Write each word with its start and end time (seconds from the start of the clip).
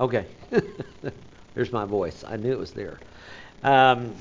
Okay. 0.00 0.24
There's 1.54 1.72
my 1.72 1.84
voice. 1.84 2.24
I 2.26 2.36
knew 2.36 2.52
it 2.52 2.58
was 2.58 2.72
there. 2.72 2.98
Um, 3.62 4.14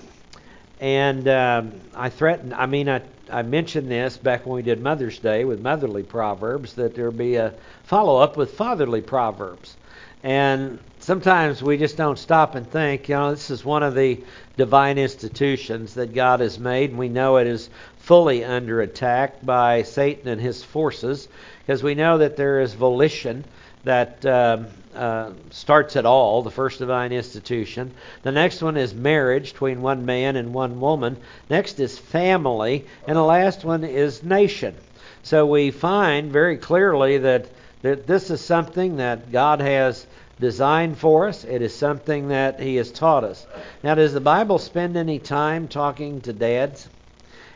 and 0.81 1.25
um, 1.29 1.79
I 1.95 2.09
threatened, 2.09 2.53
I 2.53 2.65
mean, 2.65 2.89
I, 2.89 3.01
I 3.31 3.43
mentioned 3.43 3.89
this 3.89 4.17
back 4.17 4.45
when 4.45 4.55
we 4.55 4.61
did 4.61 4.81
Mother's 4.81 5.19
Day 5.19 5.45
with 5.45 5.61
motherly 5.61 6.03
proverbs, 6.03 6.73
that 6.73 6.95
there 6.95 7.05
would 7.05 7.17
be 7.17 7.35
a 7.35 7.53
follow 7.83 8.17
up 8.17 8.35
with 8.35 8.51
fatherly 8.55 9.01
proverbs. 9.01 9.77
And 10.21 10.79
sometimes 10.99 11.63
we 11.63 11.77
just 11.77 11.95
don't 11.95 12.19
stop 12.19 12.55
and 12.55 12.69
think, 12.69 13.07
you 13.07 13.15
know, 13.15 13.31
this 13.31 13.49
is 13.49 13.63
one 13.63 13.83
of 13.83 13.95
the 13.95 14.21
divine 14.57 14.97
institutions 14.97 15.93
that 15.93 16.13
God 16.13 16.41
has 16.41 16.59
made, 16.59 16.89
and 16.89 16.99
we 16.99 17.07
know 17.07 17.37
it 17.37 17.47
is 17.47 17.69
fully 17.99 18.43
under 18.43 18.81
attack 18.81 19.45
by 19.45 19.83
Satan 19.83 20.27
and 20.27 20.41
his 20.41 20.61
forces, 20.61 21.29
because 21.65 21.81
we 21.81 21.95
know 21.95 22.17
that 22.17 22.35
there 22.35 22.59
is 22.59 22.73
volition 22.73 23.45
that 23.85 24.25
um, 24.25 24.67
uh, 24.99 25.31
starts 25.49 25.95
it 25.95 26.05
all, 26.05 26.43
the 26.43 26.51
first 26.51 26.79
divine 26.79 27.13
institution. 27.13 27.93
The 28.23 28.33
next 28.33 28.61
one 28.61 28.75
is 28.75 28.93
marriage 28.93 29.53
between 29.53 29.81
one 29.81 30.05
man 30.05 30.35
and 30.35 30.53
one 30.53 30.81
woman. 30.81 31.17
Next 31.49 31.79
is 31.79 31.97
family. 31.97 32.85
And 33.07 33.15
the 33.15 33.23
last 33.23 33.63
one 33.63 33.85
is 33.85 34.23
nation. 34.23 34.75
So 35.23 35.45
we 35.45 35.71
find 35.71 36.31
very 36.31 36.57
clearly 36.57 37.17
that, 37.19 37.45
that 37.81 38.07
this 38.07 38.29
is 38.29 38.41
something 38.41 38.97
that 38.97 39.31
God 39.31 39.61
has 39.61 40.05
designed 40.39 40.97
for 40.97 41.29
us. 41.29 41.45
It 41.45 41.61
is 41.61 41.73
something 41.73 42.27
that 42.27 42.59
He 42.59 42.75
has 42.75 42.91
taught 42.91 43.23
us. 43.23 43.47
Now, 43.81 43.95
does 43.95 44.13
the 44.13 44.19
Bible 44.19 44.59
spend 44.59 44.97
any 44.97 45.19
time 45.19 45.69
talking 45.69 46.19
to 46.21 46.33
dads? 46.33 46.89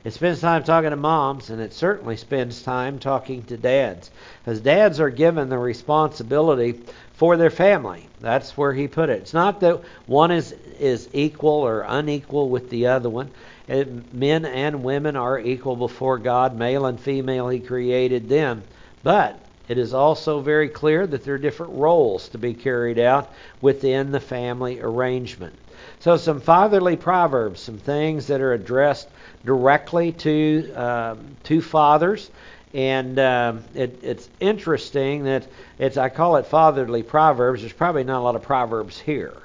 It 0.03 0.11
spends 0.11 0.41
time 0.41 0.63
talking 0.65 0.89
to 0.89 0.97
moms, 0.97 1.49
and 1.49 1.61
it 1.61 1.73
certainly 1.73 2.17
spends 2.17 2.61
time 2.61 2.99
talking 2.99 3.43
to 3.43 3.55
dads. 3.55 4.11
Because 4.43 4.59
dads 4.59 4.99
are 4.99 5.09
given 5.09 5.47
the 5.47 5.57
responsibility 5.57 6.81
for 7.13 7.37
their 7.37 7.49
family. 7.49 8.07
That's 8.19 8.57
where 8.57 8.73
he 8.73 8.87
put 8.87 9.09
it. 9.09 9.19
It's 9.19 9.33
not 9.33 9.59
that 9.61 9.81
one 10.05 10.31
is, 10.31 10.51
is 10.79 11.09
equal 11.13 11.51
or 11.51 11.85
unequal 11.87 12.49
with 12.49 12.69
the 12.69 12.87
other 12.87 13.09
one. 13.09 13.29
It, 13.67 14.13
men 14.13 14.45
and 14.45 14.83
women 14.83 15.15
are 15.15 15.39
equal 15.39 15.75
before 15.75 16.17
God, 16.17 16.57
male 16.57 16.85
and 16.85 16.99
female, 16.99 17.49
he 17.49 17.59
created 17.59 18.27
them. 18.29 18.63
But 19.03 19.39
it 19.69 19.77
is 19.77 19.93
also 19.93 20.41
very 20.41 20.67
clear 20.67 21.07
that 21.07 21.23
there 21.23 21.35
are 21.35 21.39
different 21.39 21.73
roles 21.73 22.29
to 22.29 22.37
be 22.37 22.53
carried 22.53 22.99
out 22.99 23.31
within 23.61 24.11
the 24.11 24.19
family 24.19 24.81
arrangement. 24.81 25.55
So, 25.99 26.17
some 26.17 26.41
fatherly 26.41 26.97
proverbs, 26.97 27.61
some 27.61 27.77
things 27.77 28.27
that 28.27 28.41
are 28.41 28.53
addressed 28.53 29.07
directly 29.45 30.11
to 30.11 30.73
um, 30.73 31.37
to 31.43 31.61
fathers, 31.61 32.29
and 32.73 33.19
um, 33.19 33.63
it, 33.75 33.99
it's 34.03 34.27
interesting 34.39 35.25
that 35.25 35.47
it's 35.77 35.97
I 35.97 36.09
call 36.09 36.37
it 36.37 36.47
fatherly 36.47 37.03
proverbs. 37.03 37.61
There's 37.61 37.73
probably 37.73 38.03
not 38.03 38.19
a 38.19 38.23
lot 38.23 38.35
of 38.35 38.41
proverbs 38.41 38.99
here, 38.99 39.37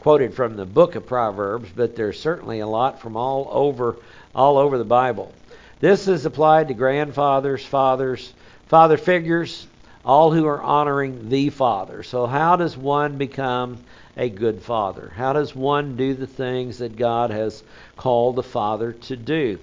quoted 0.00 0.34
from 0.34 0.56
the 0.56 0.64
book 0.64 0.94
of 0.94 1.06
Proverbs, 1.06 1.68
but 1.74 1.96
there's 1.96 2.18
certainly 2.18 2.60
a 2.60 2.66
lot 2.66 3.00
from 3.00 3.16
all 3.16 3.48
over 3.50 3.96
all 4.34 4.58
over 4.58 4.78
the 4.78 4.84
Bible. 4.84 5.32
This 5.80 6.08
is 6.08 6.24
applied 6.24 6.68
to 6.68 6.74
grandfathers, 6.74 7.64
fathers, 7.64 8.32
father 8.68 8.96
figures, 8.96 9.66
all 10.06 10.30
who 10.30 10.46
are 10.46 10.62
honoring 10.62 11.28
the 11.28 11.50
Father. 11.50 12.04
So, 12.04 12.26
how 12.26 12.54
does 12.54 12.76
one 12.76 13.18
become 13.18 13.78
a 14.16 14.30
good 14.30 14.62
father? 14.62 15.12
How 15.14 15.32
does 15.32 15.54
one 15.54 15.96
do 15.96 16.14
the 16.14 16.28
things 16.28 16.78
that 16.78 16.96
God 16.96 17.30
has 17.30 17.64
called 17.96 18.36
the 18.36 18.42
Father 18.44 18.92
to 18.92 19.16
do? 19.16 19.58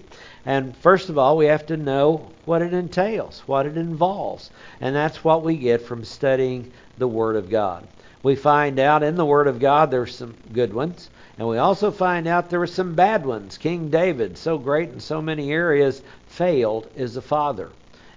And 0.46 0.76
first 0.78 1.10
of 1.10 1.18
all, 1.18 1.38
we 1.38 1.46
have 1.46 1.66
to 1.68 1.78
know 1.78 2.30
what 2.44 2.62
it 2.62 2.74
entails, 2.74 3.42
what 3.46 3.66
it 3.66 3.78
involves. 3.78 4.52
And 4.82 4.94
that's 4.94 5.24
what 5.24 5.44
we 5.44 5.56
get 5.56 5.84
from 5.84 6.04
studying 6.04 6.74
the 6.98 7.08
Word 7.08 7.38
of 7.38 7.50
God. 7.50 7.88
We 8.22 8.36
find 8.36 8.80
out 8.80 9.02
in 9.02 9.16
the 9.16 9.26
Word 9.26 9.48
of 9.48 9.60
God 9.60 9.92
there's 9.92 10.16
some 10.16 10.36
good 10.54 10.74
ones, 10.74 11.10
and 11.38 11.48
we 11.48 11.58
also 11.58 11.90
find 11.90 12.28
out 12.28 12.50
there 12.50 12.60
were 12.60 12.68
some 12.68 12.96
bad 12.96 13.26
ones. 13.26 13.58
King 13.58 13.90
David, 13.90 14.38
so 14.38 14.58
great 14.58 14.90
in 14.90 15.00
so 15.00 15.22
many 15.22 15.52
areas, 15.52 16.02
failed 16.28 16.88
as 16.98 17.16
a 17.16 17.22
father. 17.22 17.70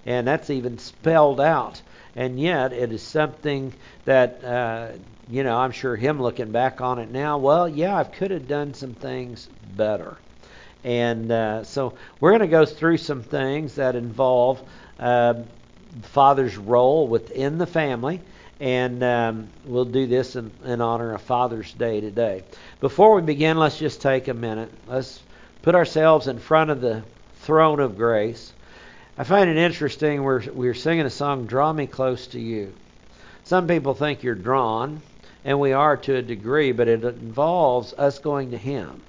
And 0.05 0.27
that's 0.27 0.51
even 0.51 0.79
spelled 0.79 1.41
out. 1.41 1.83
And 2.17 2.41
yet, 2.41 2.73
it 2.73 2.93
is 2.93 3.03
something 3.03 3.75
that 4.05 4.43
uh, 4.43 4.89
you 5.29 5.43
know, 5.43 5.59
I'm 5.59 5.73
sure 5.73 5.97
him 5.97 6.23
looking 6.23 6.53
back 6.53 6.81
on 6.81 6.99
it 6.99 7.11
now, 7.11 7.39
well, 7.39 7.69
yeah, 7.69 7.97
I 7.97 8.05
could 8.05 8.31
have 8.31 8.47
done 8.47 8.75
some 8.75 8.95
things 8.95 9.49
better. 9.77 10.17
And 10.85 11.33
uh, 11.33 11.65
so 11.65 11.95
we're 12.21 12.31
going 12.31 12.43
to 12.43 12.47
go 12.47 12.65
through 12.65 12.99
some 12.99 13.23
things 13.23 13.75
that 13.75 13.97
involve 13.97 14.63
uh, 15.01 15.35
father's 16.03 16.57
role 16.57 17.09
within 17.09 17.59
the 17.59 17.67
family. 17.67 18.21
And 18.61 19.03
um, 19.03 19.49
we'll 19.65 19.85
do 19.85 20.07
this 20.07 20.37
in, 20.37 20.51
in 20.65 20.81
honor 20.81 21.13
of 21.13 21.23
Father's 21.23 21.73
Day 21.73 22.01
today. 22.01 22.45
Before 22.81 23.17
we 23.17 23.23
begin, 23.23 23.59
let's 23.59 23.79
just 23.79 24.01
take 24.01 24.29
a 24.29 24.35
minute. 24.35 24.71
Let's 24.87 25.21
put 25.63 25.75
ourselves 25.75 26.29
in 26.29 26.39
front 26.39 26.71
of 26.71 26.81
the 26.81 27.03
throne 27.41 27.81
of 27.81 27.97
grace. 27.97 28.53
I 29.19 29.25
find 29.25 29.49
it 29.49 29.57
interesting. 29.57 30.23
We're, 30.23 30.43
we're 30.53 30.75
singing 30.75 31.07
a 31.07 31.11
song, 31.11 31.47
Draw 31.47 31.73
Me 31.73 31.87
Close 31.87 32.27
to 32.29 32.41
You. 32.41 32.75
Some 33.45 33.67
people 33.67 33.95
think 33.95 34.23
you're 34.23 34.35
drawn, 34.35 35.01
and 35.43 35.59
we 35.59 35.73
are 35.73 35.97
to 35.97 36.17
a 36.17 36.23
degree, 36.23 36.73
but 36.73 36.87
it 36.87 37.03
involves 37.03 37.95
us 37.95 38.19
going 38.19 38.51
to 38.51 38.59
Him. 38.59 39.01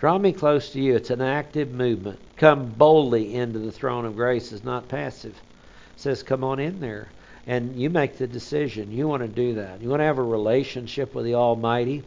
Draw 0.00 0.18
me 0.18 0.32
close 0.32 0.70
to 0.70 0.80
you. 0.80 0.96
It's 0.96 1.10
an 1.10 1.20
active 1.20 1.70
movement. 1.70 2.18
Come 2.38 2.70
boldly 2.70 3.34
into 3.34 3.60
the 3.60 3.70
throne 3.70 4.04
of 4.04 4.16
grace 4.16 4.50
It's 4.50 4.64
not 4.64 4.88
passive. 4.88 5.34
It 5.94 6.00
says, 6.00 6.24
come 6.24 6.42
on 6.42 6.58
in 6.58 6.80
there. 6.80 7.06
And 7.46 7.76
you 7.76 7.88
make 7.88 8.16
the 8.16 8.26
decision. 8.26 8.90
You 8.90 9.06
want 9.06 9.22
to 9.22 9.28
do 9.28 9.54
that. 9.54 9.80
You 9.80 9.90
want 9.90 10.00
to 10.00 10.04
have 10.04 10.18
a 10.18 10.22
relationship 10.22 11.14
with 11.14 11.24
the 11.24 11.34
Almighty. 11.34 12.02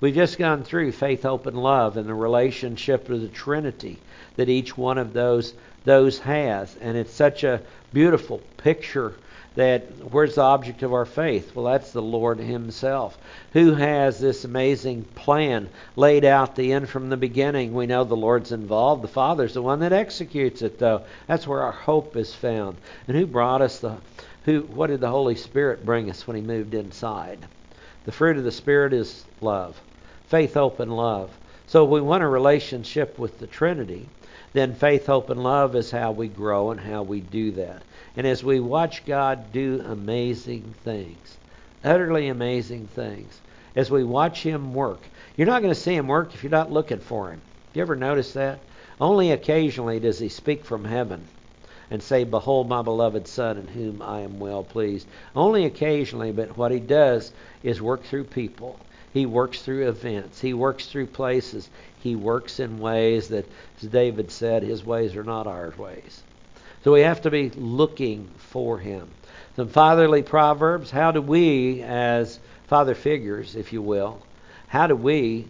We've 0.00 0.14
just 0.14 0.38
gone 0.38 0.62
through 0.62 0.92
faith, 0.92 1.24
hope, 1.24 1.46
and 1.46 1.60
love 1.60 1.96
and 1.96 2.08
the 2.08 2.14
relationship 2.14 3.08
with 3.08 3.22
the 3.22 3.28
Trinity 3.28 3.98
that 4.36 4.48
each 4.48 4.76
one 4.76 4.98
of 4.98 5.12
those 5.12 5.54
those 5.84 6.18
has. 6.20 6.76
And 6.80 6.96
it's 6.96 7.12
such 7.12 7.44
a 7.44 7.62
beautiful 7.92 8.42
picture 8.56 9.14
that 9.58 9.82
where's 10.12 10.36
the 10.36 10.42
object 10.42 10.84
of 10.84 10.92
our 10.92 11.04
faith? 11.04 11.52
Well, 11.52 11.64
that's 11.64 11.90
the 11.90 12.00
Lord 12.00 12.38
Himself, 12.38 13.18
who 13.52 13.74
has 13.74 14.20
this 14.20 14.44
amazing 14.44 15.02
plan 15.16 15.68
laid 15.96 16.24
out 16.24 16.54
the 16.54 16.72
end 16.72 16.88
from 16.88 17.08
the 17.08 17.16
beginning. 17.16 17.74
We 17.74 17.86
know 17.86 18.04
the 18.04 18.14
Lord's 18.14 18.52
involved. 18.52 19.02
The 19.02 19.08
Father's 19.08 19.54
the 19.54 19.62
one 19.62 19.80
that 19.80 19.92
executes 19.92 20.62
it, 20.62 20.78
though. 20.78 21.02
That's 21.26 21.46
where 21.46 21.62
our 21.62 21.72
hope 21.72 22.16
is 22.16 22.32
found. 22.32 22.76
And 23.08 23.16
who 23.16 23.26
brought 23.26 23.60
us 23.60 23.80
the 23.80 23.96
who? 24.44 24.60
What 24.60 24.86
did 24.88 25.00
the 25.00 25.10
Holy 25.10 25.34
Spirit 25.34 25.84
bring 25.84 26.08
us 26.08 26.24
when 26.24 26.36
He 26.36 26.42
moved 26.42 26.74
inside? 26.74 27.40
The 28.04 28.12
fruit 28.12 28.36
of 28.36 28.44
the 28.44 28.52
Spirit 28.52 28.92
is 28.92 29.24
love, 29.40 29.80
faith, 30.28 30.54
hope, 30.54 30.78
and 30.78 30.96
love. 30.96 31.30
So 31.66 31.84
we 31.84 32.00
want 32.00 32.22
a 32.22 32.28
relationship 32.28 33.18
with 33.18 33.40
the 33.40 33.46
Trinity. 33.46 34.08
Then 34.52 34.74
faith, 34.74 35.06
hope, 35.06 35.30
and 35.30 35.42
love 35.42 35.76
is 35.76 35.90
how 35.90 36.12
we 36.12 36.28
grow 36.28 36.70
and 36.70 36.80
how 36.80 37.02
we 37.02 37.20
do 37.20 37.50
that. 37.52 37.82
And 38.16 38.26
as 38.26 38.42
we 38.42 38.60
watch 38.60 39.04
God 39.04 39.52
do 39.52 39.82
amazing 39.86 40.74
things, 40.84 41.36
utterly 41.84 42.28
amazing 42.28 42.86
things, 42.86 43.40
as 43.76 43.90
we 43.90 44.04
watch 44.04 44.42
Him 44.42 44.74
work, 44.74 45.00
you're 45.36 45.46
not 45.46 45.62
going 45.62 45.74
to 45.74 45.80
see 45.80 45.94
Him 45.94 46.08
work 46.08 46.34
if 46.34 46.42
you're 46.42 46.50
not 46.50 46.72
looking 46.72 46.98
for 46.98 47.30
Him. 47.30 47.40
You 47.74 47.82
ever 47.82 47.94
notice 47.94 48.32
that? 48.32 48.58
Only 49.00 49.30
occasionally 49.30 50.00
does 50.00 50.18
He 50.18 50.28
speak 50.28 50.64
from 50.64 50.84
heaven 50.84 51.20
and 51.90 52.02
say, 52.02 52.24
Behold 52.24 52.68
my 52.68 52.82
beloved 52.82 53.28
Son, 53.28 53.58
in 53.58 53.68
whom 53.68 54.02
I 54.02 54.20
am 54.20 54.40
well 54.40 54.62
pleased. 54.64 55.06
Only 55.36 55.64
occasionally, 55.64 56.32
but 56.32 56.56
what 56.56 56.72
He 56.72 56.80
does 56.80 57.32
is 57.62 57.80
work 57.80 58.04
through 58.04 58.24
people. 58.24 58.80
He 59.12 59.26
works 59.26 59.62
through 59.62 59.88
events. 59.88 60.40
He 60.40 60.54
works 60.54 60.86
through 60.86 61.06
places. 61.06 61.68
He 62.00 62.14
works 62.16 62.60
in 62.60 62.78
ways 62.78 63.28
that, 63.28 63.46
as 63.82 63.88
David 63.88 64.30
said, 64.30 64.62
His 64.62 64.84
ways 64.84 65.16
are 65.16 65.24
not 65.24 65.46
our 65.46 65.72
ways. 65.76 66.22
So 66.84 66.92
we 66.92 67.00
have 67.00 67.22
to 67.22 67.30
be 67.30 67.50
looking 67.50 68.28
for 68.36 68.78
him. 68.78 69.08
Some 69.56 69.68
fatherly 69.68 70.22
proverbs. 70.22 70.90
How 70.90 71.10
do 71.10 71.20
we, 71.20 71.82
as 71.82 72.38
father 72.66 72.94
figures, 72.94 73.56
if 73.56 73.72
you 73.72 73.82
will, 73.82 74.22
how 74.68 74.86
do 74.86 74.94
we 74.94 75.48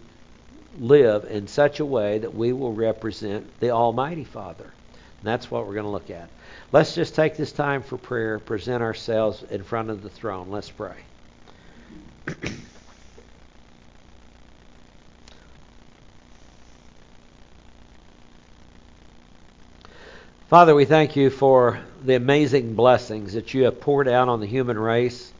live 0.79 1.25
in 1.25 1.47
such 1.47 1.79
a 1.79 1.85
way 1.85 2.17
that 2.19 2.33
we 2.33 2.53
will 2.53 2.73
represent 2.73 3.47
the 3.59 3.69
Almighty 3.71 4.23
Father? 4.23 4.63
And 4.65 5.23
that's 5.23 5.51
what 5.51 5.67
we're 5.67 5.73
going 5.73 5.85
to 5.85 5.91
look 5.91 6.09
at. 6.09 6.29
Let's 6.71 6.95
just 6.95 7.15
take 7.15 7.37
this 7.37 7.51
time 7.51 7.83
for 7.83 7.97
prayer, 7.97 8.39
present 8.39 8.81
ourselves 8.81 9.43
in 9.49 9.63
front 9.63 9.89
of 9.89 10.01
the 10.01 10.09
throne. 10.09 10.49
Let's 10.49 10.71
pray. 10.71 10.95
Father, 20.49 20.73
we 20.73 20.85
thank 20.85 21.15
you 21.15 21.29
for 21.29 21.79
the 22.03 22.15
amazing 22.15 22.73
blessings 22.73 23.33
that 23.33 23.53
you 23.53 23.65
have 23.65 23.79
poured 23.79 24.07
out 24.07 24.29
on 24.29 24.39
the 24.39 24.47
human 24.47 24.79
race 24.79 25.31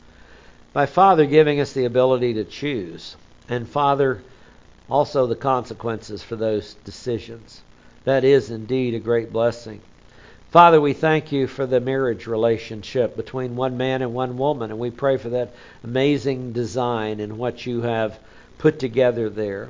by, 0.72 0.86
Father, 0.86 1.26
giving 1.26 1.60
us 1.60 1.74
the 1.74 1.86
ability 1.86 2.36
to 2.36 2.44
choose. 2.44 3.16
And, 3.50 3.68
Father, 3.68 4.22
also 4.88 5.26
the 5.26 5.36
consequences 5.36 6.22
for 6.22 6.36
those 6.36 6.76
decisions. 6.86 7.64
That 8.04 8.24
is 8.24 8.52
indeed 8.52 8.94
a 8.94 9.00
great 9.00 9.34
blessing. 9.34 9.82
Father, 10.52 10.80
we 10.80 10.94
thank 10.94 11.32
you 11.32 11.48
for 11.48 11.66
the 11.66 11.80
marriage 11.80 12.28
relationship 12.28 13.18
between 13.18 13.56
one 13.56 13.78
man 13.78 14.04
and 14.04 14.14
one 14.14 14.38
woman, 14.38 14.70
and 14.70 14.80
we 14.80 14.92
pray 14.92 15.18
for 15.18 15.30
that 15.30 15.56
amazing 15.84 16.54
design 16.54 17.20
and 17.20 17.40
what 17.40 17.66
you 17.66 17.82
have 17.82 18.20
put 18.60 18.78
together 18.78 19.28
there. 19.28 19.70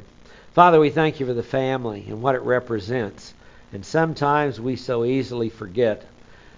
Father, 0.52 0.82
we 0.82 0.90
thank 0.90 1.22
you 1.22 1.26
for 1.26 1.34
the 1.34 1.44
family 1.44 2.06
and 2.10 2.22
what 2.22 2.36
it 2.36 2.42
represents. 2.42 3.34
And 3.72 3.86
sometimes 3.86 4.60
we 4.60 4.76
so 4.76 5.06
easily 5.06 5.50
forget 5.50 6.04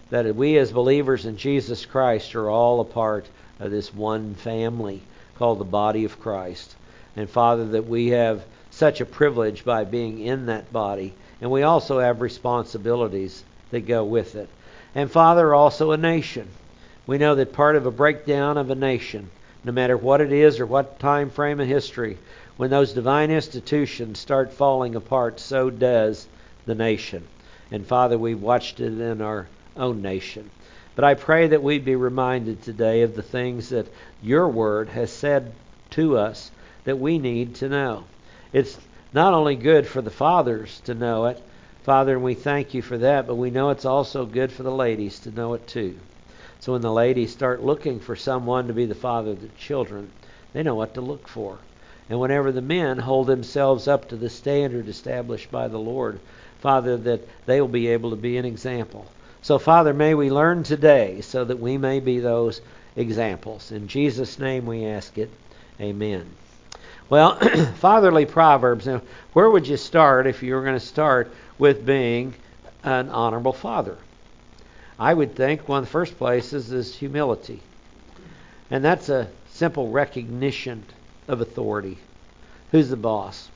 that 0.10 0.36
we 0.36 0.58
as 0.58 0.72
believers 0.72 1.26
in 1.26 1.38
Jesus 1.38 1.86
Christ 1.86 2.36
are 2.36 2.50
all 2.50 2.80
a 2.80 2.86
part 2.86 3.28
of 3.60 3.72
this 3.72 3.94
one 3.94 4.36
family 4.36 5.02
called 5.36 5.60
the 5.60 5.66
body 5.66 6.06
of 6.06 6.20
Christ. 6.20 6.76
And 7.16 7.30
Father, 7.30 7.66
that 7.70 7.88
we 7.88 8.10
have 8.10 8.44
such 8.70 9.02
a 9.02 9.06
privilege 9.06 9.66
by 9.66 9.84
being 9.84 10.20
in 10.20 10.46
that 10.46 10.72
body. 10.72 11.14
And 11.42 11.52
we 11.52 11.64
also 11.64 12.00
have 12.00 12.22
responsibilities 12.22 13.44
that 13.72 13.88
go 13.88 14.04
with 14.04 14.36
it. 14.36 14.50
And 14.96 15.12
Father, 15.12 15.54
also 15.54 15.92
a 15.92 15.98
nation. 15.98 16.48
We 17.08 17.18
know 17.18 17.36
that 17.36 17.54
part 17.54 17.76
of 17.76 17.86
a 17.86 17.92
breakdown 17.92 18.58
of 18.58 18.70
a 18.70 18.76
nation, 18.76 19.30
no 19.64 19.72
matter 19.72 19.98
what 19.98 20.22
it 20.22 20.32
is 20.32 20.60
or 20.60 20.66
what 20.66 21.00
time 21.00 21.30
frame 21.30 21.60
of 21.60 21.68
history, 21.68 22.18
when 22.58 22.70
those 22.70 22.94
divine 22.94 23.32
institutions 23.32 24.20
start 24.20 24.54
falling 24.54 24.96
apart, 24.96 25.40
so 25.40 25.70
does 25.70 26.28
the 26.66 26.76
nation. 26.76 27.28
And 27.72 27.86
Father, 27.86 28.18
we've 28.18 28.42
watched 28.42 28.80
it 28.80 29.00
in 29.00 29.22
our 29.22 29.48
own 29.78 30.02
nation. 30.02 30.50
But 30.96 31.06
I 31.06 31.14
pray 31.14 31.48
that 31.48 31.64
we'd 31.64 31.86
be 31.86 31.96
reminded 31.96 32.62
today 32.62 33.02
of 33.02 33.16
the 33.16 33.24
things 33.24 33.70
that 33.70 33.88
your 34.22 34.48
word 34.48 34.90
has 34.90 35.12
said 35.12 35.54
to 35.92 36.18
us 36.18 36.52
that 36.84 37.00
we 37.00 37.18
need 37.18 37.56
to 37.56 37.70
know. 37.70 38.04
It's 38.52 38.78
not 39.14 39.34
only 39.34 39.56
good 39.56 39.88
for 39.88 40.02
the 40.02 40.10
fathers 40.10 40.82
to 40.82 40.94
know 40.94 41.26
it, 41.28 41.42
Father, 41.84 42.14
and 42.14 42.24
we 42.24 42.36
thank 42.36 42.74
you 42.74 42.82
for 42.82 42.98
that, 43.00 43.26
but 43.26 43.36
we 43.36 43.50
know 43.50 43.70
it's 43.70 43.86
also 43.86 44.26
good 44.26 44.52
for 44.52 44.64
the 44.64 44.72
ladies 44.72 45.20
to 45.20 45.32
know 45.32 45.54
it 45.54 45.66
too. 45.68 45.98
So 46.60 46.74
when 46.74 46.82
the 46.82 46.92
ladies 46.92 47.32
start 47.32 47.64
looking 47.64 48.00
for 48.00 48.16
someone 48.16 48.68
to 48.68 48.74
be 48.74 48.86
the 48.86 48.94
father 48.94 49.32
of 49.32 49.42
the 49.42 49.48
children, 49.58 50.12
they 50.54 50.62
know 50.62 50.76
what 50.76 50.94
to 50.94 51.02
look 51.02 51.28
for. 51.28 51.58
And 52.08 52.20
whenever 52.20 52.52
the 52.52 52.62
men 52.62 53.00
hold 53.00 53.28
themselves 53.28 53.88
up 53.88 54.10
to 54.10 54.16
the 54.16 54.30
standard 54.30 54.88
established 54.88 55.50
by 55.50 55.68
the 55.68 55.80
Lord, 55.80 56.20
Father, 56.62 56.96
that 56.96 57.28
they 57.46 57.60
will 57.60 57.68
be 57.68 57.88
able 57.88 58.12
to 58.12 58.16
be 58.16 58.38
an 58.38 58.46
example. 58.46 59.06
So, 59.42 59.58
Father, 59.58 59.94
may 59.94 60.14
we 60.14 60.30
learn 60.30 60.64
today 60.64 61.22
so 61.22 61.44
that 61.44 61.60
we 61.60 61.78
may 61.78 62.00
be 62.00 62.20
those 62.20 62.62
examples. 62.96 63.72
In 63.72 63.88
Jesus' 63.88 64.38
name 64.38 64.68
we 64.68 64.86
ask 64.86 65.18
it. 65.18 65.32
Amen. 65.80 66.28
Well, 67.10 67.36
fatherly 67.76 68.26
proverbs. 68.26 68.86
Now, 68.86 69.02
where 69.34 69.50
would 69.50 69.68
you 69.68 69.78
start 69.78 70.28
if 70.28 70.44
you 70.44 70.54
were 70.54 70.64
going 70.64 70.80
to 70.80 70.86
start 70.86 71.34
with 71.58 71.86
being 71.86 72.36
an 72.84 73.10
honorable 73.10 73.54
father? 73.54 73.98
I 75.00 75.14
would 75.16 75.36
think 75.36 75.68
one 75.68 75.80
of 75.80 75.86
the 75.86 75.92
first 75.92 76.18
places 76.20 76.72
is 76.72 76.96
humility. 76.96 77.62
And 78.70 78.86
that's 78.86 79.10
a 79.10 79.28
simple 79.50 79.90
recognition 79.90 80.84
of 81.28 81.42
authority. 81.42 81.98
Who's 82.72 82.90
the 82.90 82.98
boss? 82.98 83.50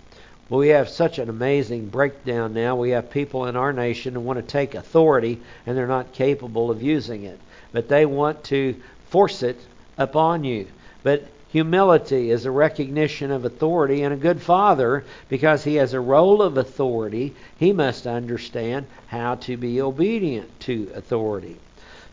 Well, 0.50 0.60
we 0.60 0.70
have 0.70 0.90
such 0.90 1.18
an 1.20 1.30
amazing 1.30 1.88
breakdown 1.88 2.54
now. 2.54 2.76
We 2.76 2.92
have 2.92 3.10
people 3.10 3.46
in 3.46 3.56
our 3.56 3.74
nation 3.74 4.14
who 4.14 4.20
want 4.20 4.38
to 4.38 4.44
take 4.44 4.76
authority 4.76 5.42
and 5.66 5.76
they're 5.76 5.88
not 5.88 6.14
capable 6.14 6.70
of 6.70 6.84
using 6.84 7.24
it. 7.24 7.40
But 7.72 7.90
they 7.90 8.06
want 8.06 8.44
to 8.46 8.76
force 9.10 9.42
it 9.44 9.60
upon 9.98 10.44
you. 10.44 10.68
But 11.04 11.26
Humility 11.56 12.32
is 12.32 12.46
a 12.46 12.52
recognition 12.52 13.32
of 13.32 13.46
authority, 13.46 14.04
and 14.04 14.14
a 14.14 14.18
good 14.18 14.42
father, 14.42 15.06
because 15.30 15.64
he 15.64 15.76
has 15.76 15.94
a 15.94 16.02
role 16.02 16.42
of 16.42 16.58
authority, 16.58 17.34
he 17.58 17.72
must 17.72 18.06
understand 18.06 18.88
how 19.08 19.36
to 19.36 19.56
be 19.56 19.80
obedient 19.80 20.60
to 20.60 20.92
authority. 20.94 21.56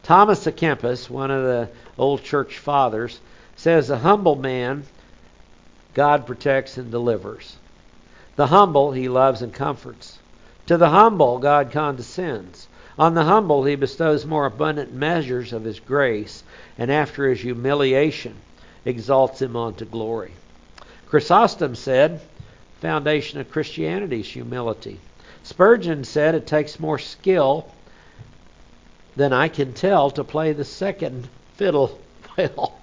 Thomas 0.04 0.46
à 0.46 0.52
Kempis, 0.52 1.10
one 1.10 1.32
of 1.32 1.42
the 1.42 1.68
old 1.98 2.22
church 2.22 2.56
fathers, 2.56 3.18
says, 3.56 3.90
A 3.90 3.98
humble 3.98 4.36
man 4.36 4.84
God 5.92 6.24
protects 6.24 6.76
and 6.78 6.92
delivers. 6.92 7.56
The 8.36 8.46
humble 8.48 8.92
he 8.92 9.08
loves 9.08 9.42
and 9.42 9.52
comforts. 9.52 10.18
To 10.66 10.76
the 10.76 10.90
humble 10.90 11.38
God 11.38 11.70
condescends. 11.70 12.68
On 12.98 13.14
the 13.14 13.24
humble 13.24 13.64
he 13.64 13.74
bestows 13.74 14.24
more 14.24 14.46
abundant 14.46 14.92
measures 14.92 15.52
of 15.52 15.64
his 15.64 15.80
grace, 15.80 16.42
and 16.78 16.90
after 16.90 17.28
his 17.28 17.40
humiliation 17.40 18.36
exalts 18.84 19.40
him 19.42 19.56
unto 19.56 19.84
glory. 19.84 20.32
Chrysostom 21.08 21.74
said, 21.74 22.20
foundation 22.80 23.38
of 23.38 23.50
Christianity 23.50 24.20
is 24.20 24.28
humility. 24.28 24.98
Spurgeon 25.42 26.04
said 26.04 26.34
it 26.34 26.46
takes 26.46 26.80
more 26.80 26.98
skill 26.98 27.66
than 29.16 29.32
I 29.32 29.48
can 29.48 29.72
tell 29.72 30.10
to 30.12 30.24
play 30.24 30.52
the 30.52 30.64
second 30.64 31.28
fiddle 31.54 31.98
well. 32.36 32.78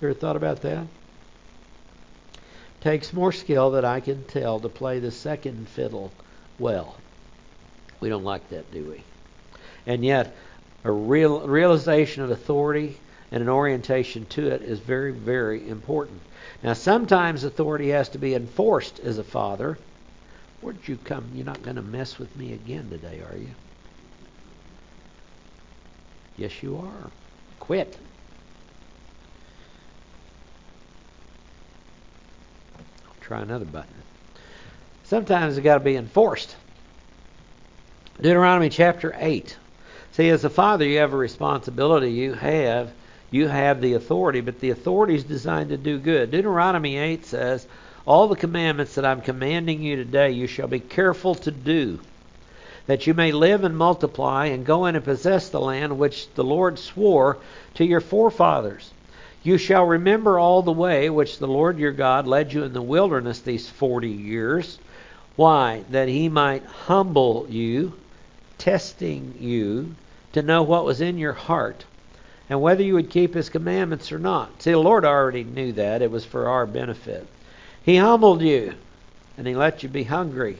You 0.00 0.08
ever 0.08 0.14
thought 0.14 0.36
about 0.36 0.62
that? 0.62 0.86
Takes 2.80 3.12
more 3.12 3.32
skill 3.32 3.70
than 3.70 3.84
I 3.84 4.00
can 4.00 4.24
tell 4.24 4.60
to 4.60 4.68
play 4.68 5.00
the 5.00 5.10
second 5.10 5.68
fiddle 5.68 6.12
well. 6.58 6.96
We 8.00 8.08
don't 8.08 8.24
like 8.24 8.48
that, 8.50 8.70
do 8.72 8.84
we? 8.84 9.02
And 9.86 10.04
yet, 10.04 10.36
a 10.84 10.92
real 10.92 11.46
realization 11.46 12.22
of 12.22 12.30
authority 12.30 12.98
and 13.32 13.42
an 13.42 13.48
orientation 13.48 14.26
to 14.26 14.46
it 14.48 14.62
is 14.62 14.78
very, 14.78 15.12
very 15.12 15.68
important. 15.68 16.20
Now, 16.62 16.72
sometimes 16.72 17.44
authority 17.44 17.90
has 17.90 18.08
to 18.10 18.18
be 18.18 18.34
enforced 18.34 19.00
as 19.00 19.18
a 19.18 19.24
father. 19.24 19.78
Where'd 20.60 20.86
you 20.86 20.96
come? 21.04 21.30
You're 21.34 21.46
not 21.46 21.62
going 21.62 21.76
to 21.76 21.82
mess 21.82 22.18
with 22.18 22.34
me 22.36 22.52
again 22.52 22.88
today, 22.90 23.20
are 23.28 23.36
you? 23.36 23.50
Yes, 26.36 26.62
you 26.62 26.78
are. 26.78 27.10
Quit. 27.60 27.98
Try 33.28 33.42
another 33.42 33.66
button. 33.66 33.92
Sometimes 35.04 35.58
it's 35.58 35.64
got 35.64 35.74
to 35.74 35.84
be 35.84 35.96
enforced. 35.96 36.56
Deuteronomy 38.16 38.70
chapter 38.70 39.14
8. 39.18 39.54
See, 40.12 40.30
as 40.30 40.44
a 40.44 40.50
father, 40.50 40.86
you 40.86 40.98
have 40.98 41.12
a 41.12 41.18
responsibility. 41.18 42.10
You 42.10 42.32
have 42.32 42.90
you 43.30 43.46
have 43.46 43.82
the 43.82 43.92
authority, 43.92 44.40
but 44.40 44.60
the 44.60 44.70
authority 44.70 45.14
is 45.14 45.24
designed 45.24 45.68
to 45.68 45.76
do 45.76 45.98
good. 45.98 46.30
Deuteronomy 46.30 46.96
8 46.96 47.26
says, 47.26 47.66
All 48.06 48.28
the 48.28 48.36
commandments 48.36 48.94
that 48.94 49.04
I'm 49.04 49.20
commanding 49.20 49.82
you 49.82 49.96
today, 49.96 50.30
you 50.30 50.46
shall 50.46 50.68
be 50.68 50.80
careful 50.80 51.34
to 51.34 51.50
do, 51.50 52.00
that 52.86 53.06
you 53.06 53.12
may 53.12 53.32
live 53.32 53.64
and 53.64 53.76
multiply 53.76 54.46
and 54.46 54.64
go 54.64 54.86
in 54.86 54.96
and 54.96 55.04
possess 55.04 55.50
the 55.50 55.60
land 55.60 55.98
which 55.98 56.32
the 56.34 56.44
Lord 56.44 56.78
swore 56.78 57.36
to 57.74 57.84
your 57.84 58.00
forefathers. 58.00 58.90
You 59.48 59.56
shall 59.56 59.86
remember 59.86 60.38
all 60.38 60.60
the 60.60 60.72
way 60.72 61.08
which 61.08 61.38
the 61.38 61.46
Lord 61.46 61.78
your 61.78 61.92
God 61.92 62.26
led 62.26 62.52
you 62.52 62.64
in 62.64 62.74
the 62.74 62.82
wilderness 62.82 63.40
these 63.40 63.66
forty 63.66 64.10
years. 64.10 64.78
Why? 65.36 65.84
That 65.88 66.06
he 66.06 66.28
might 66.28 66.66
humble 66.66 67.46
you, 67.48 67.94
testing 68.58 69.36
you, 69.40 69.94
to 70.34 70.42
know 70.42 70.62
what 70.62 70.84
was 70.84 71.00
in 71.00 71.16
your 71.16 71.32
heart 71.32 71.86
and 72.50 72.60
whether 72.60 72.82
you 72.82 72.92
would 72.92 73.08
keep 73.08 73.32
his 73.32 73.48
commandments 73.48 74.12
or 74.12 74.18
not. 74.18 74.60
See, 74.60 74.72
the 74.72 74.78
Lord 74.78 75.06
already 75.06 75.44
knew 75.44 75.72
that. 75.72 76.02
It 76.02 76.10
was 76.10 76.26
for 76.26 76.46
our 76.46 76.66
benefit. 76.66 77.26
He 77.82 77.96
humbled 77.96 78.42
you, 78.42 78.74
and 79.38 79.46
he 79.46 79.56
let 79.56 79.82
you 79.82 79.88
be 79.88 80.04
hungry, 80.04 80.58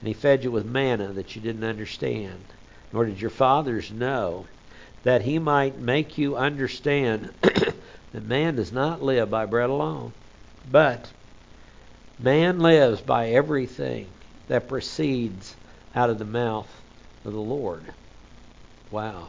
and 0.00 0.06
he 0.06 0.12
fed 0.12 0.44
you 0.44 0.50
with 0.50 0.66
manna 0.66 1.14
that 1.14 1.34
you 1.34 1.40
didn't 1.40 1.64
understand, 1.64 2.44
nor 2.92 3.06
did 3.06 3.22
your 3.22 3.30
fathers 3.30 3.90
know, 3.90 4.44
that 5.02 5.22
he 5.22 5.38
might 5.38 5.78
make 5.78 6.18
you 6.18 6.36
understand 6.36 7.32
that 8.18 8.26
man 8.26 8.56
does 8.56 8.72
not 8.72 9.00
live 9.00 9.30
by 9.30 9.46
bread 9.46 9.70
alone, 9.70 10.12
but 10.72 11.08
man 12.18 12.58
lives 12.58 13.00
by 13.00 13.28
everything 13.28 14.08
that 14.48 14.68
proceeds 14.68 15.54
out 15.94 16.10
of 16.10 16.18
the 16.18 16.24
mouth 16.24 16.68
of 17.24 17.32
the 17.32 17.40
Lord. 17.40 17.84
Wow 18.90 19.28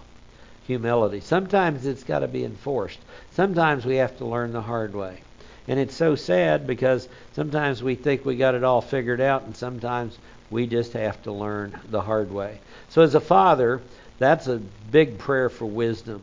humility. 0.69 1.19
Sometimes 1.19 1.87
it's 1.87 2.03
got 2.03 2.19
to 2.19 2.27
be 2.27 2.45
enforced. 2.45 2.99
Sometimes 3.31 3.87
we 3.87 3.95
have 3.95 4.15
to 4.19 4.25
learn 4.25 4.53
the 4.53 4.61
hard 4.61 4.93
way. 4.93 5.17
And 5.67 5.79
it's 5.79 5.95
so 5.95 6.13
sad 6.13 6.67
because 6.67 7.09
sometimes 7.33 7.81
we 7.81 7.95
think 7.95 8.23
we 8.23 8.35
got 8.35 8.53
it 8.53 8.63
all 8.63 8.79
figured 8.79 9.19
out, 9.19 9.45
and 9.45 9.57
sometimes 9.57 10.15
we 10.51 10.67
just 10.67 10.93
have 10.93 11.23
to 11.23 11.31
learn 11.31 11.79
the 11.89 12.01
hard 12.01 12.31
way. 12.31 12.59
So, 12.89 13.01
as 13.01 13.15
a 13.15 13.19
father, 13.19 13.81
that's 14.19 14.45
a 14.45 14.61
big 14.91 15.17
prayer 15.17 15.49
for 15.49 15.65
wisdom 15.65 16.21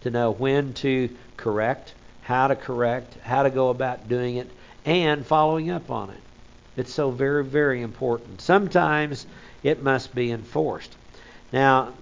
to 0.00 0.10
know 0.10 0.30
when 0.30 0.72
to 0.74 1.10
correct, 1.36 1.94
how 2.22 2.48
to 2.48 2.56
correct, 2.56 3.14
how 3.22 3.42
to 3.42 3.50
go 3.50 3.70
about 3.70 4.08
doing 4.08 4.36
it, 4.36 4.50
and 4.84 5.26
following 5.26 5.70
up 5.70 5.90
on 5.90 6.10
it. 6.10 6.20
It's 6.76 6.92
so 6.92 7.10
very, 7.10 7.44
very 7.44 7.82
important. 7.82 8.40
Sometimes 8.40 9.26
it 9.62 9.82
must 9.82 10.14
be 10.14 10.30
enforced. 10.30 10.94
Now, 11.52 11.92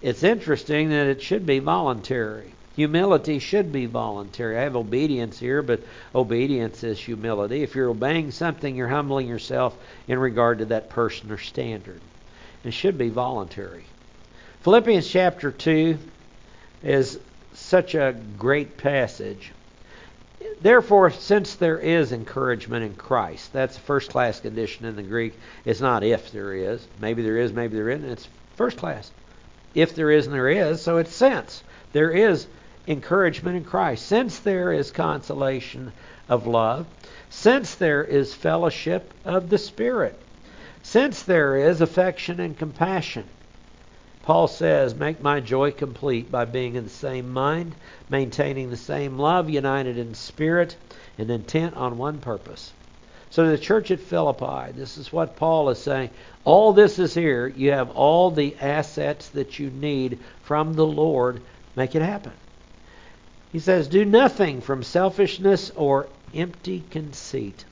it's 0.00 0.22
interesting 0.22 0.90
that 0.90 1.06
it 1.06 1.22
should 1.22 1.46
be 1.46 1.58
voluntary. 1.58 2.52
Humility 2.74 3.38
should 3.38 3.70
be 3.70 3.86
voluntary. 3.86 4.56
I 4.56 4.62
have 4.62 4.76
obedience 4.76 5.38
here, 5.38 5.62
but 5.62 5.80
obedience 6.14 6.82
is 6.82 6.98
humility. 6.98 7.62
If 7.62 7.74
you're 7.74 7.90
obeying 7.90 8.30
something, 8.30 8.74
you're 8.74 8.88
humbling 8.88 9.28
yourself 9.28 9.76
in 10.08 10.18
regard 10.18 10.58
to 10.58 10.64
that 10.66 10.88
person 10.88 11.30
or 11.30 11.38
standard. 11.38 12.00
and 12.64 12.72
should 12.72 12.96
be 12.96 13.08
voluntary. 13.08 13.84
Philippians 14.62 15.08
chapter 15.08 15.50
2 15.50 15.98
is 16.82 17.18
such 17.72 17.94
a 17.94 18.14
great 18.36 18.76
passage. 18.76 19.50
Therefore, 20.60 21.10
since 21.10 21.54
there 21.54 21.78
is 21.78 22.12
encouragement 22.12 22.84
in 22.84 22.94
Christ, 22.96 23.50
that's 23.54 23.78
first 23.78 24.10
class 24.10 24.40
condition 24.40 24.84
in 24.84 24.94
the 24.94 25.02
Greek. 25.02 25.32
It's 25.64 25.80
not 25.80 26.04
if 26.04 26.32
there 26.32 26.52
is. 26.52 26.86
Maybe 27.00 27.22
there 27.22 27.38
is, 27.38 27.50
maybe 27.50 27.76
there 27.76 27.88
isn't. 27.88 28.10
It's 28.10 28.28
first 28.56 28.76
class. 28.76 29.10
If 29.74 29.94
there 29.94 30.10
is 30.10 30.26
and 30.26 30.34
there 30.34 30.50
is, 30.50 30.82
so 30.82 30.98
it's 30.98 31.14
since. 31.16 31.64
There 31.94 32.10
is 32.10 32.46
encouragement 32.86 33.56
in 33.56 33.64
Christ. 33.64 34.04
Since 34.04 34.40
there 34.40 34.70
is 34.70 34.90
consolation 34.90 35.92
of 36.28 36.46
love, 36.46 36.84
since 37.30 37.76
there 37.76 38.04
is 38.04 38.34
fellowship 38.34 39.14
of 39.24 39.48
the 39.48 39.56
Spirit, 39.56 40.20
since 40.82 41.22
there 41.22 41.56
is 41.56 41.80
affection 41.80 42.38
and 42.38 42.58
compassion. 42.58 43.24
Paul 44.22 44.46
says, 44.46 44.94
Make 44.94 45.20
my 45.20 45.40
joy 45.40 45.72
complete 45.72 46.30
by 46.30 46.44
being 46.44 46.76
in 46.76 46.84
the 46.84 46.90
same 46.90 47.32
mind, 47.32 47.74
maintaining 48.08 48.70
the 48.70 48.76
same 48.76 49.18
love, 49.18 49.50
united 49.50 49.98
in 49.98 50.14
spirit, 50.14 50.76
and 51.18 51.30
intent 51.30 51.76
on 51.76 51.98
one 51.98 52.18
purpose. 52.18 52.72
So, 53.30 53.48
the 53.48 53.58
church 53.58 53.90
at 53.90 53.98
Philippi, 53.98 54.72
this 54.72 54.98
is 54.98 55.12
what 55.12 55.36
Paul 55.36 55.70
is 55.70 55.78
saying. 55.78 56.10
All 56.44 56.72
this 56.72 56.98
is 56.98 57.14
here. 57.14 57.48
You 57.48 57.72
have 57.72 57.90
all 57.96 58.30
the 58.30 58.54
assets 58.60 59.28
that 59.30 59.58
you 59.58 59.70
need 59.70 60.18
from 60.42 60.74
the 60.74 60.86
Lord. 60.86 61.40
Make 61.74 61.94
it 61.94 62.02
happen. 62.02 62.32
He 63.52 63.58
says, 63.58 63.88
Do 63.88 64.04
nothing 64.04 64.60
from 64.60 64.82
selfishness 64.82 65.70
or 65.70 66.08
empty 66.34 66.84
conceit. 66.90 67.64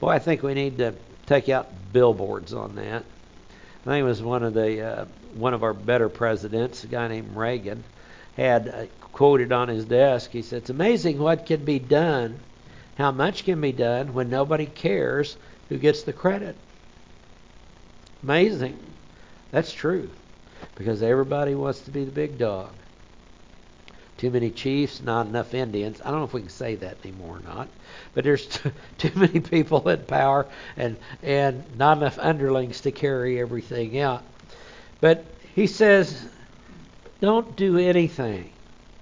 Boy, 0.00 0.10
I 0.10 0.18
think 0.18 0.42
we 0.42 0.54
need 0.54 0.78
to 0.78 0.94
take 1.26 1.48
out 1.48 1.68
billboards 1.92 2.54
on 2.54 2.76
that. 2.76 3.04
I 3.86 3.90
think 3.90 4.02
it 4.02 4.04
was 4.04 4.22
one 4.22 4.42
of 4.42 4.54
the 4.54 4.82
uh, 4.82 5.04
one 5.34 5.54
of 5.54 5.62
our 5.62 5.74
better 5.74 6.08
presidents, 6.08 6.84
a 6.84 6.86
guy 6.86 7.08
named 7.08 7.36
Reagan, 7.36 7.84
had 8.36 8.68
uh, 8.68 8.86
quoted 9.12 9.52
on 9.52 9.68
his 9.68 9.84
desk. 9.84 10.30
He 10.30 10.42
said, 10.42 10.58
"It's 10.58 10.70
amazing 10.70 11.18
what 11.18 11.46
can 11.46 11.64
be 11.64 11.78
done, 11.78 12.38
how 12.96 13.10
much 13.10 13.44
can 13.44 13.60
be 13.60 13.72
done 13.72 14.14
when 14.14 14.30
nobody 14.30 14.66
cares 14.66 15.36
who 15.68 15.78
gets 15.78 16.02
the 16.02 16.12
credit." 16.12 16.56
Amazing. 18.22 18.76
That's 19.50 19.72
true, 19.72 20.10
because 20.74 21.02
everybody 21.02 21.54
wants 21.54 21.80
to 21.80 21.90
be 21.90 22.04
the 22.04 22.10
big 22.10 22.38
dog. 22.38 22.70
Too 24.18 24.30
many 24.30 24.50
chiefs, 24.50 25.00
not 25.00 25.26
enough 25.26 25.54
Indians. 25.54 26.00
I 26.04 26.10
don't 26.10 26.18
know 26.18 26.24
if 26.24 26.32
we 26.32 26.40
can 26.40 26.50
say 26.50 26.74
that 26.74 26.96
anymore 27.04 27.36
or 27.36 27.48
not. 27.48 27.68
But 28.14 28.24
there's 28.24 28.46
too, 28.48 28.72
too 28.98 29.12
many 29.14 29.38
people 29.38 29.88
in 29.88 30.00
power 30.00 30.46
and 30.76 30.96
and 31.22 31.62
not 31.76 31.98
enough 31.98 32.18
underlings 32.18 32.80
to 32.82 32.90
carry 32.90 33.40
everything 33.40 34.00
out. 34.00 34.24
But 35.00 35.24
he 35.54 35.66
says, 35.66 36.28
don't 37.20 37.56
do 37.56 37.78
anything. 37.78 38.50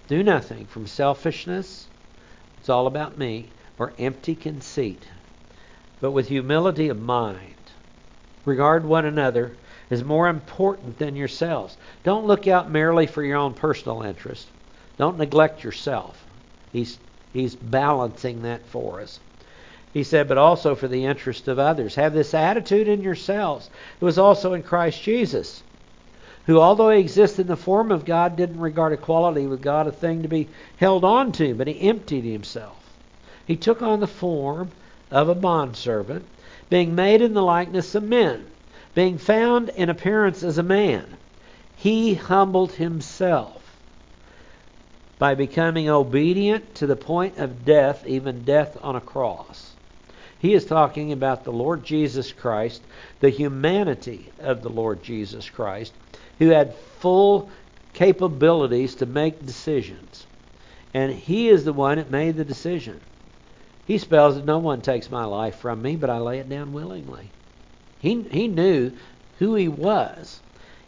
Do 0.09 0.23
nothing 0.23 0.67
from 0.67 0.87
selfishness. 0.87 1.87
It's 2.59 2.69
all 2.69 2.87
about 2.87 3.19
me 3.19 3.49
or 3.79 3.93
empty 3.99 4.35
conceit. 4.35 5.03
But 6.01 6.13
with 6.13 6.29
humility 6.29 6.89
of 6.89 7.01
mind, 7.01 7.55
regard 8.45 8.85
one 8.85 9.07
another 9.07 9.57
as 9.91 10.05
more 10.05 10.29
important 10.29 10.99
than 10.99 11.17
yourselves. 11.17 11.77
Don't 12.05 12.27
look 12.27 12.47
out 12.47 12.71
merely 12.71 13.07
for 13.07 13.23
your 13.23 13.37
own 13.39 13.55
personal 13.55 14.03
interest 14.03 14.49
don't 14.97 15.19
neglect 15.19 15.63
yourself. 15.63 16.25
He's, 16.73 16.99
he's 17.33 17.55
balancing 17.55 18.43
that 18.43 18.67
for 18.67 19.01
us. 19.01 19.21
He 19.93 20.03
said, 20.03 20.29
but 20.29 20.39
also 20.39 20.75
for 20.75 20.89
the 20.89 21.05
interest 21.05 21.49
of 21.49 21.59
others. 21.59 21.95
Have 21.95 22.13
this 22.13 22.35
attitude 22.35 22.89
in 22.89 23.03
yourselves. 23.03 23.71
It 24.01 24.05
was 24.05 24.19
also 24.19 24.53
in 24.53 24.63
Christ 24.63 25.03
Jesus, 25.03 25.63
who, 26.47 26.61
although 26.61 26.91
he 26.91 27.01
existed 27.01 27.43
in 27.43 27.47
the 27.49 27.57
form 27.57 27.91
of 27.91 28.05
God, 28.05 28.37
didn't 28.37 28.61
regard 28.61 28.93
equality 28.93 29.47
with 29.47 29.61
God 29.61 29.87
a 29.87 29.93
thing 29.93 30.23
to 30.23 30.29
be 30.29 30.49
held 30.77 31.05
on 31.05 31.33
to, 31.33 31.55
but 31.55 31.67
he 31.67 31.89
emptied 31.89 32.25
himself. 32.25 32.77
He 33.47 33.57
took 33.57 33.83
on 33.83 34.01
the 34.01 34.07
form 34.07 34.71
of 35.11 35.29
a 35.29 35.35
bondservant, 35.35 36.25
being 36.71 36.95
made 36.95 37.21
in 37.21 37.35
the 37.35 37.43
likeness 37.43 37.95
of 37.95 38.03
men, 38.03 38.47
being 38.95 39.19
found 39.19 39.69
in 39.71 39.91
appearance 39.91 40.43
as 40.43 40.59
a 40.59 40.63
man. 40.63 41.17
He 41.77 42.15
humbled 42.15 42.73
himself 42.73 43.63
by 45.19 45.35
becoming 45.35 45.89
obedient 45.89 46.77
to 46.77 46.87
the 46.87 46.97
point 46.97 47.39
of 47.39 47.65
death, 47.65 48.07
even 48.07 48.45
death 48.45 48.77
on 48.83 48.97
a 48.97 49.01
cross. 49.01 49.73
He 50.39 50.53
is 50.53 50.65
talking 50.65 51.13
about 51.13 51.45
the 51.45 51.53
Lord 51.53 51.85
Jesus 51.85 52.33
Christ, 52.33 52.83
the 53.21 53.31
humanity 53.31 54.31
of 54.39 54.63
the 54.63 54.69
Lord 54.69 55.03
Jesus 55.03 55.49
Christ, 55.49 55.93
who 56.39 56.49
had 56.49 56.75
full 57.01 57.51
capabilities 57.93 58.97
to 58.97 59.07
make 59.07 59.47
decisions. 59.47 60.27
And 60.93 61.13
he 61.13 61.49
is 61.49 61.65
the 61.65 61.73
one 61.73 61.99
that 61.99 62.11
made 62.11 62.37
the 62.37 62.45
decision. 62.45 63.01
He 63.87 63.99
spells 63.99 64.35
that 64.35 64.45
no 64.45 64.59
one 64.59 64.81
takes 64.81 65.11
my 65.11 65.25
life 65.25 65.57
from 65.57 65.81
me, 65.81 65.97
but 65.97 66.11
I 66.11 66.19
lay 66.19 66.39
it 66.39 66.49
down 66.49 66.73
willingly. 66.73 67.31
He, 68.01 68.23
he 68.23 68.49
knew 68.49 68.93
who 69.39 69.55
he 69.55 69.69
was. 69.69 70.41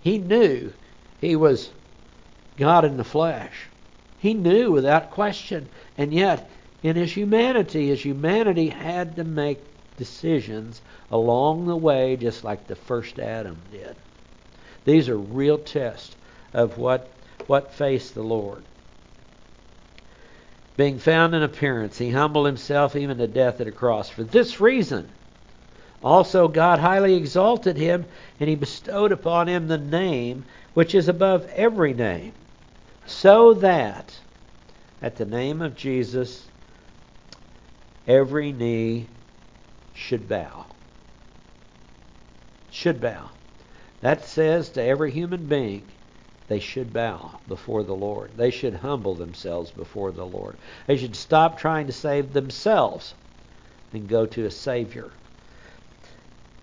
He 0.03 0.19
knew 0.19 0.73
he 1.21 1.37
was 1.37 1.71
God 2.57 2.85
in 2.85 2.97
the 2.97 3.05
flesh. 3.05 3.67
He 4.19 4.35
knew 4.35 4.73
without 4.73 5.11
question. 5.11 5.69
And 5.97 6.13
yet, 6.13 6.51
in 6.83 6.97
his 6.97 7.13
humanity, 7.13 7.89
his 7.89 8.05
humanity 8.05 8.69
had 8.69 9.17
to 9.17 9.25
make 9.25 9.61
decisions 9.97 10.81
along 11.11 11.67
the 11.67 11.77
way, 11.77 12.17
just 12.17 12.45
like 12.45 12.67
the 12.67 12.77
first 12.77 13.19
Adam 13.19 13.57
did. 13.71 13.97
These 14.89 15.11
are 15.11 15.19
real 15.19 15.59
tests 15.59 16.17
of 16.55 16.79
what, 16.79 17.11
what 17.47 17.75
faced 17.75 18.15
the 18.15 18.23
Lord. 18.23 18.63
Being 20.79 20.99
found 20.99 21.35
in 21.35 21.43
appearance, 21.43 21.99
he 21.99 22.09
humbled 22.09 22.47
himself 22.47 22.97
even 22.97 23.19
to 23.19 23.27
death 23.27 23.61
at 23.61 23.67
a 23.67 23.71
cross. 23.71 24.09
For 24.09 24.25
this 24.25 24.63
reason, 24.63 25.11
also 26.03 26.49
God 26.49 26.79
highly 26.79 27.17
exalted 27.17 27.77
him, 27.77 28.07
and 28.41 28.49
he 28.49 28.55
bestowed 28.55 29.13
upon 29.13 29.47
him 29.47 29.69
the 29.69 29.77
name 29.77 30.47
which 30.73 30.95
is 30.95 31.07
above 31.07 31.47
every 31.55 31.93
name 31.93 32.33
so 33.05 33.53
that 33.53 34.19
at 35.03 35.17
the 35.17 35.27
name 35.27 35.61
of 35.61 35.77
Jesus 35.77 36.47
every 38.07 38.53
knee 38.53 39.07
should 39.93 40.31
bow. 40.31 40.65
Should 42.71 43.03
bow. 43.03 43.29
That 44.01 44.25
says 44.25 44.71
to 44.71 44.83
every 44.83 45.11
human 45.11 45.47
being, 45.47 45.83
they 46.49 46.61
should 46.61 46.93
bow 46.93 47.41
before 47.47 47.83
the 47.83 47.95
Lord. 47.95 48.31
They 48.37 48.51
should 48.51 48.75
humble 48.75 49.15
themselves 49.15 49.71
before 49.71 50.13
the 50.13 50.25
Lord. 50.25 50.57
They 50.87 50.97
should 50.97 51.17
stop 51.17 51.59
trying 51.59 51.87
to 51.87 51.93
save 51.93 52.33
themselves 52.33 53.15
and 53.93 54.09
go 54.09 54.27
to 54.27 54.47
a 54.47 54.51
Savior. 54.51 55.11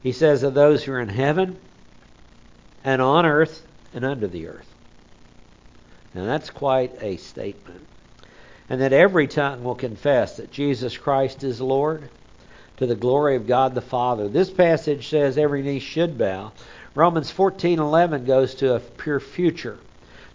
He 0.02 0.12
says 0.12 0.44
of 0.44 0.54
those 0.54 0.84
who 0.84 0.94
are 0.94 1.02
in 1.02 1.10
heaven 1.10 1.58
and 2.84 3.02
on 3.02 3.26
earth 3.26 3.66
and 3.94 4.06
under 4.06 4.28
the 4.28 4.48
earth. 4.48 4.72
And 6.14 6.28
that's 6.28 6.50
quite 6.50 7.02
a 7.02 7.18
statement. 7.18 7.86
And 8.70 8.82
that 8.82 8.94
every 8.94 9.28
tongue 9.28 9.64
will 9.64 9.76
confess 9.76 10.38
that 10.38 10.52
Jesus 10.52 10.98
Christ 10.98 11.44
is 11.44 11.62
Lord 11.62 12.10
to 12.78 12.86
the 12.86 12.96
glory 12.96 13.36
of 13.36 13.48
God 13.48 13.76
the 13.76 13.82
Father. 13.82 14.28
This 14.28 14.50
passage 14.50 15.10
says 15.10 15.38
every 15.38 15.62
knee 15.62 15.80
should 15.80 16.18
bow. 16.18 16.52
Romans 16.96 17.30
14:11 17.30 18.26
goes 18.26 18.56
to 18.56 18.76
a 18.76 18.80
pure 18.80 19.20
future. 19.20 19.78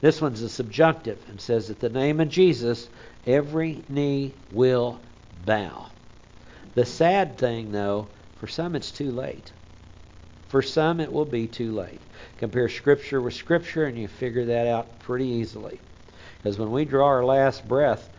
This 0.03 0.21
one's 0.21 0.43
a 0.43 0.49
subjunctive 0.49 1.19
and 1.31 1.41
says 1.41 1.69
that 1.69 1.81
the 1.81 1.89
name 1.89 2.21
of 2.21 2.29
Jesus 2.29 2.89
every 3.27 3.83
knee 3.89 4.35
will 4.53 5.01
bow. 5.47 5.87
The 6.75 6.85
sad 6.85 7.39
thing 7.39 7.73
though, 7.73 8.09
for 8.37 8.47
some 8.47 8.77
it's 8.77 8.91
too 8.91 9.11
late. 9.11 9.53
For 10.49 10.61
some 10.61 11.01
it 11.01 11.11
will 11.11 11.25
be 11.25 11.47
too 11.47 11.73
late. 11.73 12.01
Compare 12.39 12.69
Scripture 12.69 13.23
with 13.23 13.35
Scripture, 13.35 13.85
and 13.85 13.99
you 13.99 14.09
figure 14.09 14.45
that 14.47 14.67
out 14.67 14.99
pretty 15.01 15.27
easily. 15.27 15.81
Because 16.39 16.59
when 16.59 16.73
we 16.73 16.85
draw 16.85 17.07
our 17.07 17.25
last 17.25 17.67
breath 17.67 18.11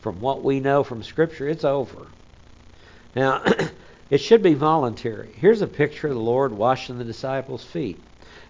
from 0.00 0.20
what 0.20 0.44
we 0.44 0.60
know 0.60 0.84
from 0.84 1.02
Scripture, 1.02 1.48
it's 1.48 1.64
over. 1.64 2.06
Now, 3.16 3.42
it 4.10 4.18
should 4.18 4.42
be 4.42 4.54
voluntary. 4.54 5.30
Here's 5.36 5.62
a 5.62 5.68
picture 5.68 6.08
of 6.08 6.14
the 6.14 6.20
Lord 6.20 6.52
washing 6.52 6.98
the 6.98 7.04
disciples' 7.04 7.64
feet. 7.64 8.00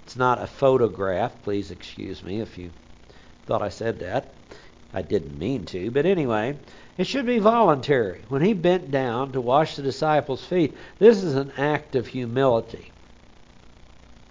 It's 0.05 0.17
not 0.17 0.43
a 0.43 0.47
photograph. 0.47 1.43
Please 1.43 1.71
excuse 1.71 2.25
me 2.25 2.41
if 2.41 2.57
you 2.57 2.71
thought 3.47 3.63
I 3.63 3.69
said 3.69 3.99
that. 4.01 4.33
I 4.93 5.03
didn't 5.03 5.39
mean 5.39 5.67
to. 5.67 5.91
But 5.91 6.07
anyway, 6.07 6.57
it 6.97 7.07
should 7.07 7.27
be 7.27 7.39
voluntary. 7.39 8.23
When 8.29 8.43
he 8.43 8.55
bent 8.55 8.91
down 8.91 9.33
to 9.33 9.41
wash 9.41 9.77
the 9.77 9.83
disciples' 9.83 10.45
feet, 10.45 10.75
this 10.99 11.23
is 11.23 11.37
an 11.37 11.53
act 11.57 11.95
of 11.95 12.09
humility. 12.09 12.91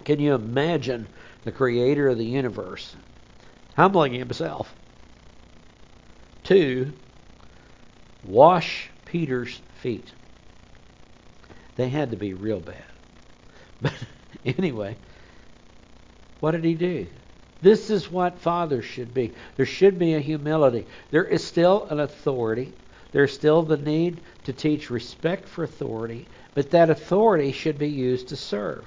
Can 0.04 0.18
you 0.18 0.34
imagine 0.34 1.06
the 1.44 1.52
creator 1.52 2.08
of 2.08 2.18
the 2.18 2.24
universe 2.24 2.96
humbling 3.76 4.12
himself 4.12 4.74
to 6.44 6.92
wash 8.24 8.90
Peter's 9.06 9.62
feet? 9.80 10.12
They 11.76 11.88
had 11.88 12.10
to 12.12 12.16
be 12.16 12.34
real 12.34 12.60
bad. 12.60 12.84
But 13.82 13.94
anyway, 14.44 14.96
What 16.40 16.52
did 16.52 16.64
he 16.64 16.74
do? 16.74 17.06
This 17.62 17.90
is 17.90 18.10
what 18.10 18.38
fathers 18.40 18.84
should 18.84 19.14
be. 19.14 19.32
There 19.56 19.66
should 19.66 19.98
be 19.98 20.14
a 20.14 20.20
humility. 20.20 20.86
There 21.10 21.24
is 21.24 21.44
still 21.44 21.86
an 21.90 22.00
authority. 22.00 22.72
There's 23.12 23.32
still 23.32 23.62
the 23.62 23.76
need 23.76 24.20
to 24.44 24.52
teach 24.52 24.90
respect 24.90 25.48
for 25.48 25.64
authority, 25.64 26.28
but 26.54 26.70
that 26.72 26.90
authority 26.90 27.52
should 27.52 27.78
be 27.78 27.88
used 27.90 28.28
to 28.28 28.36
serve. 28.36 28.86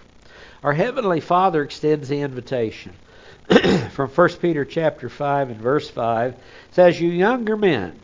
Our 0.64 0.74
heavenly 0.74 1.20
Father 1.20 1.64
extends 1.64 2.10
the 2.10 2.22
invitation. 2.22 2.94
From 3.92 4.10
1 4.10 4.30
Peter 4.42 4.66
chapter 4.66 5.10
5 5.10 5.50
and 5.52 5.62
verse 5.62 5.90
5 5.90 6.36
says, 6.72 7.00
"You 7.02 7.10
younger 7.10 7.58
men, 7.58 8.00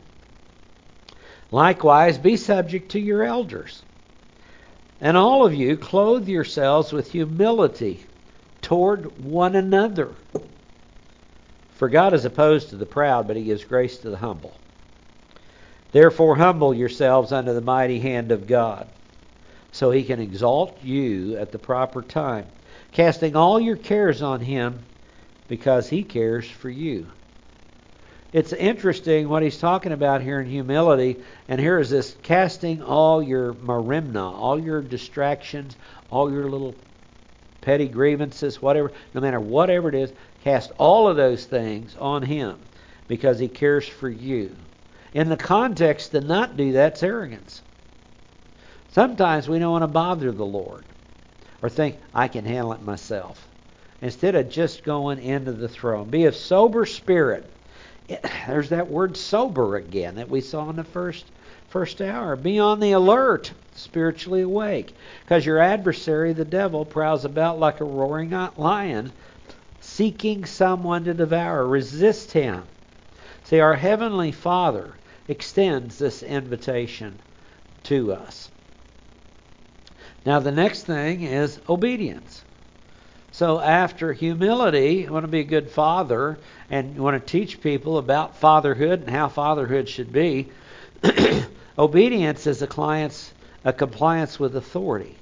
likewise 1.50 2.18
be 2.18 2.36
subject 2.36 2.92
to 2.92 3.00
your 3.00 3.24
elders, 3.24 3.82
and 5.00 5.16
all 5.16 5.46
of 5.46 5.54
you 5.54 5.76
clothe 5.76 6.28
yourselves 6.28 6.92
with 6.92 7.12
humility 7.12 8.04
toward 8.60 9.24
one 9.24 9.56
another." 9.56 10.10
For 11.74 11.88
God 11.88 12.12
is 12.12 12.24
opposed 12.24 12.68
to 12.70 12.76
the 12.76 12.84
proud, 12.86 13.26
but 13.26 13.36
he 13.36 13.44
gives 13.44 13.64
grace 13.64 13.96
to 13.98 14.10
the 14.10 14.18
humble. 14.18 14.52
Therefore, 15.92 16.36
humble 16.36 16.74
yourselves 16.74 17.32
under 17.32 17.52
the 17.52 17.60
mighty 17.60 17.98
hand 17.98 18.30
of 18.30 18.46
God, 18.46 18.86
so 19.72 19.90
he 19.90 20.04
can 20.04 20.20
exalt 20.20 20.76
you 20.84 21.36
at 21.36 21.52
the 21.52 21.58
proper 21.58 22.02
time, 22.02 22.46
casting 22.92 23.34
all 23.34 23.58
your 23.58 23.76
cares 23.76 24.20
on 24.20 24.40
him 24.40 24.80
because 25.48 25.88
he 25.88 26.02
cares 26.02 26.48
for 26.48 26.68
you. 26.70 27.06
It's 28.32 28.52
interesting 28.52 29.28
what 29.28 29.42
he's 29.42 29.58
talking 29.58 29.92
about 29.92 30.22
here 30.22 30.40
in 30.40 30.46
humility, 30.48 31.16
and 31.48 31.60
here 31.60 31.78
is 31.78 31.90
this 31.90 32.16
casting 32.22 32.82
all 32.82 33.22
your 33.22 33.54
merimna, 33.54 34.32
all 34.32 34.58
your 34.58 34.82
distractions, 34.82 35.76
all 36.10 36.30
your 36.30 36.48
little 36.48 36.74
petty 37.60 37.88
grievances, 37.88 38.62
whatever, 38.62 38.92
no 39.14 39.20
matter 39.20 39.40
whatever 39.40 39.88
it 39.88 39.94
is, 39.94 40.12
Cast 40.44 40.72
all 40.78 41.06
of 41.06 41.16
those 41.16 41.44
things 41.44 41.94
on 41.98 42.22
Him 42.22 42.58
because 43.08 43.38
He 43.38 43.48
cares 43.48 43.86
for 43.86 44.08
you. 44.08 44.56
In 45.12 45.28
the 45.28 45.36
context, 45.36 46.12
to 46.12 46.20
not 46.20 46.56
do 46.56 46.72
that's 46.72 47.02
arrogance. 47.02 47.62
Sometimes 48.92 49.48
we 49.48 49.58
don't 49.58 49.72
want 49.72 49.82
to 49.82 49.88
bother 49.88 50.32
the 50.32 50.46
Lord 50.46 50.84
or 51.62 51.68
think, 51.68 51.96
I 52.14 52.28
can 52.28 52.44
handle 52.44 52.72
it 52.72 52.82
myself. 52.82 53.46
Instead 54.00 54.34
of 54.34 54.48
just 54.48 54.82
going 54.82 55.22
into 55.22 55.52
the 55.52 55.68
throne. 55.68 56.08
Be 56.08 56.24
of 56.24 56.34
sober 56.34 56.86
spirit. 56.86 57.44
There's 58.46 58.70
that 58.70 58.90
word 58.90 59.16
sober 59.16 59.76
again 59.76 60.16
that 60.16 60.28
we 60.28 60.40
saw 60.40 60.68
in 60.70 60.76
the 60.76 60.84
first 60.84 61.24
first 61.68 62.00
hour. 62.00 62.36
Be 62.36 62.58
on 62.58 62.80
the 62.80 62.92
alert, 62.92 63.52
spiritually 63.74 64.42
awake, 64.42 64.94
because 65.22 65.46
your 65.46 65.58
adversary, 65.58 66.32
the 66.32 66.44
devil, 66.44 66.84
prowls 66.84 67.24
about 67.24 67.60
like 67.60 67.80
a 67.80 67.84
roaring 67.84 68.30
lion, 68.56 69.12
seeking 69.80 70.44
someone 70.44 71.04
to 71.04 71.14
devour. 71.14 71.66
Resist 71.66 72.32
him. 72.32 72.64
See, 73.44 73.60
our 73.60 73.74
Heavenly 73.74 74.32
Father 74.32 74.94
extends 75.28 75.98
this 75.98 76.22
invitation 76.22 77.18
to 77.84 78.12
us. 78.12 78.50
Now, 80.26 80.40
the 80.40 80.52
next 80.52 80.82
thing 80.82 81.22
is 81.22 81.60
obedience. 81.68 82.44
So, 83.32 83.60
after 83.60 84.12
humility, 84.12 85.04
you 85.04 85.12
want 85.12 85.24
to 85.24 85.30
be 85.30 85.40
a 85.40 85.44
good 85.44 85.70
father 85.70 86.38
and 86.70 86.94
you 86.94 87.02
want 87.02 87.20
to 87.20 87.30
teach 87.32 87.60
people 87.60 87.98
about 87.98 88.36
fatherhood 88.36 89.00
and 89.00 89.10
how 89.10 89.28
fatherhood 89.28 89.88
should 89.88 90.12
be. 90.12 90.48
obedience 91.78 92.46
is 92.46 92.62
a, 92.62 92.66
client's, 92.66 93.32
a 93.64 93.72
compliance 93.72 94.38
with 94.38 94.54
authority. 94.56 95.16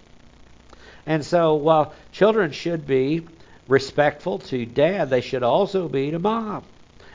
And 1.07 1.25
so, 1.25 1.55
while 1.55 1.95
children 2.13 2.53
should 2.53 2.87
be 2.87 3.27
respectful 3.67 4.41
to 4.41 4.67
dad, 4.67 5.09
they 5.09 5.23
should 5.23 5.43
also 5.43 5.89
be 5.89 6.11
to 6.11 6.19
mom. 6.19 6.65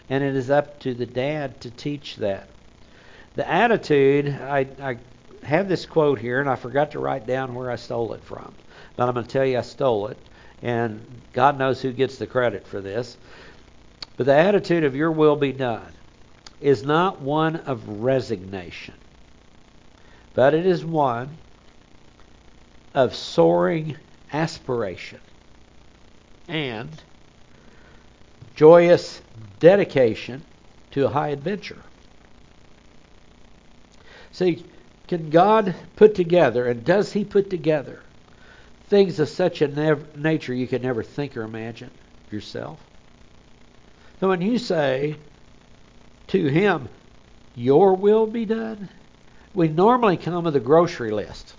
And 0.10 0.24
it 0.24 0.36
is 0.36 0.50
up 0.50 0.80
to 0.80 0.94
the 0.94 1.06
dad 1.06 1.62
to 1.62 1.70
teach 1.70 2.16
that. 2.18 2.50
The 3.36 3.48
attitude, 3.50 4.30
I, 4.30 4.68
I 4.82 4.98
have 5.46 5.68
this 5.68 5.86
quote 5.86 6.20
here, 6.20 6.40
and 6.40 6.50
I 6.50 6.56
forgot 6.56 6.92
to 6.92 7.00
write 7.00 7.28
down 7.28 7.54
where 7.54 7.70
I 7.70 7.76
stole 7.76 8.14
it 8.14 8.24
from. 8.24 8.54
But 8.96 9.08
I'm 9.08 9.14
going 9.14 9.26
to 9.26 9.32
tell 9.32 9.46
you 9.46 9.58
I 9.58 9.62
stole 9.62 10.08
it, 10.08 10.18
and 10.62 11.06
God 11.34 11.58
knows 11.58 11.82
who 11.82 11.92
gets 11.92 12.18
the 12.18 12.28
credit 12.28 12.68
for 12.68 12.82
this. 12.82 13.18
But 14.16 14.28
the 14.28 14.36
attitude 14.36 14.84
of 14.84 14.96
your 14.96 15.12
will 15.12 15.36
be 15.36 15.52
done 15.52 15.92
is 16.62 16.84
not 16.84 17.20
one 17.20 17.58
of 17.58 17.88
resignation, 17.88 18.96
but 20.34 20.54
it 20.54 20.66
is 20.66 20.86
one 20.86 21.38
of 22.94 23.16
soaring 23.16 23.98
aspiration 24.32 25.20
and 26.48 26.90
joyous 28.56 29.22
dedication 29.60 30.44
to 30.92 31.06
a 31.06 31.10
high 31.10 31.30
adventure. 31.30 31.82
See, 34.32 34.64
can 35.08 35.30
God 35.30 35.76
put 35.96 36.16
together, 36.16 36.68
and 36.68 36.84
does 36.84 37.14
He 37.14 37.26
put 37.26 37.50
together, 37.50 38.02
things 38.88 39.20
of 39.20 39.30
such 39.30 39.62
a 39.62 39.68
nev- 39.68 40.16
nature 40.18 40.54
you 40.54 40.68
can 40.68 40.82
never 40.82 41.04
think 41.04 41.36
or 41.36 41.44
imagine 41.44 41.92
yourself? 42.32 42.80
So 44.24 44.30
when 44.30 44.40
you 44.40 44.58
say 44.58 45.18
to 46.28 46.48
Him, 46.48 46.88
Your 47.56 47.94
will 47.94 48.26
be 48.26 48.46
done, 48.46 48.88
we 49.54 49.68
normally 49.68 50.16
come 50.16 50.46
with 50.46 50.56
a 50.56 50.62
grocery 50.62 51.12
list. 51.12 51.54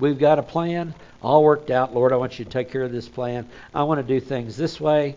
We've 0.00 0.18
got 0.18 0.40
a 0.40 0.42
plan 0.42 0.94
all 1.22 1.44
worked 1.44 1.70
out. 1.70 1.94
Lord, 1.94 2.12
I 2.12 2.16
want 2.16 2.40
you 2.40 2.44
to 2.44 2.50
take 2.50 2.72
care 2.72 2.82
of 2.82 2.90
this 2.90 3.08
plan. 3.08 3.48
I 3.72 3.84
want 3.84 4.04
to 4.04 4.14
do 4.14 4.18
things 4.18 4.56
this 4.56 4.80
way. 4.80 5.14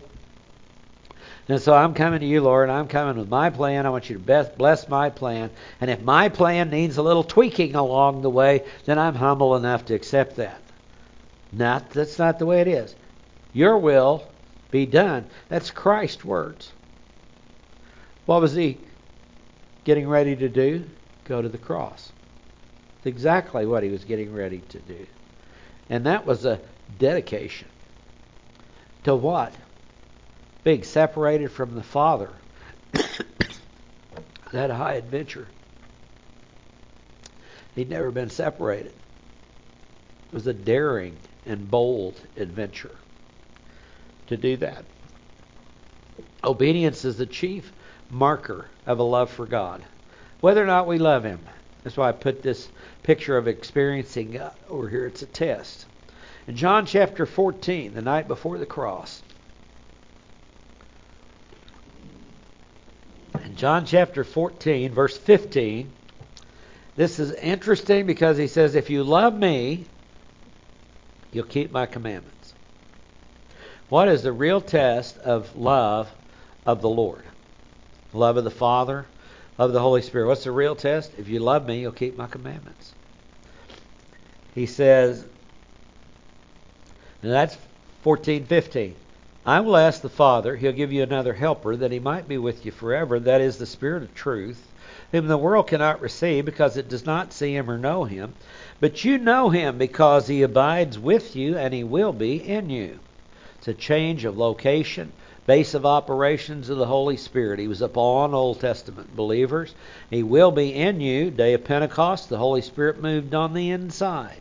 And 1.48 1.60
so 1.60 1.74
I'm 1.74 1.94
coming 1.94 2.20
to 2.20 2.26
you, 2.26 2.40
Lord. 2.40 2.70
I'm 2.70 2.86
coming 2.86 3.16
with 3.16 3.28
my 3.28 3.50
plan. 3.50 3.84
I 3.84 3.90
want 3.90 4.08
you 4.08 4.16
to 4.16 4.44
bless 4.56 4.88
my 4.88 5.10
plan. 5.10 5.50
And 5.80 5.90
if 5.90 6.02
my 6.02 6.28
plan 6.28 6.70
needs 6.70 6.98
a 6.98 7.02
little 7.02 7.24
tweaking 7.24 7.74
along 7.74 8.22
the 8.22 8.30
way, 8.30 8.62
then 8.84 9.00
I'm 9.00 9.16
humble 9.16 9.56
enough 9.56 9.86
to 9.86 9.94
accept 9.94 10.36
that. 10.36 10.62
Not 11.50 11.90
that's 11.90 12.20
not 12.20 12.38
the 12.38 12.46
way 12.46 12.60
it 12.60 12.68
is. 12.68 12.94
Your 13.52 13.76
will 13.76 14.22
be 14.70 14.86
done. 14.86 15.26
That's 15.48 15.72
Christ's 15.72 16.24
words. 16.24 16.70
What 18.32 18.40
was 18.40 18.54
he 18.54 18.78
getting 19.84 20.08
ready 20.08 20.34
to 20.34 20.48
do? 20.48 20.88
Go 21.24 21.42
to 21.42 21.50
the 21.50 21.58
cross. 21.58 22.10
It's 22.96 23.06
exactly 23.06 23.66
what 23.66 23.82
he 23.82 23.90
was 23.90 24.06
getting 24.06 24.32
ready 24.32 24.62
to 24.70 24.78
do. 24.78 25.06
And 25.90 26.06
that 26.06 26.24
was 26.24 26.46
a 26.46 26.58
dedication. 26.98 27.68
To 29.04 29.14
what? 29.14 29.54
Being 30.64 30.82
separated 30.82 31.52
from 31.52 31.74
the 31.74 31.82
Father. 31.82 32.30
that 34.52 34.70
high 34.70 34.94
adventure. 34.94 35.46
He'd 37.74 37.90
never 37.90 38.10
been 38.10 38.30
separated. 38.30 38.94
It 40.28 40.32
was 40.32 40.46
a 40.46 40.54
daring 40.54 41.18
and 41.44 41.70
bold 41.70 42.18
adventure 42.38 42.96
to 44.28 44.38
do 44.38 44.56
that. 44.56 44.86
Obedience 46.42 47.04
is 47.04 47.18
the 47.18 47.26
chief 47.26 47.70
marker 48.12 48.66
of 48.86 48.98
a 48.98 49.02
love 49.02 49.30
for 49.30 49.46
God. 49.46 49.82
Whether 50.40 50.62
or 50.62 50.66
not 50.66 50.86
we 50.86 50.98
love 50.98 51.24
Him, 51.24 51.40
that's 51.82 51.96
why 51.96 52.08
I 52.08 52.12
put 52.12 52.42
this 52.42 52.68
picture 53.02 53.36
of 53.36 53.48
experiencing 53.48 54.32
God 54.32 54.52
over 54.68 54.88
here. 54.88 55.06
It's 55.06 55.22
a 55.22 55.26
test. 55.26 55.86
In 56.46 56.56
John 56.56 56.86
chapter 56.86 57.26
14, 57.26 57.94
the 57.94 58.02
night 58.02 58.28
before 58.28 58.58
the 58.58 58.66
cross, 58.66 59.22
in 63.44 63.56
John 63.56 63.86
chapter 63.86 64.24
14, 64.24 64.92
verse 64.92 65.16
15, 65.16 65.90
this 66.94 67.18
is 67.18 67.32
interesting 67.32 68.06
because 68.06 68.36
he 68.36 68.46
says, 68.46 68.74
If 68.74 68.90
you 68.90 69.02
love 69.02 69.34
me, 69.34 69.86
you'll 71.32 71.44
keep 71.44 71.72
my 71.72 71.86
commandments. 71.86 72.54
What 73.88 74.08
is 74.08 74.22
the 74.22 74.32
real 74.32 74.60
test 74.60 75.18
of 75.18 75.56
love 75.56 76.12
of 76.66 76.82
the 76.82 76.88
Lord? 76.88 77.24
Love 78.12 78.36
of 78.36 78.44
the 78.44 78.50
Father, 78.50 79.06
love 79.58 79.70
of 79.70 79.74
the 79.74 79.80
Holy 79.80 80.02
Spirit. 80.02 80.26
What's 80.26 80.44
the 80.44 80.52
real 80.52 80.76
test? 80.76 81.12
If 81.18 81.28
you 81.28 81.40
love 81.40 81.66
me, 81.66 81.80
you'll 81.80 81.92
keep 81.92 82.16
my 82.16 82.26
commandments. 82.26 82.92
He 84.54 84.66
says, 84.66 85.24
and 87.22 87.32
that's 87.32 87.56
14, 88.02 88.44
15. 88.44 88.94
I 89.44 89.60
will 89.60 89.76
ask 89.76 90.02
the 90.02 90.08
Father, 90.08 90.54
he'll 90.56 90.72
give 90.72 90.92
you 90.92 91.02
another 91.02 91.32
helper, 91.32 91.74
that 91.76 91.90
he 91.90 91.98
might 91.98 92.28
be 92.28 92.38
with 92.38 92.64
you 92.64 92.70
forever. 92.70 93.18
That 93.18 93.40
is 93.40 93.58
the 93.58 93.66
Spirit 93.66 94.02
of 94.02 94.14
truth, 94.14 94.70
whom 95.10 95.26
the 95.26 95.38
world 95.38 95.66
cannot 95.66 96.00
receive 96.00 96.44
because 96.44 96.76
it 96.76 96.88
does 96.88 97.06
not 97.06 97.32
see 97.32 97.56
him 97.56 97.70
or 97.70 97.78
know 97.78 98.04
him. 98.04 98.34
But 98.78 99.04
you 99.04 99.18
know 99.18 99.48
him 99.50 99.78
because 99.78 100.28
he 100.28 100.42
abides 100.42 100.98
with 100.98 101.34
you 101.34 101.56
and 101.56 101.72
he 101.72 101.82
will 101.82 102.12
be 102.12 102.36
in 102.36 102.70
you. 102.70 102.98
It's 103.58 103.68
a 103.68 103.74
change 103.74 104.24
of 104.24 104.36
location 104.36 105.12
base 105.46 105.74
of 105.74 105.84
operations 105.84 106.68
of 106.68 106.78
the 106.78 106.86
Holy 106.86 107.16
Spirit. 107.16 107.58
He 107.58 107.68
was 107.68 107.82
upon 107.82 108.34
Old 108.34 108.60
Testament 108.60 109.16
believers. 109.16 109.74
He 110.10 110.22
will 110.22 110.50
be 110.50 110.74
in 110.74 111.00
you. 111.00 111.30
Day 111.30 111.54
of 111.54 111.64
Pentecost, 111.64 112.28
the 112.28 112.38
Holy 112.38 112.62
Spirit 112.62 113.02
moved 113.02 113.34
on 113.34 113.54
the 113.54 113.70
inside. 113.70 114.40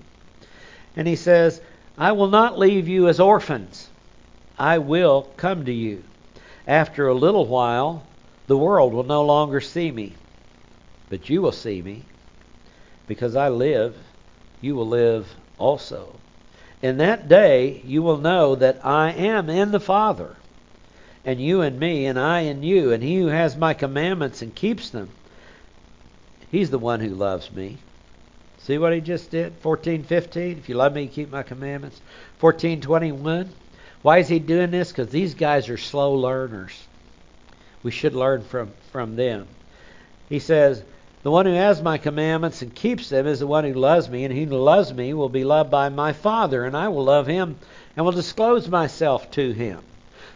And 0.96 1.08
he 1.08 1.16
says, 1.16 1.62
I 1.98 2.12
will 2.12 2.28
not 2.28 2.60
leave 2.60 2.88
you 2.88 3.08
as 3.08 3.20
orphans. 3.20 3.90
I 4.58 4.78
will 4.78 5.24
come 5.38 5.66
to 5.66 5.74
you. 5.74 6.04
After 6.68 7.08
a 7.08 7.14
little 7.14 7.46
while, 7.46 8.04
the 8.48 8.58
world 8.58 8.94
will 8.94 9.04
no 9.04 9.26
longer 9.26 9.62
see 9.62 9.92
me, 9.92 10.14
but 11.10 11.30
you 11.30 11.42
will 11.42 11.52
see 11.52 11.82
me. 11.82 12.04
Because 13.08 13.36
I 13.36 13.50
live, 13.50 13.96
you 14.62 14.76
will 14.76 14.88
live 14.88 15.28
also. 15.58 16.16
In 16.82 16.98
that 16.98 17.28
day, 17.28 17.82
you 17.86 18.04
will 18.04 18.18
know 18.18 18.56
that 18.56 18.86
I 18.86 19.12
am 19.12 19.50
in 19.50 19.72
the 19.72 19.80
Father, 19.80 20.36
and 21.26 21.40
you 21.40 21.62
in 21.62 21.78
me, 21.78 22.06
and 22.06 22.20
I 22.20 22.42
in 22.42 22.64
you. 22.64 22.92
And 22.92 23.04
he 23.04 23.20
who 23.20 23.28
has 23.28 23.56
my 23.56 23.74
commandments 23.74 24.42
and 24.42 24.54
keeps 24.54 24.90
them, 24.90 25.10
he's 26.50 26.70
the 26.70 26.80
one 26.80 27.00
who 27.00 27.10
loves 27.10 27.52
me. 27.52 27.78
See 28.60 28.78
what 28.78 28.94
he 28.94 29.02
just 29.02 29.32
did? 29.32 29.62
14:15. 29.62 30.58
If 30.58 30.70
you 30.70 30.76
love 30.76 30.94
me, 30.94 31.08
keep 31.08 31.32
my 31.32 31.44
commandments. 31.44 32.02
14:21. 32.40 33.50
Why 34.02 34.18
is 34.18 34.28
he 34.28 34.40
doing 34.40 34.72
this? 34.72 34.92
Because 34.92 35.10
these 35.10 35.34
guys 35.34 35.70
are 35.70 35.78
slow 35.78 36.14
learners. 36.16 36.88
We 37.84 37.92
should 37.92 38.16
learn 38.16 38.44
from, 38.44 38.72
from 38.92 39.16
them. 39.16 39.48
He 40.30 40.40
says, 40.40 40.84
The 41.24 41.32
one 41.32 41.46
who 41.46 41.54
has 41.54 41.82
my 41.82 41.98
commandments 41.98 42.62
and 42.62 42.74
keeps 42.74 43.10
them 43.10 43.28
is 43.28 43.40
the 43.40 43.48
one 43.48 43.64
who 43.64 43.74
loves 43.74 44.10
me, 44.10 44.24
and 44.24 44.34
he 44.34 44.46
who 44.46 44.58
loves 44.58 44.94
me 44.94 45.14
will 45.14 45.30
be 45.30 45.44
loved 45.44 45.70
by 45.70 45.90
my 45.90 46.14
Father, 46.14 46.66
and 46.66 46.76
I 46.76 46.88
will 46.88 47.04
love 47.04 47.28
him 47.28 47.58
and 47.96 48.06
will 48.06 48.12
disclose 48.12 48.68
myself 48.68 49.30
to 49.32 49.52
him. 49.52 49.82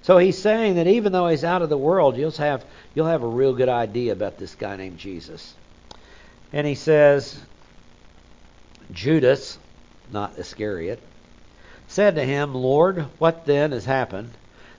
So 0.05 0.19
he's 0.19 0.37
saying 0.37 0.75
that 0.75 0.85
even 0.85 1.11
though 1.11 1.27
he's 1.29 1.43
out 1.43 1.63
of 1.63 1.69
the 1.69 1.77
world, 1.79 2.15
you'll 2.15 2.29
have 2.33 2.63
you'll 2.93 3.07
have 3.07 3.23
a 3.23 3.27
real 3.27 3.55
good 3.55 3.69
idea 3.69 4.11
about 4.11 4.37
this 4.37 4.53
guy 4.53 4.75
named 4.75 4.99
Jesus. 4.99 5.55
And 6.53 6.67
he 6.67 6.75
says, 6.75 7.41
Judas, 8.91 9.57
not 10.11 10.37
Iscariot, 10.37 11.01
said 11.87 12.13
to 12.15 12.23
him, 12.23 12.53
Lord, 12.53 13.07
what 13.17 13.47
then 13.47 13.71
has 13.71 13.85
happened 13.85 14.29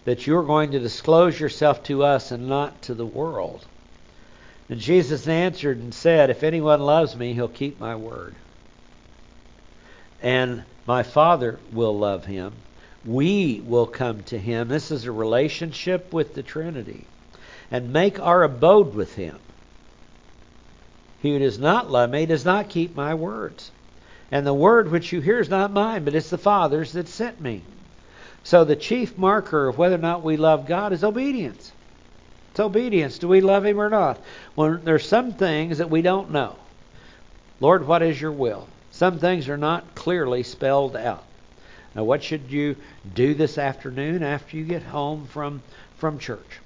that 0.04 0.28
you 0.28 0.36
are 0.36 0.44
going 0.44 0.70
to 0.70 0.78
disclose 0.78 1.40
yourself 1.40 1.82
to 1.84 2.04
us 2.04 2.30
and 2.30 2.48
not 2.48 2.82
to 2.82 2.94
the 2.94 3.04
world? 3.04 3.66
And 4.68 4.78
Jesus 4.78 5.26
answered 5.26 5.78
and 5.78 5.92
said, 5.92 6.30
If 6.30 6.44
anyone 6.44 6.80
loves 6.80 7.16
me, 7.16 7.32
he'll 7.32 7.48
keep 7.48 7.80
my 7.80 7.96
word. 7.96 8.36
And 10.22 10.62
my 10.86 11.02
Father 11.02 11.58
will 11.72 11.98
love 11.98 12.26
him. 12.26 12.52
We 13.07 13.62
will 13.64 13.87
come 13.87 14.25
to 14.25 14.38
him. 14.38 14.69
This 14.69 14.90
is 14.90 15.05
a 15.05 15.12
relationship 15.12 16.12
with 16.12 16.35
the 16.35 16.42
Trinity. 16.42 17.07
And 17.71 17.92
make 17.92 18.21
our 18.21 18.42
abode 18.42 18.95
with 18.95 19.14
him. 19.14 19.38
He 21.23 21.33
who 21.33 21.38
does 21.38 21.59
not 21.59 21.90
love 21.90 22.11
me 22.11 22.27
does 22.27 22.45
not 22.45 22.69
keep 22.69 22.95
my 22.95 23.14
words. 23.14 23.71
And 24.31 24.47
the 24.47 24.55
word 24.55 24.90
which 24.90 25.12
you 25.12 25.21
hear 25.21 25.38
is 25.38 25.49
not 25.49 25.73
mine, 25.73 26.05
but 26.05 26.14
it's 26.14 26.31
the 26.31 26.38
Father's 26.38 26.92
that 26.92 27.09
sent 27.09 27.40
me. 27.40 27.62
So 28.42 28.64
the 28.64 28.77
chief 28.77 29.16
marker 29.19 29.69
of 29.69 29.79
whether 29.79 29.97
or 29.97 29.99
not 29.99 30.23
we 30.23 30.37
love 30.37 30.66
God 30.66 30.92
is 30.92 31.03
obedience. 31.03 31.73
It's 32.53 32.61
obedience. 32.61 33.19
Do 33.19 33.29
we 33.29 33.40
love 33.40 33.66
Him 33.66 33.81
or 33.81 33.90
not? 33.90 34.21
Well, 34.55 34.79
there's 34.83 35.07
some 35.07 35.33
things 35.33 35.79
that 35.79 35.90
we 35.90 36.03
don't 36.03 36.31
know. 36.31 36.57
Lord, 37.61 37.87
what 37.87 38.03
is 38.03 38.21
your 38.21 38.33
will? 38.33 38.69
Some 38.92 39.19
things 39.19 39.49
are 39.49 39.57
not 39.57 39.95
clearly 39.95 40.42
spelled 40.42 40.97
out. 40.97 41.25
Now, 41.96 42.04
what 42.04 42.22
should 42.22 42.52
you 42.52 42.76
do 43.14 43.32
this 43.32 43.56
afternoon 43.56 44.22
after 44.22 44.59
you 44.59 44.64
get 44.64 44.82
home 44.82 45.26
from, 45.26 45.62
from 45.96 46.18
church? 46.18 46.61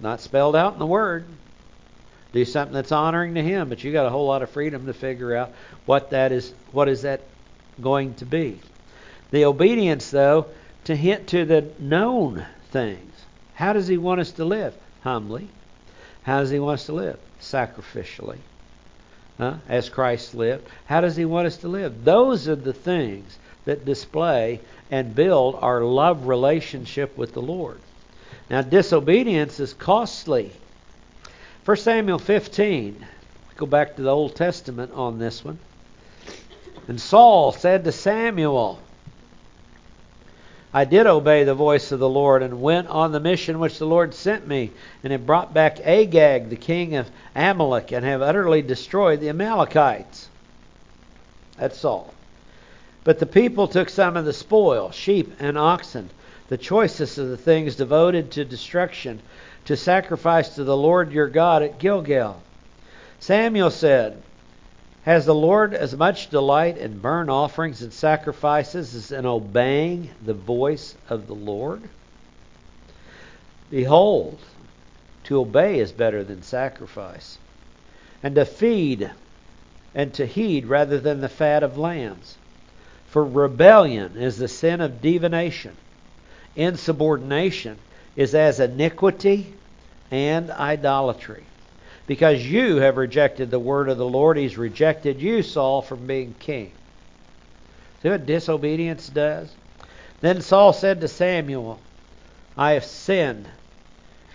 Not 0.00 0.22
spelled 0.22 0.56
out 0.56 0.72
in 0.72 0.78
the 0.78 0.86
Word. 0.86 1.26
Do 2.32 2.46
something 2.46 2.74
that's 2.74 2.90
honoring 2.90 3.34
to 3.34 3.42
him 3.42 3.68
but 3.68 3.84
you 3.84 3.92
got 3.92 4.06
a 4.06 4.10
whole 4.10 4.26
lot 4.26 4.42
of 4.42 4.50
freedom 4.50 4.86
to 4.86 4.94
figure 4.94 5.36
out 5.36 5.52
what 5.86 6.10
that 6.10 6.32
is 6.32 6.52
what 6.72 6.88
is 6.88 7.02
that 7.02 7.20
going 7.80 8.14
to 8.14 8.24
be. 8.24 8.58
The 9.30 9.44
obedience 9.44 10.10
though 10.10 10.46
to 10.84 10.96
hint 10.96 11.28
to 11.28 11.44
the 11.44 11.70
known 11.78 12.44
things. 12.72 13.12
How 13.54 13.72
does 13.72 13.86
he 13.86 13.98
want 13.98 14.20
us 14.20 14.32
to 14.32 14.44
live? 14.44 14.74
Humbly. 15.02 15.48
How 16.24 16.40
does 16.40 16.50
he 16.50 16.58
want 16.58 16.80
us 16.80 16.86
to 16.86 16.94
live? 16.94 17.20
Sacrificially. 17.40 18.38
Huh? 19.38 19.56
as 19.68 19.88
christ 19.88 20.34
lived. 20.34 20.66
How 20.86 21.00
does 21.00 21.16
he 21.16 21.24
want 21.24 21.46
us 21.46 21.58
to 21.58 21.68
live? 21.68 22.04
Those 22.04 22.48
are 22.48 22.56
the 22.56 22.72
things 22.72 23.38
that 23.64 23.84
display 23.84 24.60
and 24.90 25.14
build 25.14 25.56
our 25.60 25.82
love 25.82 26.26
relationship 26.26 27.16
with 27.16 27.32
the 27.32 27.42
lord 27.42 27.80
now 28.50 28.62
disobedience 28.62 29.60
is 29.60 29.72
costly 29.72 30.52
1 31.64 31.78
Samuel 31.78 32.18
15. 32.18 32.94
We 33.00 33.54
Go 33.56 33.64
back 33.64 33.96
to 33.96 34.02
the 34.02 34.10
Old 34.10 34.36
Testament 34.36 34.92
on 34.92 35.18
this 35.18 35.42
one. 35.42 35.58
And 36.88 37.00
Saul 37.00 37.52
said 37.52 37.84
to 37.84 37.92
Samuel, 37.92 38.78
I 40.74 40.84
did 40.84 41.06
obey 41.06 41.44
the 41.44 41.54
voice 41.54 41.90
of 41.90 42.00
the 42.00 42.08
Lord 42.08 42.42
and 42.42 42.60
went 42.60 42.88
on 42.88 43.12
the 43.12 43.20
mission 43.20 43.60
which 43.60 43.78
the 43.78 43.86
Lord 43.86 44.12
sent 44.12 44.46
me, 44.46 44.72
and 45.02 45.12
have 45.12 45.24
brought 45.24 45.54
back 45.54 45.80
Agag, 45.80 46.50
the 46.50 46.56
king 46.56 46.96
of 46.96 47.08
Amalek, 47.34 47.92
and 47.92 48.04
have 48.04 48.20
utterly 48.20 48.60
destroyed 48.60 49.20
the 49.20 49.30
Amalekites. 49.30 50.28
That's 51.56 51.78
Saul. 51.78 52.12
But 53.04 53.18
the 53.18 53.26
people 53.26 53.68
took 53.68 53.90
some 53.90 54.16
of 54.16 54.24
the 54.24 54.32
spoil, 54.32 54.90
sheep 54.90 55.34
and 55.38 55.58
oxen, 55.58 56.08
the 56.48 56.56
choicest 56.56 57.18
of 57.18 57.28
the 57.28 57.36
things 57.36 57.76
devoted 57.76 58.30
to 58.32 58.44
destruction, 58.46 59.20
to 59.66 59.76
sacrifice 59.76 60.54
to 60.54 60.64
the 60.64 60.76
Lord 60.76 61.12
your 61.12 61.28
God 61.28 61.62
at 61.62 61.78
Gilgal. 61.78 62.40
Samuel 63.20 63.70
said, 63.70 64.22
Has 65.04 65.26
the 65.26 65.34
Lord 65.34 65.74
as 65.74 65.94
much 65.96 66.30
delight 66.30 66.78
in 66.78 66.98
burnt 66.98 67.28
offerings 67.28 67.82
and 67.82 67.92
sacrifices 67.92 68.94
as 68.94 69.12
in 69.12 69.26
obeying 69.26 70.10
the 70.24 70.34
voice 70.34 70.94
of 71.08 71.26
the 71.26 71.34
Lord? 71.34 71.82
Behold, 73.70 74.38
to 75.24 75.40
obey 75.40 75.78
is 75.78 75.92
better 75.92 76.24
than 76.24 76.42
sacrifice, 76.42 77.38
and 78.22 78.34
to 78.34 78.44
feed 78.44 79.10
and 79.94 80.12
to 80.14 80.26
heed 80.26 80.66
rather 80.66 80.98
than 80.98 81.20
the 81.20 81.28
fat 81.28 81.62
of 81.62 81.78
lambs. 81.78 82.36
For 83.14 83.24
rebellion 83.24 84.16
is 84.16 84.38
the 84.38 84.48
sin 84.48 84.80
of 84.80 85.00
divination, 85.00 85.76
insubordination 86.56 87.78
is 88.16 88.34
as 88.34 88.58
iniquity 88.58 89.54
and 90.10 90.50
idolatry. 90.50 91.44
Because 92.08 92.44
you 92.44 92.78
have 92.78 92.96
rejected 92.96 93.52
the 93.52 93.58
word 93.60 93.88
of 93.88 93.98
the 93.98 94.04
Lord, 94.04 94.36
he's 94.36 94.58
rejected 94.58 95.22
you, 95.22 95.44
Saul, 95.44 95.80
from 95.80 96.08
being 96.08 96.34
king. 96.40 96.72
See 98.02 98.08
what 98.08 98.26
disobedience 98.26 99.08
does? 99.08 99.48
Then 100.20 100.40
Saul 100.40 100.72
said 100.72 101.00
to 101.00 101.06
Samuel, 101.06 101.78
I 102.56 102.72
have 102.72 102.84
sinned. 102.84 103.46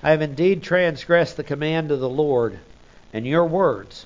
I 0.02 0.12
have 0.12 0.22
indeed 0.22 0.64
transgressed 0.64 1.36
the 1.36 1.44
command 1.44 1.92
of 1.92 2.00
the 2.00 2.08
Lord 2.08 2.58
and 3.12 3.28
your 3.28 3.46
words, 3.46 4.06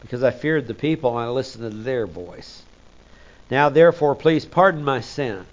because 0.00 0.24
I 0.24 0.32
feared 0.32 0.66
the 0.66 0.74
people 0.74 1.16
and 1.16 1.28
I 1.28 1.30
listened 1.30 1.70
to 1.70 1.78
their 1.78 2.08
voice. 2.08 2.64
Now 3.52 3.68
therefore, 3.68 4.14
please 4.14 4.46
pardon 4.46 4.82
my 4.82 5.02
sin 5.02 5.44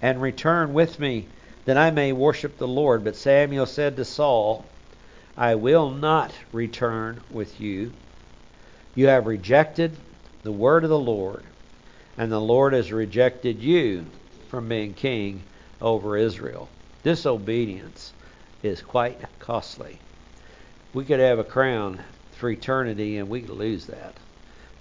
and 0.00 0.22
return 0.22 0.72
with 0.72 1.00
me 1.00 1.26
that 1.64 1.76
I 1.76 1.90
may 1.90 2.12
worship 2.12 2.56
the 2.56 2.68
Lord. 2.68 3.02
But 3.02 3.16
Samuel 3.16 3.66
said 3.66 3.96
to 3.96 4.04
Saul, 4.04 4.64
I 5.36 5.56
will 5.56 5.90
not 5.90 6.30
return 6.52 7.20
with 7.32 7.60
you. 7.60 7.90
You 8.94 9.08
have 9.08 9.26
rejected 9.26 9.96
the 10.44 10.52
word 10.52 10.84
of 10.84 10.90
the 10.90 11.00
Lord, 11.00 11.42
and 12.16 12.30
the 12.30 12.40
Lord 12.40 12.74
has 12.74 12.92
rejected 12.92 13.60
you 13.60 14.06
from 14.48 14.68
being 14.68 14.94
king 14.94 15.42
over 15.82 16.16
Israel. 16.16 16.68
Disobedience 17.02 18.12
is 18.62 18.80
quite 18.82 19.18
costly. 19.40 19.98
We 20.94 21.04
could 21.04 21.18
have 21.18 21.40
a 21.40 21.44
crown 21.44 21.98
for 22.36 22.50
eternity, 22.50 23.18
and 23.18 23.28
we 23.28 23.40
could 23.40 23.56
lose 23.56 23.86
that. 23.86 24.14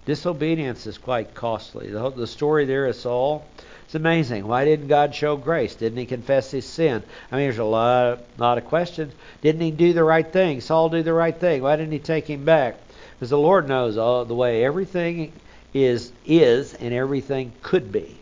Disobedience 0.05 0.87
is 0.87 0.97
quite 0.97 1.33
costly. 1.33 1.89
The, 1.89 2.09
the 2.11 2.27
story 2.27 2.65
there 2.65 2.87
is 2.87 2.99
Saul 2.99 3.45
it's 3.85 3.93
amazing. 3.93 4.47
Why 4.47 4.65
didn't 4.65 4.87
God 4.87 5.13
show 5.13 5.37
grace? 5.37 5.75
Didn't 5.75 5.99
he 5.99 6.07
confess 6.07 6.49
his 6.49 6.65
sin? 6.65 7.03
I 7.31 7.35
mean, 7.35 7.45
there's 7.45 7.59
a 7.59 7.63
lot, 7.63 8.19
lot 8.39 8.57
of 8.57 8.65
questions. 8.65 9.13
Didn't 9.41 9.61
he 9.61 9.69
do 9.69 9.93
the 9.93 10.03
right 10.03 10.27
thing? 10.27 10.59
Saul 10.59 10.89
do 10.89 11.03
the 11.03 11.13
right 11.13 11.35
thing? 11.39 11.61
Why 11.61 11.75
didn't 11.75 11.91
he 11.91 11.99
take 11.99 12.27
him 12.27 12.45
back? 12.45 12.77
Because 13.13 13.29
the 13.29 13.37
Lord 13.37 13.69
knows 13.69 13.95
all 13.95 14.25
the 14.25 14.33
way 14.33 14.65
everything 14.65 15.31
is 15.73 16.11
is 16.25 16.73
and 16.73 16.93
everything 16.93 17.51
could 17.61 17.91
be. 17.91 18.17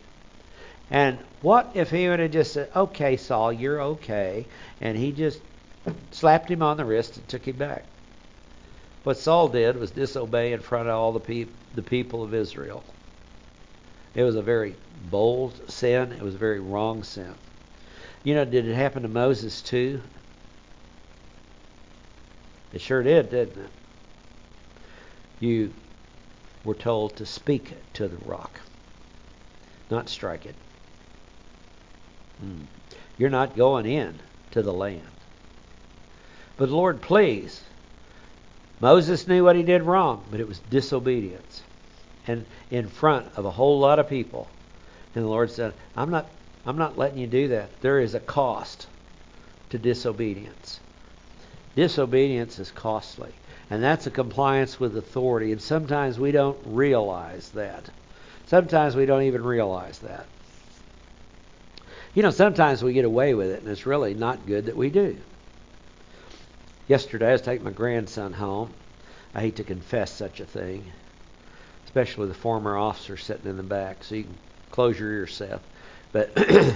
And 0.90 1.18
what 1.40 1.70
if 1.74 1.90
he 1.90 2.08
would 2.08 2.20
have 2.20 2.32
just 2.32 2.52
said, 2.52 2.68
"Okay, 2.76 3.16
Saul, 3.16 3.52
you're 3.52 3.80
okay," 3.80 4.44
and 4.82 4.98
he 4.98 5.12
just 5.12 5.40
slapped 6.10 6.50
him 6.50 6.62
on 6.62 6.76
the 6.76 6.84
wrist 6.84 7.16
and 7.16 7.26
took 7.26 7.48
him 7.48 7.56
back? 7.56 7.84
What 9.04 9.18
Saul 9.18 9.48
did 9.48 9.76
was 9.76 9.90
disobey 9.90 10.52
in 10.54 10.60
front 10.60 10.88
of 10.88 10.94
all 10.94 11.12
the, 11.12 11.20
pe- 11.20 11.46
the 11.74 11.82
people 11.82 12.22
of 12.22 12.34
Israel. 12.34 12.82
It 14.14 14.22
was 14.22 14.34
a 14.34 14.42
very 14.42 14.76
bold 15.10 15.70
sin. 15.70 16.12
It 16.12 16.22
was 16.22 16.34
a 16.34 16.38
very 16.38 16.60
wrong 16.60 17.02
sin. 17.02 17.34
You 18.22 18.34
know, 18.34 18.46
did 18.46 18.66
it 18.66 18.74
happen 18.74 19.02
to 19.02 19.08
Moses 19.08 19.60
too? 19.60 20.00
It 22.72 22.80
sure 22.80 23.02
did, 23.02 23.30
didn't 23.30 23.64
it? 23.64 23.70
You 25.38 25.72
were 26.64 26.74
told 26.74 27.16
to 27.16 27.26
speak 27.26 27.74
to 27.94 28.08
the 28.08 28.16
rock, 28.24 28.58
not 29.90 30.08
strike 30.08 30.46
it. 30.46 30.54
Hmm. 32.40 32.62
you're 33.18 33.30
not 33.30 33.56
going 33.56 33.86
in 33.86 34.18
to 34.52 34.62
the 34.62 34.72
land. 34.72 35.02
But 36.56 36.70
Lord, 36.70 37.02
please. 37.02 37.62
Moses 38.80 39.26
knew 39.26 39.44
what 39.44 39.56
he 39.56 39.62
did 39.62 39.82
wrong, 39.82 40.24
but 40.30 40.40
it 40.40 40.48
was 40.48 40.58
disobedience. 40.70 41.62
And 42.26 42.44
in 42.70 42.88
front 42.88 43.26
of 43.36 43.44
a 43.44 43.50
whole 43.50 43.78
lot 43.78 43.98
of 43.98 44.08
people. 44.08 44.48
And 45.14 45.24
the 45.24 45.28
Lord 45.28 45.50
said, 45.50 45.74
I'm 45.96 46.10
not 46.10 46.26
I'm 46.66 46.78
not 46.78 46.96
letting 46.96 47.18
you 47.18 47.26
do 47.26 47.48
that. 47.48 47.68
There 47.82 48.00
is 48.00 48.14
a 48.14 48.20
cost 48.20 48.86
to 49.70 49.78
disobedience. 49.78 50.80
Disobedience 51.76 52.58
is 52.58 52.70
costly. 52.70 53.32
And 53.70 53.82
that's 53.82 54.06
a 54.06 54.10
compliance 54.10 54.78
with 54.78 54.96
authority. 54.96 55.52
And 55.52 55.60
sometimes 55.60 56.18
we 56.18 56.32
don't 56.32 56.58
realize 56.64 57.50
that. 57.50 57.84
Sometimes 58.46 58.94
we 58.96 59.06
don't 59.06 59.22
even 59.22 59.42
realize 59.42 59.98
that. 60.00 60.26
You 62.14 62.22
know, 62.22 62.30
sometimes 62.30 62.82
we 62.82 62.92
get 62.92 63.04
away 63.04 63.34
with 63.34 63.50
it, 63.50 63.62
and 63.62 63.70
it's 63.70 63.86
really 63.86 64.14
not 64.14 64.46
good 64.46 64.66
that 64.66 64.76
we 64.76 64.88
do. 64.88 65.16
Yesterday, 66.86 67.30
I 67.30 67.32
was 67.32 67.40
taking 67.40 67.64
my 67.64 67.70
grandson 67.70 68.34
home. 68.34 68.70
I 69.34 69.40
hate 69.40 69.56
to 69.56 69.64
confess 69.64 70.12
such 70.12 70.40
a 70.40 70.44
thing, 70.44 70.84
especially 71.86 72.30
a 72.30 72.34
former 72.34 72.76
officer 72.76 73.16
sitting 73.16 73.48
in 73.48 73.56
the 73.56 73.62
back, 73.62 74.04
so 74.04 74.16
you 74.16 74.24
can 74.24 74.34
close 74.70 75.00
your 75.00 75.10
ears, 75.10 75.34
Seth. 75.34 75.62
But 76.12 76.32
I 76.36 76.74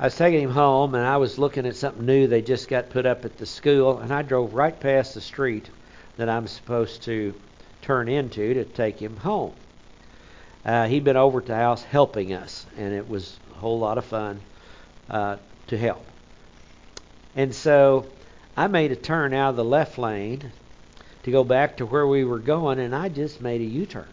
was 0.00 0.16
taking 0.16 0.40
him 0.40 0.50
home, 0.50 0.94
and 0.94 1.06
I 1.06 1.18
was 1.18 1.38
looking 1.38 1.66
at 1.66 1.76
something 1.76 2.06
new 2.06 2.26
they 2.26 2.40
just 2.40 2.66
got 2.66 2.88
put 2.88 3.04
up 3.04 3.26
at 3.26 3.36
the 3.36 3.44
school, 3.44 3.98
and 3.98 4.10
I 4.10 4.22
drove 4.22 4.54
right 4.54 4.78
past 4.78 5.12
the 5.12 5.20
street 5.20 5.68
that 6.16 6.30
I'm 6.30 6.46
supposed 6.46 7.02
to 7.02 7.34
turn 7.82 8.08
into 8.08 8.54
to 8.54 8.64
take 8.64 9.02
him 9.02 9.18
home. 9.18 9.52
Uh, 10.64 10.86
he'd 10.86 11.04
been 11.04 11.18
over 11.18 11.42
to 11.42 11.46
the 11.46 11.54
house 11.54 11.82
helping 11.82 12.32
us, 12.32 12.64
and 12.78 12.94
it 12.94 13.06
was 13.06 13.38
a 13.52 13.58
whole 13.58 13.78
lot 13.78 13.98
of 13.98 14.06
fun 14.06 14.40
uh, 15.10 15.36
to 15.66 15.76
help. 15.76 16.06
And 17.36 17.54
so 17.54 18.06
I 18.56 18.68
made 18.68 18.92
a 18.92 18.96
turn 18.96 19.34
out 19.34 19.50
of 19.50 19.56
the 19.56 19.64
left 19.64 19.98
lane 19.98 20.52
to 21.24 21.30
go 21.30 21.42
back 21.42 21.78
to 21.78 21.86
where 21.86 22.06
we 22.06 22.24
were 22.24 22.38
going, 22.38 22.78
and 22.78 22.94
I 22.94 23.08
just 23.08 23.40
made 23.40 23.60
a 23.60 23.64
U 23.64 23.86
turn. 23.86 24.06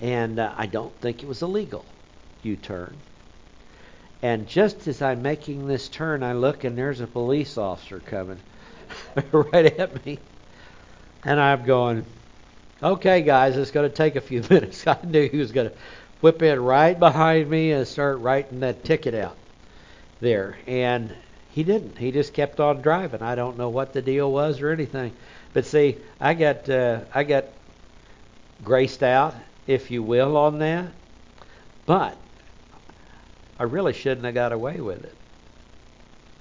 And 0.00 0.38
uh, 0.38 0.52
I 0.56 0.66
don't 0.66 0.94
think 1.00 1.22
it 1.22 1.26
was 1.26 1.42
a 1.42 1.46
legal 1.46 1.84
U 2.42 2.56
turn. 2.56 2.96
And 4.22 4.48
just 4.48 4.88
as 4.88 5.02
I'm 5.02 5.20
making 5.20 5.66
this 5.66 5.88
turn, 5.88 6.22
I 6.22 6.32
look 6.32 6.64
and 6.64 6.78
there's 6.78 7.00
a 7.00 7.06
police 7.06 7.58
officer 7.58 8.00
coming 8.00 8.38
right 9.32 9.66
at 9.78 10.06
me. 10.06 10.18
And 11.24 11.38
I'm 11.38 11.64
going, 11.64 12.06
okay, 12.82 13.20
guys, 13.20 13.56
it's 13.56 13.70
going 13.70 13.88
to 13.88 13.94
take 13.94 14.16
a 14.16 14.22
few 14.22 14.42
minutes. 14.50 14.86
I 14.86 14.98
knew 15.04 15.28
he 15.28 15.36
was 15.36 15.52
going 15.52 15.68
to 15.68 15.76
whip 16.22 16.40
in 16.42 16.60
right 16.60 16.98
behind 16.98 17.50
me 17.50 17.72
and 17.72 17.86
start 17.86 18.20
writing 18.20 18.60
that 18.60 18.84
ticket 18.84 19.14
out 19.14 19.36
there. 20.20 20.56
And 20.66 21.14
he 21.54 21.62
didn't. 21.62 21.96
He 21.96 22.10
just 22.10 22.34
kept 22.34 22.58
on 22.58 22.82
driving. 22.82 23.22
I 23.22 23.36
don't 23.36 23.56
know 23.56 23.68
what 23.68 23.92
the 23.92 24.02
deal 24.02 24.32
was 24.32 24.60
or 24.60 24.72
anything. 24.72 25.12
But 25.52 25.64
see, 25.64 25.98
I 26.20 26.34
got 26.34 26.68
uh, 26.68 27.02
I 27.14 27.22
got 27.22 27.44
graced 28.64 29.04
out, 29.04 29.36
if 29.68 29.92
you 29.92 30.02
will, 30.02 30.36
on 30.36 30.58
that. 30.58 30.90
But 31.86 32.16
I 33.56 33.62
really 33.62 33.92
shouldn't 33.92 34.24
have 34.24 34.34
got 34.34 34.52
away 34.52 34.80
with 34.80 35.04
it. 35.04 35.14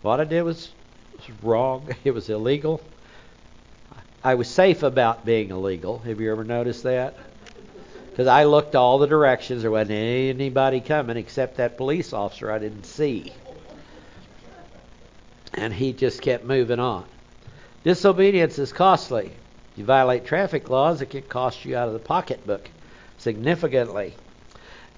What 0.01 0.19
I 0.19 0.23
did 0.23 0.41
was, 0.41 0.71
was 1.15 1.29
wrong. 1.43 1.89
It 2.03 2.11
was 2.11 2.27
illegal. 2.31 2.81
I 4.23 4.33
was 4.33 4.47
safe 4.47 4.81
about 4.81 5.25
being 5.25 5.51
illegal. 5.51 5.99
Have 5.99 6.21
you 6.21 6.31
ever 6.31 6.43
noticed 6.43 6.83
that? 6.83 7.15
Because 8.09 8.25
I 8.25 8.45
looked 8.45 8.75
all 8.75 8.97
the 8.97 9.05
directions. 9.05 9.61
There 9.61 9.69
wasn't 9.69 9.91
anybody 9.91 10.81
coming 10.81 11.17
except 11.17 11.57
that 11.57 11.77
police 11.77 12.13
officer 12.13 12.49
I 12.49 12.57
didn't 12.57 12.85
see. 12.87 13.31
And 15.55 15.73
he 15.73 15.93
just 15.93 16.21
kept 16.21 16.43
moving 16.43 16.79
on. 16.79 17.05
Disobedience 17.83 18.59
is 18.59 18.73
costly. 18.73 19.31
You 19.75 19.85
violate 19.85 20.25
traffic 20.25 20.69
laws, 20.69 21.01
it 21.01 21.09
can 21.09 21.23
cost 21.23 21.65
you 21.65 21.75
out 21.75 21.87
of 21.87 21.93
the 21.93 21.99
pocketbook 21.99 22.69
significantly. 23.17 24.13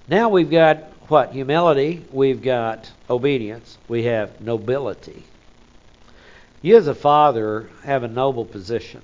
Now 0.08 0.28
we've 0.28 0.50
got 0.50 0.78
what? 1.08 1.32
Humility. 1.32 2.04
We've 2.10 2.42
got 2.42 2.90
obedience. 3.08 3.78
We 3.88 4.04
have 4.04 4.40
nobility. 4.40 5.24
You, 6.62 6.76
as 6.76 6.88
a 6.88 6.94
father, 6.94 7.68
have 7.84 8.02
a 8.02 8.08
noble 8.08 8.44
position. 8.44 9.02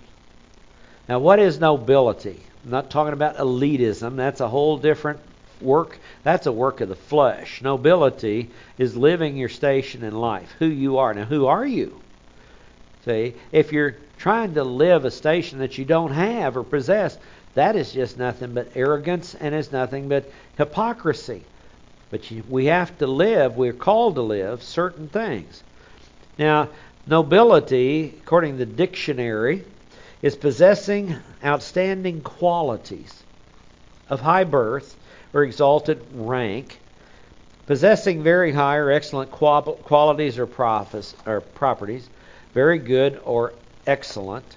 Now, 1.09 1.21
what 1.21 1.39
is 1.39 1.61
nobility? 1.61 2.43
I'm 2.65 2.71
not 2.71 2.91
talking 2.91 3.13
about 3.13 3.37
elitism. 3.37 4.17
That's 4.17 4.41
a 4.41 4.49
whole 4.49 4.79
different 4.79 5.21
work. 5.61 5.99
That's 6.25 6.47
a 6.47 6.53
work 6.53 6.81
of 6.81 6.89
the 6.89 6.95
flesh. 6.95 7.63
Nobility 7.63 8.51
is 8.79 8.97
living 8.97 9.37
your 9.37 9.49
station 9.49 10.05
in 10.05 10.15
life, 10.15 10.55
who 10.59 10.67
you 10.67 10.99
are. 10.99 11.13
Now, 11.13 11.25
who 11.25 11.47
are 11.47 11.67
you? 11.67 12.01
See, 13.05 13.35
if 13.51 13.73
you're 13.73 13.97
trying 14.19 14.55
to 14.55 14.63
live 14.63 15.05
a 15.05 15.11
station 15.11 15.59
that 15.59 15.79
you 15.79 15.85
don't 15.85 16.13
have 16.13 16.57
or 16.57 16.63
possess, 16.63 17.19
that 17.55 17.75
is 17.75 17.93
just 17.93 18.19
nothing 18.19 18.55
but 18.55 18.77
arrogance 18.77 19.35
and 19.35 19.55
is 19.55 19.73
nothing 19.73 20.09
but 20.09 20.31
hypocrisy. 20.57 21.43
But 22.11 22.31
you, 22.31 22.45
we 22.49 22.67
have 22.67 22.97
to 22.99 23.07
live, 23.07 23.57
we're 23.57 23.73
called 23.73 24.15
to 24.15 24.23
live 24.23 24.63
certain 24.63 25.09
things. 25.09 25.63
Now, 26.39 26.69
nobility, 27.07 28.15
according 28.23 28.59
to 28.59 28.65
the 28.65 28.73
dictionary, 28.73 29.65
is 30.21 30.37
possessing 30.37 31.17
outstanding 31.45 32.21
qualities 32.21 33.23
of 34.09 34.21
high 34.21 34.45
birth 34.45 34.95
or 35.33 35.45
exalted 35.45 36.05
rank, 36.13 36.81
possessing 37.67 38.23
very 38.23 38.53
high 38.53 38.77
or 38.77 38.91
excellent 38.91 39.31
qualities 39.31 40.39
or, 40.39 40.47
properties, 40.47 42.09
very 42.53 42.79
good 42.79 43.21
or 43.25 43.55
excellent. 43.87 44.57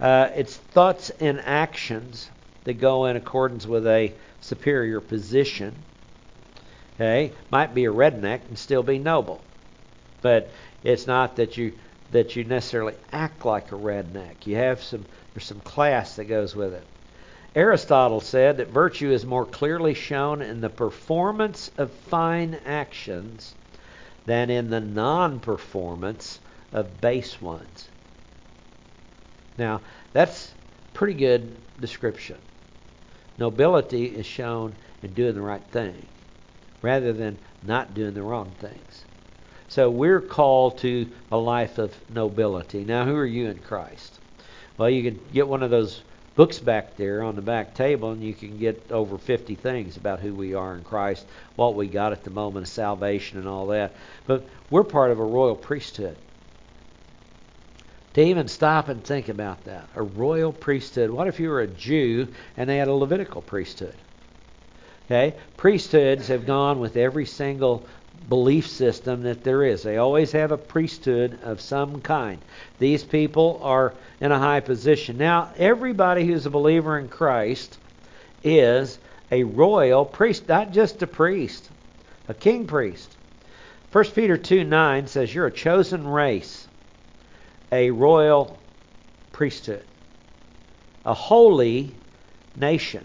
Uh, 0.00 0.28
it's 0.34 0.56
thoughts 0.56 1.10
and 1.10 1.40
actions 1.40 2.28
that 2.64 2.74
go 2.74 3.06
in 3.06 3.16
accordance 3.16 3.66
with 3.66 3.86
a 3.86 4.12
superior 4.40 5.00
position. 5.00 5.74
Okay, 6.94 7.32
might 7.50 7.74
be 7.74 7.86
a 7.86 7.92
redneck 7.92 8.40
and 8.48 8.58
still 8.58 8.82
be 8.82 8.98
noble, 8.98 9.40
but 10.22 10.48
it's 10.82 11.06
not 11.06 11.36
that 11.36 11.56
you 11.56 11.72
that 12.12 12.36
you 12.36 12.44
necessarily 12.44 12.94
act 13.12 13.44
like 13.44 13.72
a 13.72 13.74
redneck. 13.74 14.46
You 14.46 14.56
have 14.56 14.82
some 14.82 15.04
there's 15.34 15.46
some 15.46 15.60
class 15.60 16.16
that 16.16 16.26
goes 16.26 16.54
with 16.54 16.74
it. 16.74 16.84
Aristotle 17.54 18.20
said 18.20 18.56
that 18.56 18.68
virtue 18.68 19.12
is 19.12 19.24
more 19.24 19.46
clearly 19.46 19.94
shown 19.94 20.42
in 20.42 20.60
the 20.60 20.68
performance 20.68 21.70
of 21.78 21.92
fine 21.92 22.58
actions 22.66 23.54
than 24.26 24.50
in 24.50 24.70
the 24.70 24.80
non-performance 24.80 26.40
of 26.72 27.00
base 27.00 27.40
ones. 27.40 27.88
Now, 29.56 29.82
that's 30.12 30.52
pretty 30.94 31.14
good 31.14 31.56
description. 31.80 32.38
Nobility 33.38 34.06
is 34.06 34.26
shown 34.26 34.74
in 35.02 35.12
doing 35.12 35.34
the 35.34 35.40
right 35.40 35.64
thing 35.70 36.06
rather 36.82 37.12
than 37.12 37.38
not 37.62 37.94
doing 37.94 38.14
the 38.14 38.22
wrong 38.22 38.50
things. 38.58 39.04
So 39.68 39.90
we're 39.90 40.20
called 40.20 40.78
to 40.78 41.08
a 41.30 41.36
life 41.36 41.78
of 41.78 41.94
nobility. 42.10 42.84
Now, 42.84 43.04
who 43.04 43.16
are 43.16 43.24
you 43.26 43.48
in 43.48 43.58
Christ? 43.58 44.18
Well, 44.76 44.90
you 44.90 45.02
can 45.08 45.20
get 45.32 45.48
one 45.48 45.62
of 45.62 45.70
those 45.70 46.02
books 46.36 46.58
back 46.58 46.96
there 46.96 47.22
on 47.22 47.36
the 47.36 47.42
back 47.42 47.74
table, 47.74 48.10
and 48.10 48.22
you 48.22 48.34
can 48.34 48.58
get 48.58 48.90
over 48.90 49.18
50 49.18 49.54
things 49.54 49.96
about 49.96 50.20
who 50.20 50.34
we 50.34 50.54
are 50.54 50.74
in 50.74 50.82
Christ, 50.82 51.26
what 51.56 51.74
we 51.74 51.86
got 51.86 52.12
at 52.12 52.24
the 52.24 52.30
moment 52.30 52.66
of 52.66 52.72
salvation, 52.72 53.38
and 53.38 53.48
all 53.48 53.68
that. 53.68 53.94
But 54.26 54.46
we're 54.70 54.84
part 54.84 55.10
of 55.10 55.18
a 55.18 55.24
royal 55.24 55.56
priesthood. 55.56 56.16
To 58.14 58.22
even 58.22 58.46
stop 58.46 58.88
and 58.88 59.02
think 59.02 59.28
about 59.28 59.64
that. 59.64 59.88
A 59.96 60.02
royal 60.02 60.52
priesthood. 60.52 61.10
What 61.10 61.26
if 61.26 61.40
you 61.40 61.48
were 61.48 61.60
a 61.60 61.66
Jew 61.66 62.28
and 62.56 62.70
they 62.70 62.76
had 62.76 62.88
a 62.88 62.92
Levitical 62.92 63.42
priesthood? 63.42 63.96
Okay? 65.06 65.34
Priesthoods 65.56 66.28
have 66.28 66.46
gone 66.46 66.78
with 66.78 66.96
every 66.96 67.26
single 67.26 67.86
belief 68.28 68.66
system 68.66 69.22
that 69.22 69.44
there 69.44 69.62
is. 69.64 69.82
They 69.82 69.98
always 69.98 70.32
have 70.32 70.52
a 70.52 70.58
priesthood 70.58 71.38
of 71.42 71.60
some 71.60 72.00
kind. 72.00 72.40
These 72.78 73.04
people 73.04 73.60
are 73.62 73.94
in 74.20 74.32
a 74.32 74.38
high 74.38 74.60
position. 74.60 75.18
Now, 75.18 75.52
everybody 75.56 76.26
who's 76.26 76.46
a 76.46 76.50
believer 76.50 76.98
in 76.98 77.08
Christ 77.08 77.78
is 78.42 78.98
a 79.30 79.44
royal 79.44 80.04
priest, 80.04 80.48
not 80.48 80.72
just 80.72 81.02
a 81.02 81.06
priest, 81.06 81.68
a 82.28 82.34
king 82.34 82.66
priest. 82.66 83.14
1 83.92 84.04
Peter 84.06 84.36
2 84.36 84.64
9 84.64 85.06
says, 85.06 85.34
You're 85.34 85.46
a 85.46 85.52
chosen 85.52 86.06
race, 86.06 86.66
a 87.70 87.90
royal 87.90 88.58
priesthood, 89.32 89.84
a 91.04 91.14
holy 91.14 91.94
nation, 92.56 93.04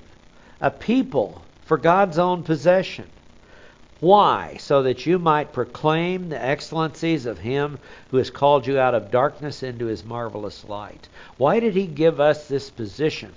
a 0.61 0.71
people 0.71 1.41
for 1.65 1.77
God's 1.77 2.17
own 2.17 2.43
possession. 2.43 3.05
Why? 3.99 4.55
So 4.59 4.83
that 4.83 5.05
you 5.05 5.19
might 5.19 5.51
proclaim 5.51 6.29
the 6.29 6.41
excellencies 6.41 7.25
of 7.25 7.37
Him 7.37 7.79
who 8.11 8.17
has 8.17 8.29
called 8.29 8.65
you 8.65 8.79
out 8.79 8.95
of 8.95 9.11
darkness 9.11 9.61
into 9.61 9.87
His 9.87 10.05
marvelous 10.05 10.63
light. 10.63 11.09
Why 11.37 11.59
did 11.59 11.75
He 11.75 11.85
give 11.85 12.19
us 12.19 12.47
this 12.47 12.69
position? 12.69 13.33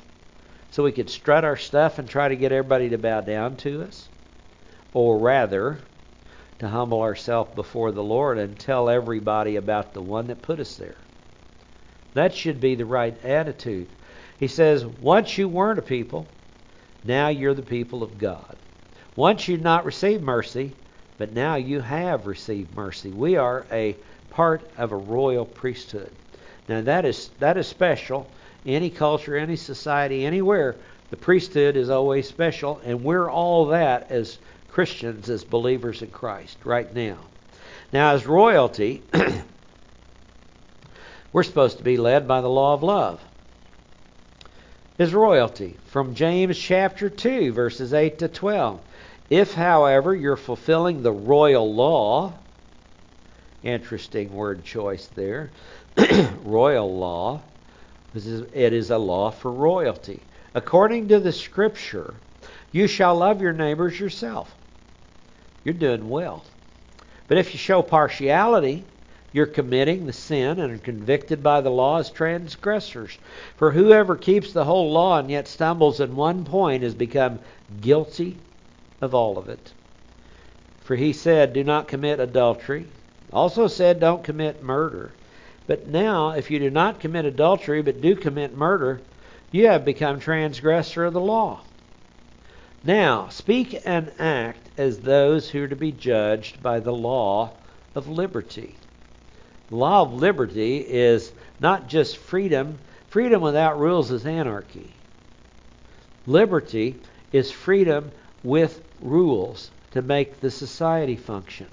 So 0.71 0.85
we 0.85 0.93
could 0.93 1.11
strut 1.11 1.45
our 1.45 1.57
stuff 1.57 1.99
and 1.99 2.09
try 2.09 2.29
to 2.29 2.37
get 2.37 2.53
everybody 2.53 2.91
to 2.91 2.99
bow 2.99 3.23
down 3.23 3.57
to 3.57 3.83
us? 3.83 4.09
Or 4.95 5.19
rather, 5.19 5.79
to 6.61 6.69
humble 6.69 7.03
ourselves 7.03 7.55
before 7.57 7.91
the 7.91 8.05
Lord 8.05 8.39
and 8.39 8.57
tell 8.57 8.89
everybody 8.89 9.57
about 9.57 9.95
the 9.95 10.01
one 10.01 10.29
that 10.29 10.43
put 10.43 10.61
us 10.61 10.77
there. 10.77 10.95
That 12.15 12.35
should 12.35 12.61
be 12.61 12.77
the 12.77 12.87
right 12.87 13.17
attitude. 13.25 13.89
He 14.39 14.47
says, 14.47 14.87
once 14.87 15.37
you 15.37 15.49
weren't 15.49 15.81
a 15.81 15.83
people, 15.83 16.27
now 17.05 17.29
you're 17.29 17.55
the 17.55 17.63
people 17.63 18.03
of 18.03 18.19
God. 18.19 18.57
Once 19.15 19.47
you 19.47 19.57
did 19.57 19.65
not 19.65 19.85
received 19.85 20.23
mercy, 20.23 20.73
but 21.19 21.33
now 21.33 21.57
you 21.57 21.81
have 21.81 22.27
received 22.27 22.75
mercy. 22.75 23.11
We 23.11 23.37
are 23.37 23.67
a 23.71 23.95
part 24.31 24.69
of 24.79 24.93
a 24.93 24.97
royal 24.97 25.45
priesthood. 25.45 26.11
Now 26.69 26.81
that 26.83 27.05
is 27.05 27.31
that 27.39 27.59
is 27.59 27.67
special. 27.67 28.27
Any 28.65 28.91
culture, 28.91 29.37
any 29.37 29.57
society, 29.57 30.25
anywhere, 30.25 30.77
the 31.11 31.17
priesthood 31.17 31.77
is 31.77 31.91
always 31.91 32.29
special, 32.29 32.81
and 32.85 33.05
we're 33.05 33.29
all 33.29 33.67
that 33.67 34.11
as 34.11 34.39
Christians, 34.71 35.29
as 35.29 35.45
believers 35.45 36.01
in 36.01 36.09
Christ 36.09 36.57
right 36.65 36.93
now. 36.95 37.19
Now, 37.93 38.15
as 38.15 38.27
royalty, 38.27 39.03
we're 41.33 41.43
supposed 41.43 41.79
to 41.79 41.85
be 41.85 41.99
led 41.99 42.27
by 42.27 42.41
the 42.41 42.49
law 42.49 42.73
of 42.73 42.83
love. 42.83 43.21
Is 44.97 45.13
royalty 45.13 45.77
from 45.87 46.15
James 46.15 46.57
chapter 46.57 47.11
2, 47.11 47.53
verses 47.53 47.93
8 47.93 48.21
to 48.21 48.29
12. 48.29 48.81
If, 49.33 49.55
however, 49.55 50.15
you're 50.15 50.37
fulfilling 50.37 51.03
the 51.03 51.11
royal 51.11 51.75
law, 51.75 52.35
interesting 53.63 54.31
word 54.31 54.63
choice 54.63 55.07
there, 55.15 55.51
royal 56.45 56.95
law, 56.95 57.41
it 58.15 58.73
is 58.75 58.91
a 58.91 58.99
law 58.99 59.31
for 59.31 59.51
royalty. 59.51 60.21
According 60.55 61.09
to 61.09 61.19
the 61.19 61.33
scripture, 61.33 62.13
you 62.73 62.87
shall 62.87 63.17
love 63.17 63.41
your 63.41 63.55
neighbors 63.55 63.99
yourself 63.99 64.55
you're 65.65 65.73
doing 65.73 66.11
well. 66.11 66.45
But 67.27 67.39
if 67.39 67.55
you 67.55 67.59
show 67.59 67.81
partiality, 67.81 68.85
you're 69.33 69.47
committing 69.47 70.05
the 70.05 70.13
sin 70.13 70.61
and 70.61 70.75
are 70.75 70.79
convicted 70.79 71.43
by 71.43 71.63
the 71.63 71.71
law 71.71 72.01
as 72.01 72.11
transgressors. 72.11 73.17
For 73.57 73.71
whoever 73.71 74.15
keeps 74.15 74.53
the 74.53 74.67
whole 74.67 74.93
law 74.93 75.19
and 75.19 75.31
yet 75.31 75.49
stumbles 75.49 76.01
in 76.01 76.17
one 76.17 76.45
point 76.45 76.83
has 76.83 76.95
become 76.95 77.39
guilty 77.81 78.37
of 79.03 79.15
all 79.15 79.37
of 79.37 79.49
it. 79.49 79.73
For 80.81 80.97
he 80.97 81.13
said, 81.13 81.53
Do 81.53 81.65
not 81.65 81.89
commit 81.89 82.21
adultery. 82.21 82.87
Also 83.33 83.67
said, 83.67 84.01
Don't 84.01 84.25
commit 84.25 84.63
murder. 84.63 85.13
But 85.67 85.89
now, 85.89 86.31
if 86.31 86.51
you 86.51 86.59
do 86.59 86.71
not 86.71 87.01
commit 87.01 87.25
adultery 87.25 87.83
but 87.83 88.01
do 88.01 88.17
commit 88.17 88.57
murder, 88.57 89.01
you 89.51 89.69
have 89.69 89.85
become 89.85 90.19
transgressor 90.19 91.05
of 91.05 91.13
the 91.13 91.21
law. 91.21 91.61
Now, 92.85 93.29
speak 93.29 93.81
and 93.85 94.11
act 94.19 94.71
as 94.77 94.99
those 94.99 95.51
who 95.51 95.65
are 95.65 95.69
to 95.69 95.77
be 95.77 95.93
judged 95.93 96.63
by 96.63 96.81
the 96.81 96.93
law 96.93 97.53
of 97.95 98.09
liberty. 98.09 98.75
The 99.69 99.77
law 99.77 100.03
of 100.03 100.15
liberty 100.15 100.79
is 100.79 101.33
not 101.61 101.89
just 101.89 102.17
freedom, 102.17 102.79
freedom 103.09 103.41
without 103.41 103.79
rules 103.79 104.11
is 104.11 104.27
anarchy. 104.27 104.91
Liberty 106.27 106.97
is 107.33 107.51
freedom 107.51 108.11
with 108.43 108.83
rules 109.03 109.71
to 109.91 110.03
make 110.03 110.41
the 110.41 110.51
society 110.51 111.17
function 111.17 111.69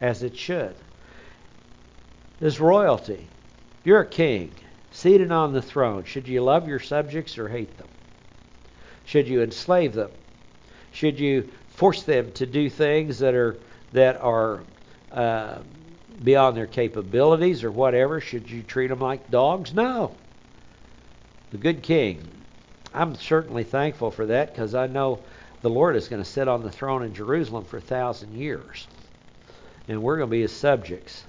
as 0.00 0.22
it 0.22 0.36
should. 0.36 0.74
There's 2.40 2.58
royalty. 2.58 3.28
You're 3.84 4.00
a 4.00 4.06
king, 4.06 4.50
seated 4.90 5.30
on 5.30 5.52
the 5.52 5.62
throne. 5.62 6.04
Should 6.04 6.26
you 6.26 6.42
love 6.42 6.66
your 6.66 6.80
subjects 6.80 7.38
or 7.38 7.48
hate 7.48 7.76
them? 7.78 7.88
Should 9.04 9.28
you 9.28 9.42
enslave 9.42 9.92
them 9.92 10.10
should 10.92 11.18
you 11.18 11.48
force 11.68 12.02
them 12.02 12.32
to 12.32 12.46
do 12.46 12.70
things 12.70 13.18
that 13.18 13.34
are 13.34 13.56
that 13.92 14.20
are 14.20 14.60
uh, 15.10 15.58
beyond 16.22 16.56
their 16.56 16.66
capabilities 16.66 17.64
or 17.64 17.70
whatever? 17.70 18.20
Should 18.20 18.50
you 18.50 18.62
treat 18.62 18.88
them 18.88 19.00
like 19.00 19.30
dogs? 19.30 19.74
No. 19.74 20.14
The 21.50 21.58
good 21.58 21.82
king. 21.82 22.26
I'm 22.94 23.14
certainly 23.16 23.64
thankful 23.64 24.10
for 24.10 24.26
that 24.26 24.52
because 24.52 24.74
I 24.74 24.86
know 24.86 25.20
the 25.62 25.70
Lord 25.70 25.96
is 25.96 26.08
going 26.08 26.22
to 26.22 26.28
sit 26.28 26.48
on 26.48 26.62
the 26.62 26.70
throne 26.70 27.04
in 27.04 27.14
Jerusalem 27.14 27.64
for 27.64 27.78
a 27.78 27.80
thousand 27.80 28.34
years. 28.34 28.86
And 29.88 30.02
we're 30.02 30.16
going 30.16 30.28
to 30.28 30.32
be 30.32 30.42
his 30.42 30.52
subjects. 30.52 31.24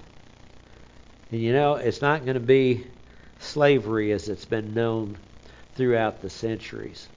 And 1.30 1.40
you 1.40 1.52
know, 1.52 1.76
it's 1.76 2.02
not 2.02 2.24
going 2.24 2.34
to 2.34 2.40
be 2.40 2.86
slavery 3.38 4.12
as 4.12 4.28
it's 4.28 4.44
been 4.44 4.74
known 4.74 5.16
throughout 5.76 6.20
the 6.20 6.30
centuries. 6.30 7.08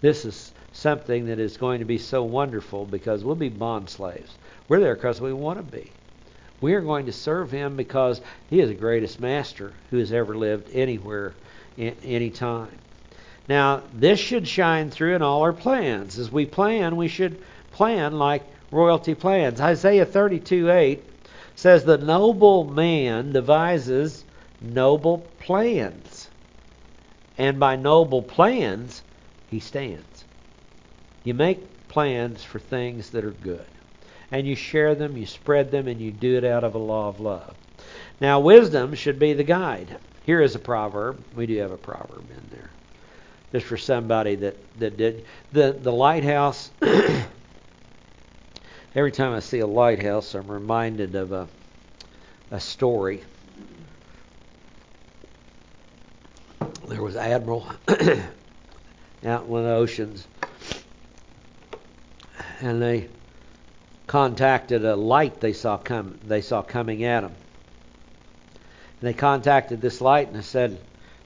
This 0.00 0.24
is 0.24 0.52
something 0.72 1.26
that 1.26 1.38
is 1.38 1.56
going 1.56 1.78
to 1.78 1.86
be 1.86 1.98
so 1.98 2.22
wonderful 2.22 2.84
because 2.84 3.24
we'll 3.24 3.34
be 3.34 3.48
bond 3.48 3.88
slaves. 3.88 4.36
We're 4.68 4.80
there 4.80 4.94
because 4.94 5.20
we 5.20 5.32
want 5.32 5.58
to 5.58 5.76
be. 5.76 5.90
We 6.60 6.74
are 6.74 6.80
going 6.80 7.06
to 7.06 7.12
serve 7.12 7.50
him 7.50 7.76
because 7.76 8.20
he 8.50 8.60
is 8.60 8.68
the 8.68 8.74
greatest 8.74 9.20
master 9.20 9.72
who 9.90 9.98
has 9.98 10.12
ever 10.12 10.36
lived 10.36 10.68
anywhere, 10.72 11.34
any 11.78 12.30
time. 12.30 12.78
Now, 13.48 13.82
this 13.94 14.18
should 14.18 14.48
shine 14.48 14.90
through 14.90 15.14
in 15.14 15.22
all 15.22 15.42
our 15.42 15.52
plans. 15.52 16.18
As 16.18 16.30
we 16.30 16.46
plan, 16.46 16.96
we 16.96 17.08
should 17.08 17.40
plan 17.72 18.18
like 18.18 18.42
royalty 18.70 19.14
plans. 19.14 19.60
Isaiah 19.60 20.06
32:8 20.06 21.00
says, 21.54 21.84
The 21.84 21.98
noble 21.98 22.64
man 22.64 23.32
devises 23.32 24.24
noble 24.60 25.26
plans, 25.38 26.28
and 27.38 27.60
by 27.60 27.76
noble 27.76 28.22
plans 28.22 29.02
he 29.48 29.60
stands. 29.60 30.24
You 31.22 31.34
make 31.34 31.88
plans 31.88 32.42
for 32.42 32.58
things 32.58 33.10
that 33.10 33.24
are 33.24 33.30
good. 33.30 33.66
And 34.30 34.46
you 34.46 34.56
share 34.56 34.94
them, 34.94 35.16
you 35.16 35.26
spread 35.26 35.70
them, 35.70 35.86
and 35.86 36.00
you 36.00 36.10
do 36.10 36.36
it 36.36 36.44
out 36.44 36.64
of 36.64 36.74
a 36.74 36.78
law 36.78 37.08
of 37.08 37.20
love. 37.20 37.54
Now, 38.20 38.40
wisdom 38.40 38.94
should 38.94 39.18
be 39.18 39.34
the 39.34 39.44
guide. 39.44 39.98
Here 40.24 40.40
is 40.40 40.56
a 40.56 40.58
proverb. 40.58 41.22
We 41.36 41.46
do 41.46 41.56
have 41.58 41.70
a 41.70 41.76
proverb 41.76 42.24
in 42.30 42.50
there. 42.50 42.70
Just 43.56 43.68
for 43.68 43.78
somebody 43.78 44.34
that, 44.34 44.54
that 44.80 44.98
did. 44.98 45.24
The, 45.52 45.72
the 45.72 45.90
lighthouse, 45.90 46.70
every 48.94 49.10
time 49.10 49.32
I 49.32 49.40
see 49.40 49.60
a 49.60 49.66
lighthouse, 49.66 50.34
I'm 50.34 50.46
reminded 50.46 51.14
of 51.14 51.32
a, 51.32 51.48
a 52.50 52.60
story. 52.60 53.24
There 56.86 57.00
was 57.00 57.16
Admiral 57.16 57.66
out 57.88 59.46
in 59.46 59.50
the 59.50 59.70
oceans 59.70 60.26
and 62.60 62.82
they 62.82 63.08
contacted 64.06 64.84
a 64.84 64.94
light 64.94 65.40
they 65.40 65.54
saw 65.54 65.78
come 65.78 66.18
they 66.26 66.42
saw 66.42 66.60
coming 66.60 67.04
at 67.04 67.22
them. 67.22 67.32
And 69.00 69.08
they 69.08 69.14
contacted 69.14 69.80
this 69.80 70.02
light 70.02 70.26
and 70.26 70.36
they 70.36 70.42
said, 70.42 70.78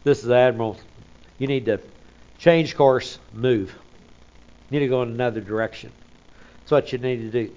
"This 0.05 0.23
is 0.23 0.31
Admiral. 0.31 0.79
You 1.37 1.49
need 1.49 1.67
to 1.67 1.81
change 2.41 2.75
course, 2.75 3.19
move. 3.33 3.73
You 4.71 4.81
need 4.81 4.87
to 4.87 4.89
go 4.91 5.03
in 5.03 5.11
another 5.11 5.41
direction. 5.41 5.93
That's 6.61 6.73
what 6.73 6.93
you 6.93 6.99
need 6.99 7.31
to 7.31 7.31
do, 7.31 7.53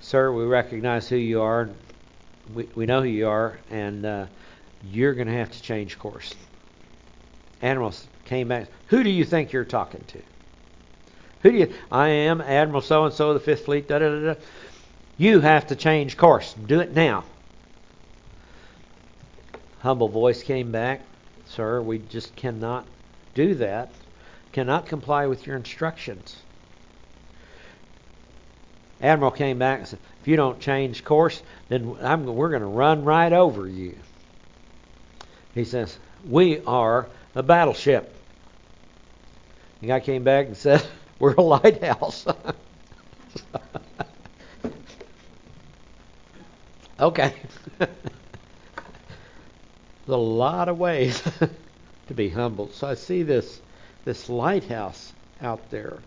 sir. 0.00 0.32
We 0.32 0.44
recognize 0.44 1.08
who 1.08 1.16
you 1.16 1.42
are. 1.42 1.68
We 2.54 2.68
we 2.74 2.86
know 2.86 3.02
who 3.02 3.08
you 3.08 3.28
are, 3.28 3.58
and 3.70 4.04
uh, 4.04 4.26
you're 4.90 5.14
going 5.14 5.28
to 5.28 5.34
have 5.34 5.50
to 5.52 5.62
change 5.62 5.98
course." 5.98 6.34
Admirals 7.62 8.06
came 8.24 8.48
back. 8.48 8.68
Who 8.88 9.04
do 9.04 9.10
you 9.10 9.24
think 9.24 9.52
you're 9.52 9.64
talking 9.64 10.02
to? 10.08 10.20
Who 11.42 11.52
do 11.52 11.58
you? 11.58 11.74
I 11.90 12.08
am 12.08 12.40
Admiral 12.40 12.82
so 12.82 13.04
and 13.04 13.14
so 13.14 13.30
of 13.30 13.34
the 13.34 13.40
Fifth 13.40 13.66
Fleet. 13.66 13.88
Da, 13.88 13.98
da, 13.98 14.08
da, 14.08 14.34
da. 14.34 14.40
You 15.16 15.40
have 15.40 15.68
to 15.68 15.76
change 15.76 16.16
course. 16.16 16.54
Do 16.54 16.80
it 16.80 16.94
now. 16.94 17.24
Humble 19.80 20.08
voice 20.08 20.42
came 20.44 20.70
back, 20.70 21.02
Sir, 21.46 21.82
we 21.82 21.98
just 21.98 22.34
cannot 22.36 22.86
do 23.34 23.54
that. 23.56 23.90
Cannot 24.52 24.86
comply 24.86 25.26
with 25.26 25.46
your 25.46 25.56
instructions. 25.56 26.36
Admiral 29.00 29.30
came 29.32 29.58
back 29.58 29.80
and 29.80 29.88
said, 29.88 29.98
If 30.20 30.28
you 30.28 30.36
don't 30.36 30.60
change 30.60 31.04
course, 31.04 31.42
then 31.68 31.96
I'm, 32.00 32.26
we're 32.26 32.50
going 32.50 32.62
to 32.62 32.66
run 32.66 33.04
right 33.04 33.32
over 33.32 33.66
you. 33.66 33.96
He 35.54 35.64
says, 35.64 35.98
We 36.24 36.60
are 36.64 37.08
a 37.34 37.42
battleship. 37.42 38.14
The 39.80 39.88
guy 39.88 40.00
came 40.00 40.22
back 40.22 40.46
and 40.46 40.56
said, 40.56 40.86
we're 41.18 41.34
a 41.34 41.42
lighthouse. 41.42 42.24
okay. 47.00 47.34
There's 47.78 47.90
a 50.08 50.16
lot 50.16 50.68
of 50.68 50.78
ways 50.78 51.22
to 52.08 52.14
be 52.14 52.28
humbled. 52.28 52.74
So 52.74 52.86
I 52.88 52.94
see 52.94 53.22
this 53.22 53.60
this 54.04 54.28
lighthouse 54.28 55.12
out 55.40 55.70
there, 55.70 55.98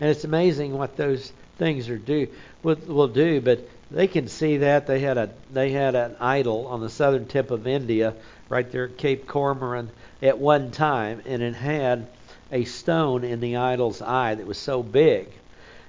and 0.00 0.10
it's 0.10 0.24
amazing 0.24 0.76
what 0.76 0.96
those 0.96 1.32
things 1.58 1.88
are 1.88 1.98
do 1.98 2.28
will, 2.62 2.76
will 2.86 3.08
do. 3.08 3.40
But 3.40 3.68
they 3.90 4.06
can 4.06 4.28
see 4.28 4.58
that 4.58 4.86
they 4.86 5.00
had 5.00 5.18
a 5.18 5.30
they 5.52 5.70
had 5.70 5.94
an 5.94 6.16
idol 6.20 6.66
on 6.68 6.80
the 6.80 6.88
southern 6.88 7.26
tip 7.26 7.50
of 7.50 7.66
India, 7.66 8.14
right 8.48 8.70
there 8.70 8.84
at 8.84 8.96
Cape 8.96 9.26
Comorin, 9.26 9.90
at 10.22 10.38
one 10.38 10.70
time, 10.70 11.22
and 11.26 11.42
it 11.42 11.54
had 11.54 12.06
a 12.50 12.64
stone 12.64 13.24
in 13.24 13.40
the 13.40 13.56
idol's 13.56 14.02
eye 14.02 14.34
that 14.34 14.46
was 14.46 14.58
so 14.58 14.82
big 14.82 15.28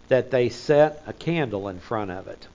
that 0.07 0.31
they 0.31 0.49
set 0.49 1.03
a 1.07 1.13
candle 1.13 1.67
in 1.67 1.79
front 1.79 2.11
of 2.11 2.27
it. 2.27 2.47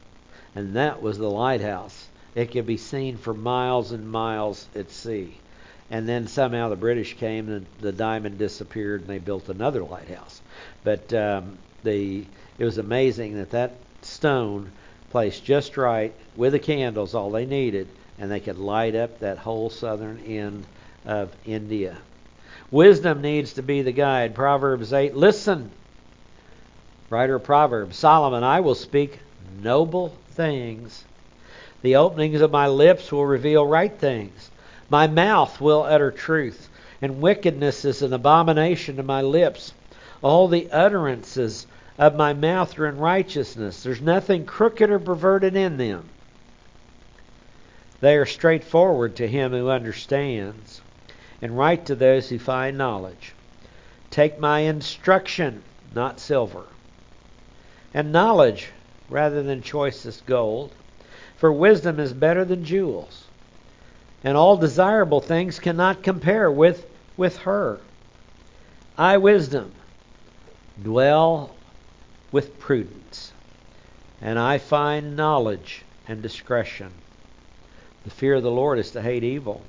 and 0.54 0.74
that 0.76 1.02
was 1.02 1.18
the 1.18 1.30
lighthouse. 1.30 2.08
It 2.34 2.52
could 2.52 2.66
be 2.66 2.76
seen 2.76 3.16
for 3.16 3.34
miles 3.34 3.92
and 3.92 4.10
miles 4.10 4.66
at 4.74 4.90
sea. 4.90 5.36
And 5.90 6.08
then 6.08 6.26
somehow 6.26 6.68
the 6.68 6.76
British 6.76 7.14
came 7.16 7.48
and 7.48 7.66
the 7.80 7.92
diamond 7.92 8.38
disappeared 8.38 9.00
and 9.00 9.10
they 9.10 9.18
built 9.18 9.48
another 9.48 9.82
lighthouse. 9.82 10.42
But 10.84 11.12
um, 11.14 11.58
the 11.82 12.24
it 12.58 12.64
was 12.64 12.78
amazing 12.78 13.36
that 13.36 13.50
that 13.50 13.72
stone 14.02 14.72
placed 15.10 15.44
just 15.44 15.76
right 15.76 16.12
with 16.36 16.52
the 16.52 16.58
candles, 16.58 17.14
all 17.14 17.30
they 17.30 17.46
needed, 17.46 17.88
and 18.18 18.30
they 18.30 18.40
could 18.40 18.58
light 18.58 18.94
up 18.94 19.20
that 19.20 19.38
whole 19.38 19.70
southern 19.70 20.18
end 20.26 20.66
of 21.06 21.34
India. 21.46 21.96
Wisdom 22.70 23.22
needs 23.22 23.54
to 23.54 23.62
be 23.62 23.82
the 23.82 23.92
guide. 23.92 24.34
Proverbs 24.34 24.92
8 24.92 25.16
Listen, 25.16 25.70
writer 27.08 27.36
of 27.36 27.44
Proverbs, 27.44 27.96
Solomon, 27.96 28.44
I 28.44 28.60
will 28.60 28.74
speak 28.74 29.20
noble 29.62 30.14
things. 30.32 31.04
The 31.80 31.96
openings 31.96 32.40
of 32.40 32.50
my 32.50 32.66
lips 32.66 33.10
will 33.10 33.24
reveal 33.24 33.64
right 33.64 33.96
things. 33.96 34.50
My 34.90 35.06
mouth 35.06 35.60
will 35.60 35.82
utter 35.82 36.10
truth, 36.10 36.70
and 37.02 37.20
wickedness 37.20 37.84
is 37.84 38.02
an 38.02 38.12
abomination 38.12 38.96
to 38.96 39.02
my 39.02 39.20
lips. 39.20 39.74
All 40.22 40.48
the 40.48 40.70
utterances 40.72 41.66
of 41.98 42.16
my 42.16 42.32
mouth 42.32 42.78
are 42.78 42.86
in 42.86 42.98
righteousness. 42.98 43.82
There's 43.82 44.00
nothing 44.00 44.46
crooked 44.46 44.90
or 44.90 44.98
perverted 44.98 45.54
in 45.56 45.76
them. 45.76 46.08
They 48.00 48.16
are 48.16 48.26
straightforward 48.26 49.16
to 49.16 49.28
him 49.28 49.52
who 49.52 49.68
understands, 49.68 50.80
and 51.42 51.58
right 51.58 51.84
to 51.86 51.94
those 51.94 52.28
who 52.28 52.38
find 52.38 52.78
knowledge. 52.78 53.34
Take 54.10 54.38
my 54.38 54.60
instruction, 54.60 55.62
not 55.94 56.20
silver, 56.20 56.64
and 57.92 58.12
knowledge 58.12 58.70
rather 59.10 59.42
than 59.42 59.62
choicest 59.62 60.26
gold, 60.26 60.72
for 61.36 61.52
wisdom 61.52 62.00
is 62.00 62.12
better 62.12 62.44
than 62.44 62.64
jewels, 62.64 63.27
and 64.24 64.36
all 64.36 64.56
desirable 64.56 65.20
things 65.20 65.58
cannot 65.58 66.02
compare 66.02 66.50
with, 66.50 66.86
with 67.16 67.36
her. 67.38 67.80
I, 68.96 69.18
wisdom, 69.18 69.72
dwell 70.82 71.54
with 72.32 72.58
prudence, 72.58 73.32
and 74.20 74.38
I 74.38 74.58
find 74.58 75.16
knowledge 75.16 75.82
and 76.08 76.20
discretion. 76.22 76.90
The 78.04 78.10
fear 78.10 78.34
of 78.34 78.42
the 78.42 78.50
Lord 78.50 78.78
is 78.78 78.90
to 78.92 79.02
hate 79.02 79.24
evil, 79.24 79.62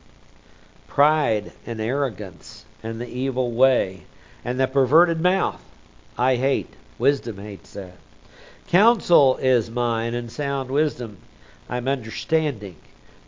pride 0.87 1.51
and 1.65 1.79
arrogance, 1.79 2.65
and 2.81 2.99
the 2.99 3.07
evil 3.07 3.51
way, 3.51 4.03
and 4.43 4.59
the 4.59 4.67
perverted 4.67 5.21
mouth. 5.21 5.61
I 6.17 6.35
hate. 6.35 6.73
Wisdom 6.97 7.37
hates 7.37 7.73
that. 7.73 7.97
Counsel 8.67 9.37
is 9.37 9.69
mine, 9.69 10.13
and 10.13 10.31
sound 10.31 10.69
wisdom. 10.69 11.17
I'm 11.69 11.87
understanding. 11.87 12.75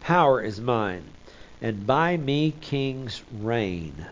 Power 0.01 0.41
is 0.41 0.59
mine, 0.59 1.03
and 1.61 1.85
by 1.85 2.17
me 2.17 2.51
kings 2.59 3.23
reign. 3.39 4.07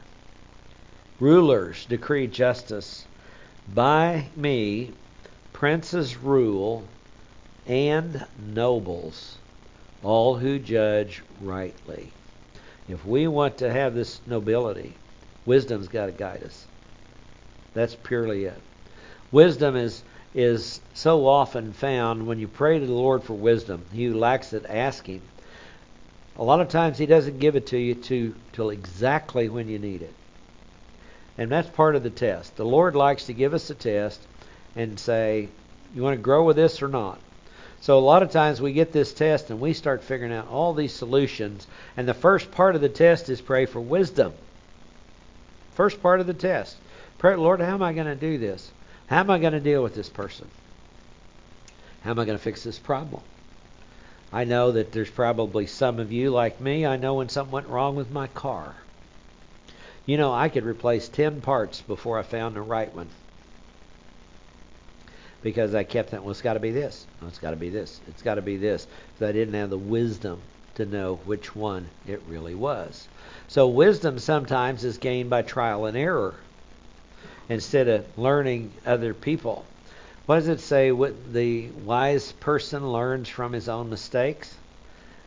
Rulers 1.20 1.86
decree 1.86 2.28
justice. 2.28 3.06
By 3.74 4.28
me 4.36 4.92
princes 5.52 6.16
rule, 6.16 6.84
and 7.68 8.26
nobles, 8.54 9.38
all 10.04 10.36
who 10.36 10.58
judge 10.58 11.22
rightly. 11.42 12.12
If 12.88 13.06
we 13.06 13.28
want 13.28 13.58
to 13.58 13.72
have 13.72 13.94
this 13.94 14.22
nobility, 14.26 14.94
wisdom's 15.46 15.88
got 15.88 16.06
to 16.06 16.12
guide 16.12 16.44
us. 16.44 16.66
That's 17.74 17.96
purely 17.96 18.46
it. 18.46 18.62
Wisdom 19.32 19.76
is 19.76 20.04
is 20.36 20.80
so 20.94 21.28
often 21.28 21.74
found 21.74 22.28
when 22.28 22.40
you 22.40 22.48
pray 22.48 22.80
to 22.80 22.86
the 22.86 22.94
Lord 22.94 23.24
for 23.24 23.34
wisdom. 23.34 23.84
He 23.92 24.06
who 24.06 24.18
lacks 24.18 24.54
it, 24.54 24.66
ask 24.70 25.08
Him. 25.08 25.22
A 26.40 26.44
lot 26.44 26.62
of 26.62 26.70
times 26.70 26.98
He 26.98 27.06
doesn't 27.06 27.40
give 27.40 27.58
it 27.58 27.68
to 27.68 27.78
you 27.78 27.96
to 27.96 28.34
till 28.54 28.70
exactly 28.70 29.50
when 29.50 29.68
you 29.68 29.78
need 29.78 30.02
it. 30.02 30.14
And 31.38 31.52
that's 31.52 31.70
part 31.70 31.96
of 31.98 32.04
the 32.04 32.10
test. 32.10 32.56
The 32.56 32.66
Lord 32.66 32.96
likes 32.96 33.26
to 33.26 33.34
give 33.34 33.54
us 33.54 33.70
a 33.70 33.76
test 33.76 34.22
and 34.74 34.98
say, 34.98 35.50
You 35.94 36.02
want 36.02 36.16
to 36.16 36.22
grow 36.22 36.46
with 36.46 36.56
this 36.56 36.82
or 36.82 36.88
not? 36.88 37.20
So 37.82 37.98
a 37.98 38.00
lot 38.00 38.24
of 38.24 38.32
times 38.32 38.62
we 38.62 38.72
get 38.72 38.94
this 38.94 39.14
test 39.14 39.50
and 39.50 39.60
we 39.60 39.74
start 39.74 40.04
figuring 40.04 40.34
out 40.34 40.48
all 40.48 40.74
these 40.74 40.94
solutions. 40.94 41.68
And 41.98 42.08
the 42.08 42.14
first 42.14 42.52
part 42.52 42.76
of 42.76 42.82
the 42.82 42.90
test 42.90 43.30
is 43.30 43.42
pray 43.42 43.66
for 43.66 43.82
wisdom. 43.82 44.34
First 45.76 46.02
part 46.02 46.22
of 46.22 46.28
the 46.28 46.34
test. 46.34 46.78
Pray, 47.18 47.36
Lord, 47.36 47.60
how 47.60 47.74
am 47.74 47.84
I 47.84 47.94
going 47.94 48.08
to 48.08 48.16
do 48.16 48.38
this? 48.38 48.72
How 49.08 49.20
am 49.20 49.30
I 49.30 49.40
going 49.40 49.54
to 49.54 49.60
deal 49.60 49.84
with 49.84 49.96
this 49.96 50.10
person? 50.10 50.48
How 52.04 52.12
am 52.12 52.20
I 52.20 52.26
going 52.26 52.38
to 52.38 52.44
fix 52.44 52.64
this 52.64 52.80
problem? 52.80 53.22
I 54.32 54.44
know 54.44 54.72
that 54.72 54.92
there's 54.92 55.10
probably 55.10 55.66
some 55.66 56.00
of 56.00 56.12
you 56.12 56.30
like 56.30 56.62
me. 56.62 56.86
I 56.86 56.98
know 56.98 57.16
when 57.16 57.30
something 57.30 57.52
went 57.52 57.68
wrong 57.68 57.96
with 57.96 58.12
my 58.12 58.28
car. 58.28 58.76
You 60.06 60.18
know, 60.18 60.34
I 60.34 60.50
could 60.50 60.66
replace 60.66 61.08
10 61.10 61.42
parts 61.42 61.82
before 61.82 62.20
I 62.20 62.24
found 62.24 62.56
the 62.56 62.62
right 62.62 62.94
one. 62.94 63.10
Because 65.42 65.74
I 65.74 65.84
kept 65.84 66.10
thinking, 66.10 66.26
well, 66.26 66.32
it's 66.32 66.42
got 66.42 66.56
to 66.56 66.60
be 66.60 66.72
this. 66.72 67.06
It's 67.28 67.40
got 67.40 67.52
to 67.52 67.56
be 67.56 67.70
this. 67.70 68.02
It's 68.08 68.22
got 68.22 68.36
to 68.36 68.42
be 68.42 68.58
this. 68.58 68.88
Because 69.14 69.30
I 69.30 69.32
didn't 69.32 69.54
have 69.54 69.70
the 69.70 69.78
wisdom 69.78 70.42
to 70.76 70.86
know 70.86 71.20
which 71.26 71.56
one 71.56 71.88
it 72.08 72.22
really 72.28 72.56
was. 72.56 73.08
So, 73.48 73.68
wisdom 73.68 74.20
sometimes 74.20 74.84
is 74.84 74.98
gained 74.98 75.30
by 75.30 75.42
trial 75.42 75.86
and 75.86 75.98
error 75.98 76.36
instead 77.50 77.88
of 77.88 78.06
learning 78.18 78.72
other 78.86 79.14
people. 79.14 79.66
What 80.30 80.36
does 80.36 80.48
it 80.48 80.60
say? 80.60 80.92
What 80.92 81.34
the 81.34 81.70
wise 81.84 82.34
person 82.34 82.92
learns 82.92 83.28
from 83.28 83.52
his 83.52 83.68
own 83.68 83.90
mistakes, 83.90 84.54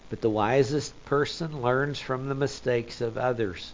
but 0.09 0.20
the 0.20 0.30
wisest 0.30 0.94
person 1.07 1.61
learns 1.61 1.98
from 1.98 2.28
the 2.28 2.36
mistakes 2.36 3.00
of 3.00 3.18
others. 3.18 3.72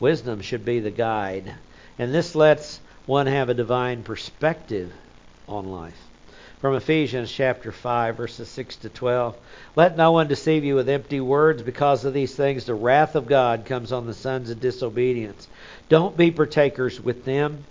Wisdom 0.00 0.40
should 0.40 0.64
be 0.64 0.80
the 0.80 0.90
guide. 0.90 1.54
And 2.00 2.12
this 2.12 2.34
lets 2.34 2.80
one 3.06 3.28
have 3.28 3.48
a 3.48 3.54
divine 3.54 4.02
perspective 4.02 4.92
on 5.48 5.70
life. 5.70 6.02
From 6.60 6.74
Ephesians 6.74 7.30
chapter 7.30 7.70
5, 7.70 8.16
verses 8.16 8.48
6 8.48 8.74
to 8.74 8.88
12. 8.88 9.36
Let 9.76 9.96
no 9.96 10.10
one 10.10 10.26
deceive 10.26 10.64
you 10.64 10.74
with 10.74 10.88
empty 10.88 11.20
words. 11.20 11.62
Because 11.62 12.04
of 12.04 12.12
these 12.12 12.34
things, 12.34 12.64
the 12.64 12.74
wrath 12.74 13.14
of 13.14 13.28
God 13.28 13.66
comes 13.66 13.92
on 13.92 14.06
the 14.06 14.14
sons 14.14 14.50
of 14.50 14.58
disobedience. 14.58 15.46
Don't 15.88 16.16
be 16.16 16.32
partakers 16.32 17.00
with 17.00 17.24
them. 17.24 17.64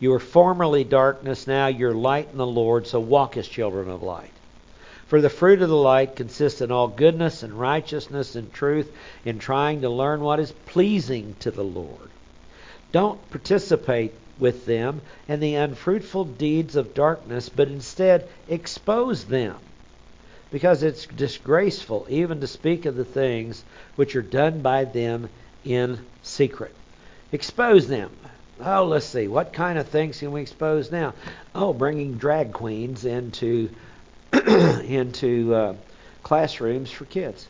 You 0.00 0.10
were 0.10 0.20
formerly 0.20 0.84
darkness, 0.84 1.46
now 1.46 1.66
you're 1.66 1.94
light 1.94 2.28
in 2.30 2.38
the 2.38 2.46
Lord, 2.46 2.86
so 2.86 3.00
walk 3.00 3.36
as 3.36 3.48
children 3.48 3.90
of 3.90 4.02
light. 4.02 4.30
For 5.06 5.20
the 5.20 5.30
fruit 5.30 5.62
of 5.62 5.68
the 5.68 5.76
light 5.76 6.16
consists 6.16 6.60
in 6.60 6.70
all 6.70 6.88
goodness 6.88 7.42
and 7.42 7.54
righteousness 7.54 8.36
and 8.36 8.52
truth, 8.52 8.92
in 9.24 9.38
trying 9.38 9.80
to 9.80 9.88
learn 9.88 10.20
what 10.20 10.38
is 10.38 10.52
pleasing 10.66 11.34
to 11.40 11.50
the 11.50 11.64
Lord. 11.64 12.10
Don't 12.92 13.30
participate 13.30 14.12
with 14.38 14.66
them 14.66 15.00
in 15.26 15.40
the 15.40 15.56
unfruitful 15.56 16.24
deeds 16.24 16.76
of 16.76 16.94
darkness, 16.94 17.48
but 17.48 17.68
instead 17.68 18.28
expose 18.48 19.24
them. 19.24 19.56
Because 20.50 20.82
it's 20.82 21.06
disgraceful 21.06 22.06
even 22.08 22.40
to 22.40 22.46
speak 22.46 22.86
of 22.86 22.94
the 22.94 23.04
things 23.04 23.64
which 23.96 24.14
are 24.14 24.22
done 24.22 24.60
by 24.60 24.84
them 24.84 25.28
in 25.64 25.98
secret. 26.22 26.74
Expose 27.32 27.88
them. 27.88 28.10
Oh, 28.60 28.86
let's 28.86 29.06
see. 29.06 29.28
What 29.28 29.52
kind 29.52 29.78
of 29.78 29.88
things 29.88 30.18
can 30.18 30.32
we 30.32 30.40
expose 30.40 30.90
now? 30.90 31.14
Oh, 31.54 31.72
bringing 31.72 32.14
drag 32.14 32.52
queens 32.52 33.04
into 33.04 33.70
into 34.32 35.54
uh, 35.54 35.74
classrooms 36.22 36.90
for 36.90 37.04
kids. 37.04 37.46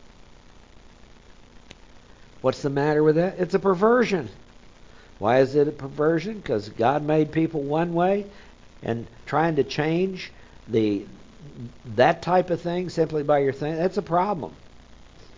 What's 2.40 2.62
the 2.62 2.70
matter 2.70 3.02
with 3.02 3.16
that? 3.16 3.38
It's 3.38 3.54
a 3.54 3.59
perversion. 3.59 4.28
Why 5.18 5.40
is 5.40 5.54
it 5.54 5.66
a 5.66 5.72
perversion? 5.72 6.36
Because 6.36 6.68
God 6.68 7.02
made 7.02 7.32
people 7.32 7.62
one 7.62 7.94
way, 7.94 8.26
and 8.82 9.06
trying 9.26 9.56
to 9.56 9.64
change 9.64 10.30
the 10.68 11.06
that 11.96 12.22
type 12.22 12.50
of 12.50 12.61
thing 12.61 12.90
simply 12.90 13.22
by 13.22 13.38
your 13.38 13.52
thing 13.52 13.76
that's 13.76 13.96
a 13.96 14.02
problem. 14.02 14.54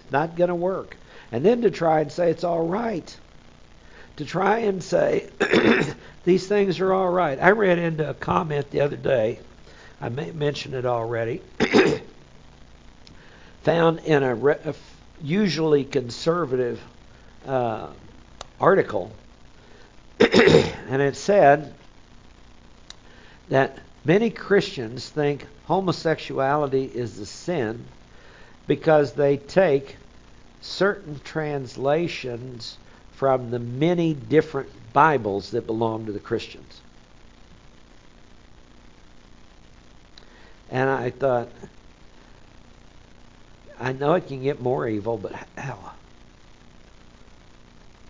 It's 0.02 0.12
not 0.12 0.36
going 0.36 0.48
to 0.48 0.54
work. 0.54 0.96
And 1.32 1.44
then 1.44 1.62
to 1.62 1.70
try 1.70 2.00
and 2.00 2.10
say 2.10 2.30
it's 2.30 2.44
all 2.44 2.66
right. 2.66 3.16
To 4.20 4.26
try 4.26 4.58
and 4.58 4.84
say 4.84 5.30
these 6.26 6.46
things 6.46 6.78
are 6.78 6.92
all 6.92 7.08
right. 7.08 7.40
I 7.40 7.52
read 7.52 7.78
into 7.78 8.06
a 8.06 8.12
comment 8.12 8.70
the 8.70 8.82
other 8.82 8.98
day 8.98 9.40
I 9.98 10.10
may 10.10 10.30
mention 10.30 10.74
it 10.74 10.84
already, 10.84 11.40
found 13.62 14.00
in 14.00 14.22
a, 14.22 14.34
re- 14.34 14.58
a 14.62 14.74
usually 15.22 15.84
conservative 15.84 16.82
uh, 17.46 17.88
article, 18.60 19.10
and 20.20 21.00
it 21.00 21.16
said 21.16 21.72
that 23.48 23.78
many 24.04 24.28
Christians 24.28 25.08
think 25.08 25.46
homosexuality 25.64 26.84
is 26.84 27.18
a 27.18 27.24
sin 27.24 27.86
because 28.66 29.14
they 29.14 29.38
take 29.38 29.96
certain 30.60 31.18
translations 31.24 32.76
from 33.20 33.50
the 33.50 33.58
many 33.58 34.14
different 34.14 34.70
Bibles 34.94 35.50
that 35.50 35.66
belong 35.66 36.06
to 36.06 36.12
the 36.12 36.18
Christians. 36.18 36.80
And 40.70 40.88
I 40.88 41.10
thought, 41.10 41.50
I 43.78 43.92
know 43.92 44.14
it 44.14 44.26
can 44.26 44.42
get 44.42 44.62
more 44.62 44.88
evil, 44.88 45.18
but 45.18 45.34
how? 45.58 45.92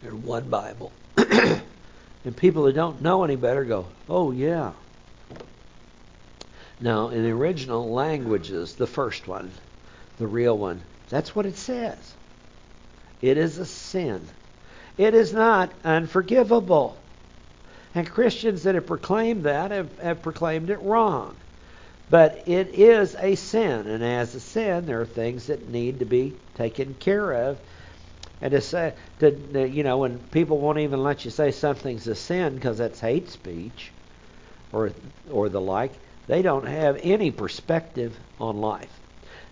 there's 0.01 0.15
one 0.15 0.49
Bible. 0.49 0.93
and 1.17 2.37
people 2.37 2.65
who 2.65 2.73
don't 2.73 3.03
know 3.03 3.25
any 3.25 3.35
better 3.35 3.65
go, 3.65 3.87
oh, 4.09 4.31
yeah. 4.31 4.71
Now, 6.81 7.09
in 7.09 7.25
the 7.25 7.33
original 7.33 7.91
languages, 7.91 8.77
the 8.77 8.87
first 8.87 9.27
one, 9.27 9.51
the 10.19 10.29
real 10.29 10.57
one, 10.57 10.81
that's 11.09 11.35
what 11.35 11.47
it 11.47 11.57
says. 11.57 12.15
It 13.21 13.39
is 13.39 13.59
a 13.59 13.67
sin. 13.67 14.25
It 15.01 15.15
is 15.15 15.33
not 15.33 15.73
unforgivable. 15.83 16.95
And 17.95 18.07
Christians 18.07 18.65
that 18.65 18.75
have 18.75 18.87
proclaimed 18.87 19.45
that 19.45 19.71
have, 19.71 19.99
have 19.99 20.23
proclaimed 20.23 20.69
it 20.69 20.79
wrong. 20.83 21.35
But 22.11 22.43
it 22.47 22.75
is 22.75 23.17
a 23.19 23.35
sin, 23.35 23.87
and 23.87 24.05
as 24.05 24.35
a 24.35 24.41
sin, 24.41 24.85
there 24.85 25.01
are 25.01 25.07
things 25.07 25.47
that 25.47 25.71
need 25.71 26.01
to 26.01 26.05
be 26.05 26.35
taken 26.55 26.93
care 26.93 27.33
of. 27.33 27.57
And 28.43 28.51
to 28.51 28.61
say, 28.61 28.93
to, 29.21 29.67
you 29.67 29.85
know, 29.85 29.97
when 29.97 30.19
people 30.19 30.59
won't 30.59 30.81
even 30.81 31.03
let 31.03 31.25
you 31.25 31.31
say 31.31 31.51
something's 31.51 32.07
a 32.07 32.15
sin 32.15 32.57
because 32.57 32.77
that's 32.77 33.01
hate 33.01 33.31
speech, 33.31 33.93
or 34.71 34.91
or 35.31 35.49
the 35.49 35.63
like, 35.63 35.93
they 36.27 36.43
don't 36.43 36.67
have 36.67 37.01
any 37.03 37.31
perspective 37.31 38.15
on 38.39 38.59
life. 38.61 38.93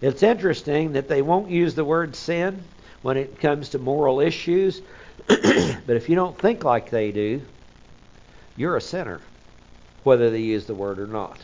It's 0.03 0.23
interesting 0.23 0.93
that 0.93 1.09
they 1.09 1.23
won't 1.23 1.51
use 1.51 1.75
the 1.75 1.87
word 1.87 2.17
sin 2.17 2.63
when 3.01 3.17
it 3.17 3.41
comes 3.41 3.71
to 3.71 3.79
moral 3.79 4.21
issues, 4.21 4.83
but 5.87 5.97
if 5.97 6.09
you 6.09 6.15
don't 6.15 6.39
think 6.39 6.65
like 6.65 6.91
they 6.91 7.13
do, 7.13 7.43
you're 8.57 8.77
a 8.77 8.81
sinner, 8.81 9.21
whether 10.05 10.31
they 10.31 10.41
use 10.41 10.67
the 10.67 10.75
word 10.75 10.99
or 10.99 11.07
not. 11.07 11.39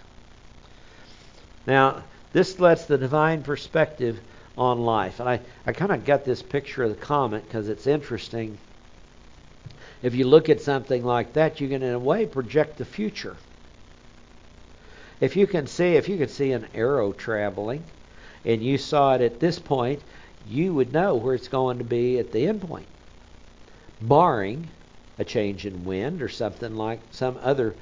Now, 1.67 2.03
this 2.33 2.59
lets 2.59 2.87
the 2.87 2.99
divine 2.99 3.43
perspective 3.43 4.21
on 4.57 4.81
life. 4.81 5.21
And 5.21 5.29
I, 5.29 5.41
I 5.67 5.73
kind 5.73 5.93
of 5.93 6.05
got 6.05 6.25
this 6.25 6.43
picture 6.43 6.85
of 6.85 6.91
the 6.91 7.07
comet 7.07 7.45
because 7.45 7.69
it's 7.69 7.87
interesting. 7.87 8.59
If 10.03 10.15
you 10.15 10.27
look 10.27 10.49
at 10.49 10.61
something 10.61 11.05
like 11.05 11.33
that, 11.35 11.61
you 11.61 11.69
can, 11.69 11.83
in 11.83 11.95
a 11.95 11.99
way, 11.99 12.27
project 12.27 12.79
the 12.79 12.85
future. 12.85 13.37
If 15.21 15.37
you 15.37 15.47
can 15.47 15.67
see, 15.67 15.97
if 15.97 16.09
you 16.09 16.19
could 16.19 16.31
see 16.31 16.53
an 16.53 16.67
arrow 16.75 17.13
traveling, 17.13 17.85
and 18.45 18.63
you 18.63 18.77
saw 18.77 19.15
it 19.15 19.23
at 19.23 19.41
this 19.41 19.59
point, 19.59 20.03
you 20.47 20.75
would 20.75 20.93
know 20.93 21.15
where 21.15 21.35
it's 21.35 21.49
going 21.49 21.79
to 21.79 21.85
be 21.85 22.19
at 22.19 22.33
the 22.33 22.47
end 22.47 22.61
point, 22.61 22.87
barring 24.09 24.69
a 25.19 25.25
change 25.25 25.67
in 25.67 25.85
wind 25.85 26.23
or 26.23 26.29
something 26.29 26.77
like 26.77 27.01
some 27.13 27.39
other 27.43 27.75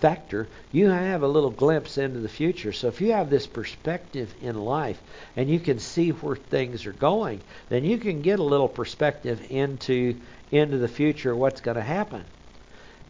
factor, 0.00 0.46
you 0.70 0.88
have 0.88 1.22
a 1.22 1.28
little 1.28 1.50
glimpse 1.50 1.96
into 1.96 2.20
the 2.20 2.28
future. 2.28 2.72
So 2.72 2.88
if 2.88 3.00
you 3.00 3.12
have 3.12 3.30
this 3.30 3.46
perspective 3.46 4.34
in 4.42 4.60
life 4.60 5.00
and 5.36 5.48
you 5.48 5.58
can 5.58 5.78
see 5.78 6.10
where 6.10 6.36
things 6.36 6.84
are 6.86 6.92
going, 6.92 7.40
then 7.70 7.84
you 7.84 7.98
can 7.98 8.20
get 8.20 8.38
a 8.38 8.44
little 8.44 8.68
perspective 8.68 9.40
into 9.50 10.20
into 10.52 10.78
the 10.78 10.88
future 10.88 11.34
what's 11.34 11.60
going 11.60 11.76
to 11.76 11.82
happen. 11.82 12.22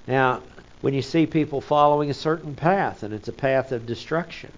Now, 0.06 0.42
when 0.80 0.94
you 0.94 1.02
see 1.02 1.26
people 1.26 1.60
following 1.60 2.10
a 2.10 2.14
certain 2.14 2.54
path 2.54 3.02
and 3.02 3.12
it's 3.12 3.28
a 3.28 3.32
path 3.32 3.72
of 3.72 3.86
destruction, 3.86 4.52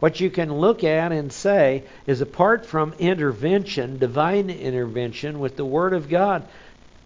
what 0.00 0.18
you 0.18 0.30
can 0.30 0.52
look 0.52 0.82
at 0.82 1.12
and 1.12 1.32
say 1.32 1.84
is 2.06 2.20
apart 2.20 2.66
from 2.66 2.92
intervention, 2.98 3.98
divine 3.98 4.50
intervention 4.50 5.38
with 5.38 5.56
the 5.56 5.64
Word 5.64 5.92
of 5.92 6.08
God, 6.08 6.42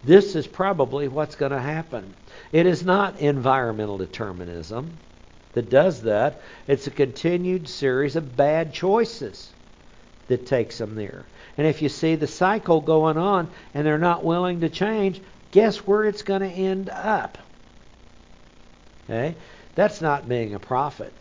this 0.07 0.35
is 0.35 0.47
probably 0.47 1.09
what's 1.09 1.35
going 1.35 1.51
to 1.51 1.59
happen. 1.59 2.15
It 2.53 2.65
is 2.65 2.83
not 2.83 3.19
environmental 3.19 3.97
determinism 3.97 4.97
that 5.53 5.69
does 5.69 6.03
that. 6.03 6.41
It's 6.65 6.87
a 6.87 6.91
continued 6.91 7.67
series 7.67 8.15
of 8.15 8.37
bad 8.37 8.73
choices 8.73 9.51
that 10.29 10.47
takes 10.47 10.77
them 10.77 10.95
there. 10.95 11.25
And 11.57 11.67
if 11.67 11.81
you 11.81 11.89
see 11.89 12.15
the 12.15 12.25
cycle 12.25 12.79
going 12.79 13.17
on 13.17 13.49
and 13.73 13.85
they're 13.85 13.97
not 13.97 14.23
willing 14.23 14.61
to 14.61 14.69
change, 14.69 15.19
guess 15.51 15.79
where 15.79 16.05
it's 16.05 16.23
going 16.23 16.41
to 16.41 16.47
end 16.47 16.89
up? 16.89 17.37
Okay? 19.05 19.35
That's 19.75 19.99
not 19.99 20.29
being 20.29 20.53
a 20.53 20.59
prophet. 20.59 21.11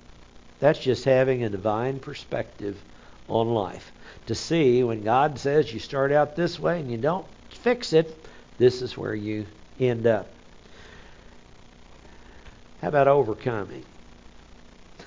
That's 0.61 0.78
just 0.78 1.05
having 1.05 1.43
a 1.43 1.51
divine 1.51 1.99
perspective 1.99 2.80
on 3.28 3.49
life. 3.49 3.91
To 4.26 4.37
see 4.37 4.84
when 4.84 5.03
God 5.03 5.41
says 5.41 5.72
you 5.72 5.80
start 5.80 6.12
out 6.12 6.37
this 6.37 6.59
way 6.61 6.78
and 6.78 6.91
you 6.91 6.99
don't 6.99 7.26
fix 7.51 7.93
it, 7.93 8.16
this 8.59 8.82
is 8.82 8.96
where 8.96 9.14
you 9.14 9.46
end 9.78 10.07
up. 10.07 10.28
How 12.80 12.88
about 12.88 13.09
overcoming? 13.09 13.84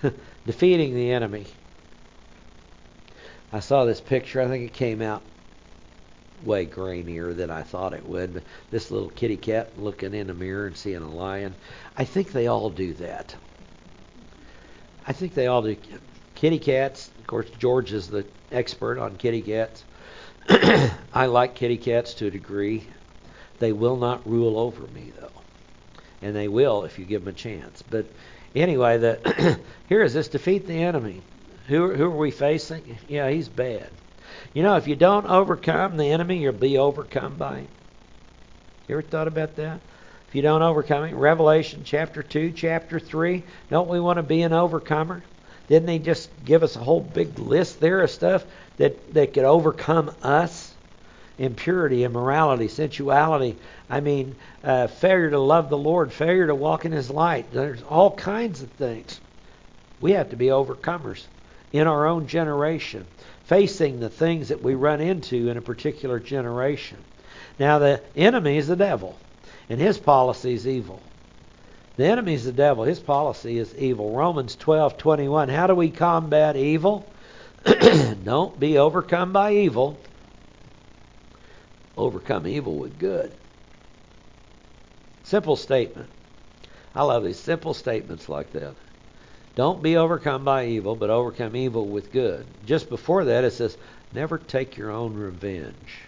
Defeating 0.45 0.95
the 0.95 1.12
enemy. 1.12 1.45
I 3.52 3.60
saw 3.60 3.86
this 3.86 4.02
picture. 4.02 4.41
I 4.41 4.47
think 4.47 4.66
it 4.66 4.74
came 4.74 5.02
out 5.02 5.22
way 6.43 6.66
grainier 6.66 7.36
than 7.36 7.50
I 7.50 7.64
thought 7.64 7.93
it 7.93 8.08
would. 8.08 8.43
This 8.72 8.91
little 8.91 9.10
kitty 9.10 9.38
cat 9.38 9.78
looking 9.78 10.14
in 10.14 10.30
a 10.30 10.34
mirror 10.34 10.68
and 10.68 10.78
seeing 10.78 11.02
a 11.02 11.10
lion. 11.10 11.56
I 11.97 12.06
think 12.06 12.32
they 12.32 12.47
all 12.47 12.70
do 12.70 12.93
that. 12.93 13.36
I 15.06 15.14
think 15.14 15.34
they 15.34 15.47
all 15.47 15.62
do. 15.62 15.76
Kitty 16.36 16.60
cats. 16.60 17.10
Of 17.20 17.28
course, 17.28 17.50
George 17.60 17.91
is 17.91 18.08
the 18.08 18.26
expert 18.52 19.00
on 19.00 19.18
kitty 19.18 19.41
cats. 19.41 19.84
I 21.14 21.26
like 21.26 21.56
kitty 21.56 21.78
cats 21.78 22.14
to 22.16 22.28
a 22.28 22.32
degree. 22.32 22.88
They 23.60 23.72
will 23.72 23.97
not 23.97 24.28
rule 24.30 24.57
over 24.57 24.84
me, 24.88 25.12
though. 25.20 25.30
And 26.22 26.36
they 26.36 26.47
will 26.47 26.84
if 26.84 26.97
you 26.97 27.05
give 27.05 27.24
them 27.24 27.34
a 27.34 27.38
chance. 27.38 27.82
But 27.82 28.05
anyway, 28.55 28.97
the 28.97 29.60
here 29.89 30.01
is 30.01 30.14
this 30.14 30.28
defeat 30.28 30.68
the 30.68 30.84
enemy. 30.84 31.22
Who, 31.68 31.93
who 31.93 32.05
are 32.05 32.18
we 32.18 32.32
facing? 32.32 32.97
Yeah, 33.07 33.30
he's 33.30 33.47
bad. 33.47 33.89
You 34.53 34.64
know, 34.64 34.76
if 34.76 34.88
you 34.88 34.95
don't 34.95 35.28
overcome 35.28 35.97
the 35.97 36.12
enemy, 36.12 36.38
you'll 36.38 36.53
be 36.53 36.78
overcome 36.78 37.36
by 37.36 37.60
him. 37.60 37.68
You 38.88 38.95
ever 38.95 39.01
thought 39.03 39.28
about 39.28 39.55
that? 39.57 39.80
If 40.28 40.36
you 40.36 40.41
don't 40.41 40.62
overcome 40.62 41.05
it, 41.05 41.16
Revelation 41.16 41.82
chapter 41.84 42.24
2, 42.24 42.51
chapter 42.51 42.99
3, 42.99 43.43
don't 43.70 43.89
we 43.89 43.99
want 43.99 44.18
to 44.18 44.24
be 44.24 44.41
an 44.41 44.53
overcomer? 44.53 45.24
Didn't 45.68 45.89
he 45.89 45.99
just 45.99 46.30
give 46.45 46.64
us 46.64 46.76
a 46.76 46.80
whole 46.80 47.01
big 47.01 47.38
list 47.38 47.80
there 47.80 48.01
of 48.01 48.10
stuff 48.10 48.45
that, 48.78 49.14
that 49.14 49.34
could 49.34 49.43
overcome 49.43 50.12
us? 50.24 50.74
Impurity, 51.40 52.04
immorality, 52.04 52.68
sensuality. 52.68 53.56
I 53.90 54.02
mean, 54.02 54.36
uh, 54.64 54.88
failure 54.88 55.32
to 55.32 55.40
love 55.40 55.70
the 55.70 55.78
Lord, 55.78 56.12
failure 56.14 56.48
to 56.48 56.56
walk 56.56 56.86
in 56.86 56.92
His 56.92 57.10
light. 57.10 57.52
There's 57.52 57.82
all 57.84 58.12
kinds 58.12 58.62
of 58.62 58.70
things. 58.72 59.20
We 60.02 60.12
have 60.12 60.30
to 60.30 60.36
be 60.36 60.48
overcomers 60.48 61.26
in 61.72 61.88
our 61.88 62.08
own 62.08 62.28
generation, 62.28 63.06
facing 63.46 64.00
the 64.00 64.10
things 64.10 64.50
that 64.50 64.62
we 64.62 64.76
run 64.76 65.02
into 65.02 65.50
in 65.50 65.58
a 65.58 65.62
particular 65.62 66.20
generation. 66.20 66.98
Now, 67.58 67.80
the 67.80 68.02
enemy 68.16 68.58
is 68.58 68.68
the 68.68 68.76
devil, 68.76 69.18
and 69.70 69.80
his 69.80 69.98
policy 69.98 70.54
is 70.54 70.68
evil. 70.68 71.02
The 71.98 72.06
enemy 72.06 72.34
is 72.34 72.46
the 72.46 72.54
devil. 72.54 72.86
His 72.86 73.00
policy 73.00 73.58
is 73.58 73.76
evil. 73.76 74.12
Romans 74.12 74.56
12:21. 74.56 75.50
How 75.50 75.68
do 75.68 75.76
we 75.76 75.90
combat 75.90 76.56
evil? 76.56 77.06
Don't 78.24 78.58
be 78.58 78.78
overcome 78.78 79.34
by 79.34 79.54
evil, 79.54 80.00
overcome 82.00 82.47
evil 82.47 82.78
with 82.78 82.97
good. 82.97 83.32
Simple 85.24 85.56
statement. 85.56 86.10
I 86.95 87.04
love 87.04 87.24
these 87.24 87.39
simple 87.39 87.74
statements 87.74 88.30
like 88.30 88.52
that. 88.54 88.74
Don't 89.56 89.84
be 89.84 89.97
overcome 89.97 90.45
by 90.45 90.66
evil, 90.68 90.95
but 90.95 91.10
overcome 91.10 91.56
evil 91.56 91.88
with 91.88 92.12
good. 92.12 92.45
Just 92.66 92.89
before 92.89 93.26
that, 93.26 93.43
it 93.43 93.52
says, 93.52 93.78
Never 94.14 94.38
take 94.38 94.78
your 94.78 94.89
own 94.89 95.14
revenge, 95.14 96.00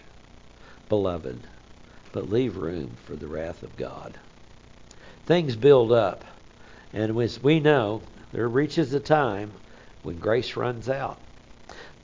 beloved, 0.88 1.38
but 2.12 2.30
leave 2.30 2.56
room 2.56 2.96
for 3.04 3.14
the 3.14 3.28
wrath 3.28 3.62
of 3.62 3.76
God. 3.76 4.18
Things 5.26 5.54
build 5.54 5.92
up, 5.92 6.24
and 6.92 7.16
as 7.20 7.40
we 7.42 7.60
know, 7.60 8.02
there 8.32 8.48
reaches 8.48 8.92
a 8.92 9.00
time 9.00 9.52
when 10.02 10.18
grace 10.18 10.56
runs 10.56 10.88
out. 10.88 11.20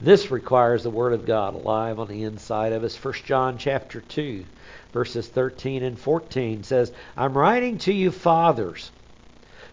This 0.01 0.31
requires 0.31 0.85
the 0.85 0.91
Word 0.91 1.13
of 1.13 1.27
God 1.27 1.55
alive 1.55 1.99
on 1.99 2.07
the 2.07 2.23
inside 2.23 2.73
of 2.73 2.85
us. 2.85 3.03
1 3.03 3.15
John 3.25 3.59
chapter 3.59 4.01
2, 4.01 4.45
verses 4.93 5.27
13 5.27 5.83
and 5.83 5.99
14 5.99 6.63
says, 6.63 6.93
I'm 7.17 7.37
writing 7.37 7.79
to 7.79 7.93
you 7.93 8.13
fathers. 8.13 8.93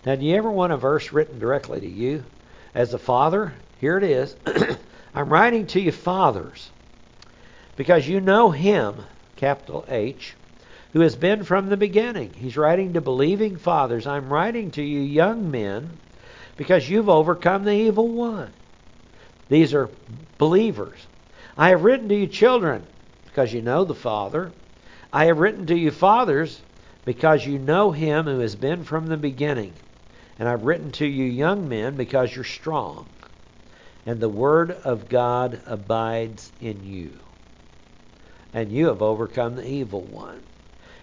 Now, 0.04 0.16
do 0.16 0.26
you 0.26 0.36
ever 0.36 0.50
want 0.50 0.74
a 0.74 0.78
verse 0.78 1.12
written 1.12 1.38
directly 1.38 1.80
to 1.80 1.88
you? 1.88 2.24
As 2.74 2.94
a 2.94 3.00
father, 3.00 3.54
here 3.80 3.98
it 3.98 4.04
is. 4.04 4.36
I'm 5.16 5.30
writing 5.30 5.68
to 5.68 5.80
you 5.80 5.92
fathers 5.92 6.72
because 7.76 8.08
you 8.08 8.20
know 8.20 8.50
him, 8.50 8.96
capital 9.36 9.86
H, 9.88 10.34
who 10.94 11.02
has 11.02 11.16
been 11.16 11.44
from 11.44 11.70
the 11.70 11.78
beginning. 11.78 12.34
He's 12.34 12.58
writing 12.58 12.94
to 12.94 13.02
believing 13.02 13.58
fathers. 13.58 14.08
I'm 14.08 14.32
writing 14.32 14.72
to 14.72 14.82
you 14.82 15.02
young 15.02 15.52
men 15.52 15.98
because 16.58 16.90
you've 16.90 17.10
overcome 17.10 17.64
the 17.64 17.74
evil 17.74 18.08
one. 18.08 18.52
These 19.50 19.74
are 19.74 19.90
believers. 20.38 21.06
I 21.58 21.70
have 21.70 21.84
written 21.84 22.10
to 22.10 22.16
you, 22.16 22.28
children, 22.28 22.84
because 23.26 23.54
you 23.54 23.62
know 23.62 23.86
the 23.86 23.96
Father. 23.96 24.52
I 25.14 25.26
have 25.26 25.38
written 25.40 25.68
to 25.68 25.76
you, 25.76 25.92
fathers, 25.92 26.60
because 27.06 27.46
you 27.46 27.60
know 27.60 27.92
him 27.92 28.26
who 28.26 28.40
has 28.40 28.56
been 28.56 28.84
from 28.84 29.08
the 29.08 29.18
beginning. 29.18 29.74
And 30.40 30.50
I've 30.50 30.64
written 30.64 30.92
to 30.94 31.06
you, 31.06 31.26
young 31.26 31.70
men, 31.70 31.96
because 31.96 32.36
you're 32.36 32.44
strong. 32.44 33.08
and 34.06 34.20
the 34.20 34.30
word 34.30 34.72
of 34.72 35.10
God 35.10 35.62
abides 35.66 36.52
in 36.62 36.86
you. 36.86 37.12
And 38.54 38.72
you 38.72 38.88
have 38.88 39.02
overcome 39.02 39.56
the 39.56 39.68
evil 39.68 40.02
one. 40.02 40.42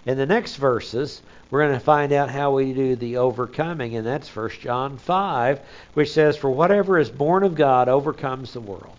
In 0.04 0.18
the 0.18 0.26
next 0.26 0.56
verses, 0.56 1.22
we're 1.50 1.64
going 1.64 1.78
to 1.78 1.84
find 1.84 2.12
out 2.12 2.28
how 2.28 2.54
we 2.54 2.72
do 2.72 2.96
the 2.96 3.18
overcoming, 3.18 3.94
and 3.94 4.04
that's 4.04 4.34
1 4.34 4.50
John 4.60 4.98
5, 4.98 5.60
which 5.94 6.12
says, 6.12 6.36
For 6.36 6.50
whatever 6.50 6.98
is 6.98 7.08
born 7.08 7.44
of 7.44 7.54
God 7.54 7.88
overcomes 7.88 8.52
the 8.52 8.60
world. 8.60 8.96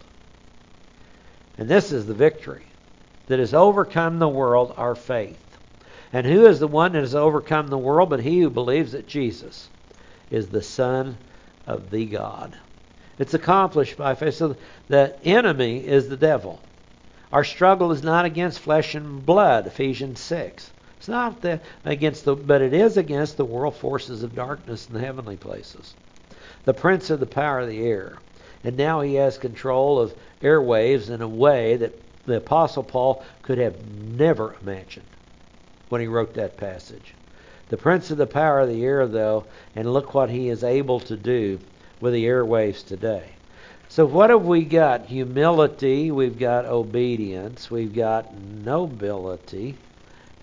And 1.57 1.67
this 1.67 1.91
is 1.91 2.05
the 2.05 2.13
victory 2.13 2.63
that 3.27 3.39
has 3.39 3.53
overcome 3.53 4.19
the 4.19 4.29
world, 4.29 4.73
our 4.77 4.95
faith. 4.95 5.39
And 6.13 6.25
who 6.25 6.45
is 6.45 6.59
the 6.59 6.67
one 6.67 6.93
that 6.93 7.01
has 7.01 7.15
overcome 7.15 7.67
the 7.67 7.77
world 7.77 8.09
but 8.09 8.21
he 8.21 8.39
who 8.39 8.49
believes 8.49 8.93
that 8.93 9.07
Jesus 9.07 9.67
is 10.29 10.47
the 10.47 10.61
Son 10.61 11.17
of 11.67 11.89
the 11.89 12.05
God? 12.05 12.57
It's 13.19 13.33
accomplished 13.33 13.97
by 13.97 14.15
faith. 14.15 14.35
So 14.35 14.55
the 14.87 15.15
enemy 15.25 15.85
is 15.85 16.07
the 16.07 16.17
devil. 16.17 16.61
Our 17.31 17.43
struggle 17.43 17.91
is 17.91 18.03
not 18.03 18.25
against 18.25 18.59
flesh 18.59 18.95
and 18.95 19.25
blood, 19.25 19.67
Ephesians 19.67 20.19
6. 20.19 20.71
It's 21.03 21.09
not 21.09 21.41
the, 21.41 21.59
against 21.83 22.23
the, 22.23 22.33
but 22.33 22.61
it 22.61 22.73
is 22.73 22.95
against 22.95 23.35
the 23.35 23.43
world 23.43 23.75
forces 23.75 24.23
of 24.23 24.35
darkness 24.35 24.87
in 24.87 24.93
the 24.93 25.01
heavenly 25.01 25.35
places. 25.35 25.95
The 26.63 26.73
prince 26.73 27.09
of 27.09 27.19
the 27.19 27.25
power 27.25 27.59
of 27.59 27.67
the 27.67 27.85
air. 27.85 28.19
And 28.63 28.77
now 28.77 29.01
he 29.01 29.15
has 29.15 29.37
control 29.37 29.99
of 29.99 30.15
airwaves 30.41 31.09
in 31.09 31.21
a 31.21 31.27
way 31.27 31.75
that 31.75 31.91
the 32.25 32.37
Apostle 32.37 32.83
Paul 32.83 33.21
could 33.41 33.57
have 33.57 33.85
never 33.85 34.55
imagined 34.61 35.05
when 35.89 35.99
he 35.99 36.07
wrote 36.07 36.35
that 36.35 36.55
passage. 36.55 37.13
The 37.67 37.75
prince 37.75 38.09
of 38.09 38.17
the 38.17 38.25
power 38.25 38.61
of 38.61 38.69
the 38.69 38.85
air, 38.85 39.05
though, 39.05 39.43
and 39.75 39.91
look 39.91 40.13
what 40.13 40.29
he 40.29 40.47
is 40.47 40.63
able 40.63 41.01
to 41.01 41.17
do 41.17 41.59
with 41.99 42.13
the 42.13 42.23
airwaves 42.23 42.81
today. 42.81 43.31
So, 43.89 44.05
what 44.05 44.29
have 44.29 44.45
we 44.45 44.63
got? 44.63 45.07
Humility, 45.07 46.11
we've 46.11 46.39
got 46.39 46.63
obedience, 46.63 47.69
we've 47.69 47.93
got 47.93 48.33
nobility, 48.33 49.75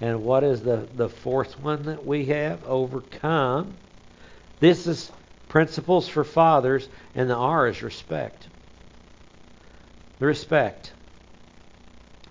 and 0.00 0.24
what 0.24 0.44
is 0.44 0.62
the, 0.62 0.88
the 0.94 1.08
fourth 1.08 1.60
one 1.60 1.84
that 1.84 2.06
we 2.06 2.26
have? 2.26 2.64
Overcome. 2.64 3.74
This 4.58 4.86
is 4.86 5.10
principles 5.48 6.08
for 6.08 6.24
fathers, 6.24 6.88
and 7.14 7.28
the 7.28 7.36
R 7.36 7.66
is 7.66 7.82
respect. 7.82 8.46
The 10.18 10.26
respect 10.26 10.92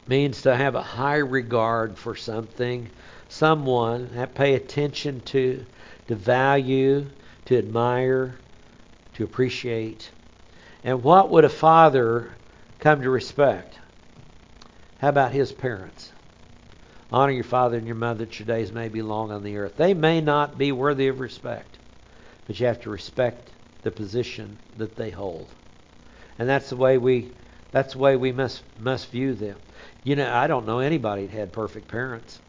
means 0.08 0.44
to 0.44 0.56
have 0.56 0.74
a 0.74 0.82
high 0.82 1.18
regard 1.18 1.98
for 1.98 2.16
something, 2.16 2.90
someone, 3.28 4.10
pay 4.34 4.56
attention 4.56 5.22
to, 5.22 5.64
to 6.08 6.16
value, 6.16 7.06
to 7.46 7.58
admire, 7.58 8.36
to 9.16 9.24
appreciate. 9.24 10.10
And 10.84 11.04
what 11.04 11.30
would 11.30 11.46
a 11.46 11.50
father 11.50 12.32
come 12.80 13.02
to 13.02 13.10
respect? 13.10 13.78
How 15.00 15.10
about 15.10 15.32
his 15.32 15.52
parents? 15.52 16.12
Honor 17.12 17.32
your 17.32 17.44
father 17.44 17.78
and 17.78 17.88
your 17.88 17.96
mother 17.96 18.26
that 18.26 18.40
your 18.40 18.46
days 18.46 18.72
may 18.72 18.88
be 18.88 19.02
long 19.02 19.32
on 19.32 19.44
the 19.44 19.58
earth. 19.58 19.78
They 19.78 19.94
may 19.94 20.22
not 20.22 20.58
be 20.58 20.72
worthy 20.72 21.08
of 21.08 21.20
respect, 21.20 21.78
but 22.46 22.60
you 22.60 22.68
have 22.68 22.82
to 22.82 22.90
respect 22.90 23.50
the 23.84 23.92
position 23.92 24.58
that 24.78 24.96
they 24.96 25.10
hold. 25.10 25.48
And 26.38 26.48
that's 26.48 26.70
the 26.70 26.76
way 26.76 26.98
we 26.98 27.32
that's 27.72 27.94
the 27.94 28.00
way 28.00 28.16
we 28.16 28.32
must 28.32 28.62
must 28.80 29.10
view 29.10 29.34
them. 29.34 29.58
You 30.04 30.16
know, 30.16 30.32
I 30.32 30.48
don't 30.48 30.66
know 30.66 30.80
anybody 30.80 31.26
that 31.26 31.36
had 31.36 31.52
perfect 31.52 31.88
parents. 31.88 32.40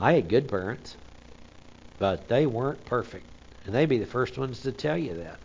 I 0.00 0.12
had 0.12 0.28
good 0.28 0.48
parents, 0.48 0.96
but 1.98 2.28
they 2.28 2.46
weren't 2.46 2.84
perfect. 2.84 3.26
And 3.64 3.74
they'd 3.74 3.86
be 3.86 3.98
the 3.98 4.06
first 4.06 4.38
ones 4.38 4.62
to 4.62 4.72
tell 4.72 4.96
you 4.96 5.14
that. 5.14 5.38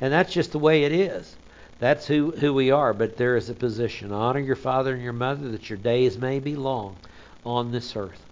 And 0.00 0.12
that's 0.12 0.32
just 0.32 0.52
the 0.52 0.58
way 0.58 0.84
it 0.84 0.92
is. 0.92 1.36
That's 1.78 2.06
who, 2.06 2.30
who 2.30 2.54
we 2.54 2.70
are. 2.70 2.94
But 2.94 3.16
there 3.16 3.36
is 3.36 3.50
a 3.50 3.54
position. 3.54 4.12
Honor 4.12 4.40
your 4.40 4.56
father 4.56 4.94
and 4.94 5.02
your 5.02 5.12
mother 5.12 5.50
that 5.50 5.68
your 5.68 5.78
days 5.78 6.18
may 6.18 6.38
be 6.38 6.56
long 6.56 6.96
on 7.44 7.70
this 7.70 7.96
earth. 7.96 8.24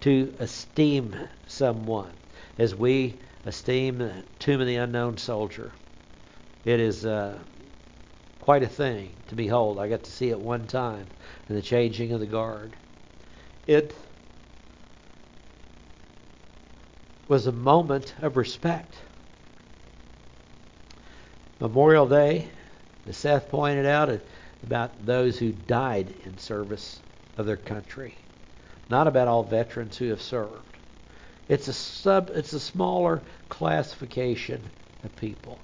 To 0.00 0.34
esteem 0.38 1.14
someone 1.46 2.12
as 2.58 2.74
we 2.74 3.16
esteem 3.44 3.98
the 3.98 4.24
tomb 4.38 4.60
of 4.60 4.66
the 4.66 4.76
unknown 4.76 5.18
soldier. 5.18 5.72
It 6.64 6.80
is 6.80 7.06
uh, 7.06 7.38
quite 8.40 8.62
a 8.62 8.68
thing 8.68 9.12
to 9.28 9.34
behold. 9.34 9.78
I 9.78 9.88
got 9.88 10.04
to 10.04 10.10
see 10.10 10.30
it 10.30 10.38
one 10.38 10.66
time 10.66 11.06
in 11.48 11.54
the 11.54 11.62
changing 11.62 12.12
of 12.12 12.20
the 12.20 12.26
guard. 12.26 12.74
It 13.66 13.94
was 17.28 17.46
a 17.46 17.52
moment 17.52 18.14
of 18.20 18.36
respect. 18.36 18.94
Memorial 21.60 22.08
Day, 22.08 22.48
as 23.06 23.16
Seth 23.16 23.48
pointed 23.48 23.86
out, 23.86 24.20
about 24.62 25.06
those 25.06 25.38
who 25.38 25.52
died 25.52 26.12
in 26.24 26.36
service 26.38 27.00
of 27.38 27.46
their 27.46 27.56
country, 27.56 28.14
not 28.88 29.06
about 29.06 29.28
all 29.28 29.42
veterans 29.42 29.96
who 29.96 30.08
have 30.08 30.20
served. 30.20 30.76
It's 31.48 31.68
a 31.68 31.72
sub. 31.72 32.30
It's 32.34 32.52
a 32.52 32.60
smaller 32.60 33.22
classification 33.48 34.60
of 35.02 35.16
people. 35.16 35.58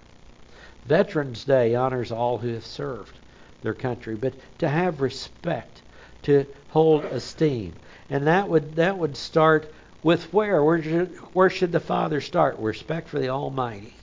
Veterans 0.86 1.44
Day 1.44 1.74
honors 1.74 2.10
all 2.10 2.38
who 2.38 2.54
have 2.54 2.66
served 2.66 3.18
their 3.62 3.74
country, 3.74 4.14
but 4.14 4.34
to 4.58 4.68
have 4.68 5.00
respect, 5.00 5.82
to 6.22 6.46
hold 6.70 7.04
esteem, 7.04 7.74
and 8.10 8.26
that 8.26 8.48
would 8.48 8.76
that 8.76 8.98
would 8.98 9.16
start 9.16 9.72
with 10.02 10.32
where? 10.32 10.62
Where 10.62 10.82
should, 10.82 11.16
where 11.32 11.50
should 11.50 11.72
the 11.72 11.80
father 11.80 12.20
start? 12.20 12.58
Respect 12.58 13.08
for 13.08 13.18
the 13.18 13.28
Almighty. 13.28 13.94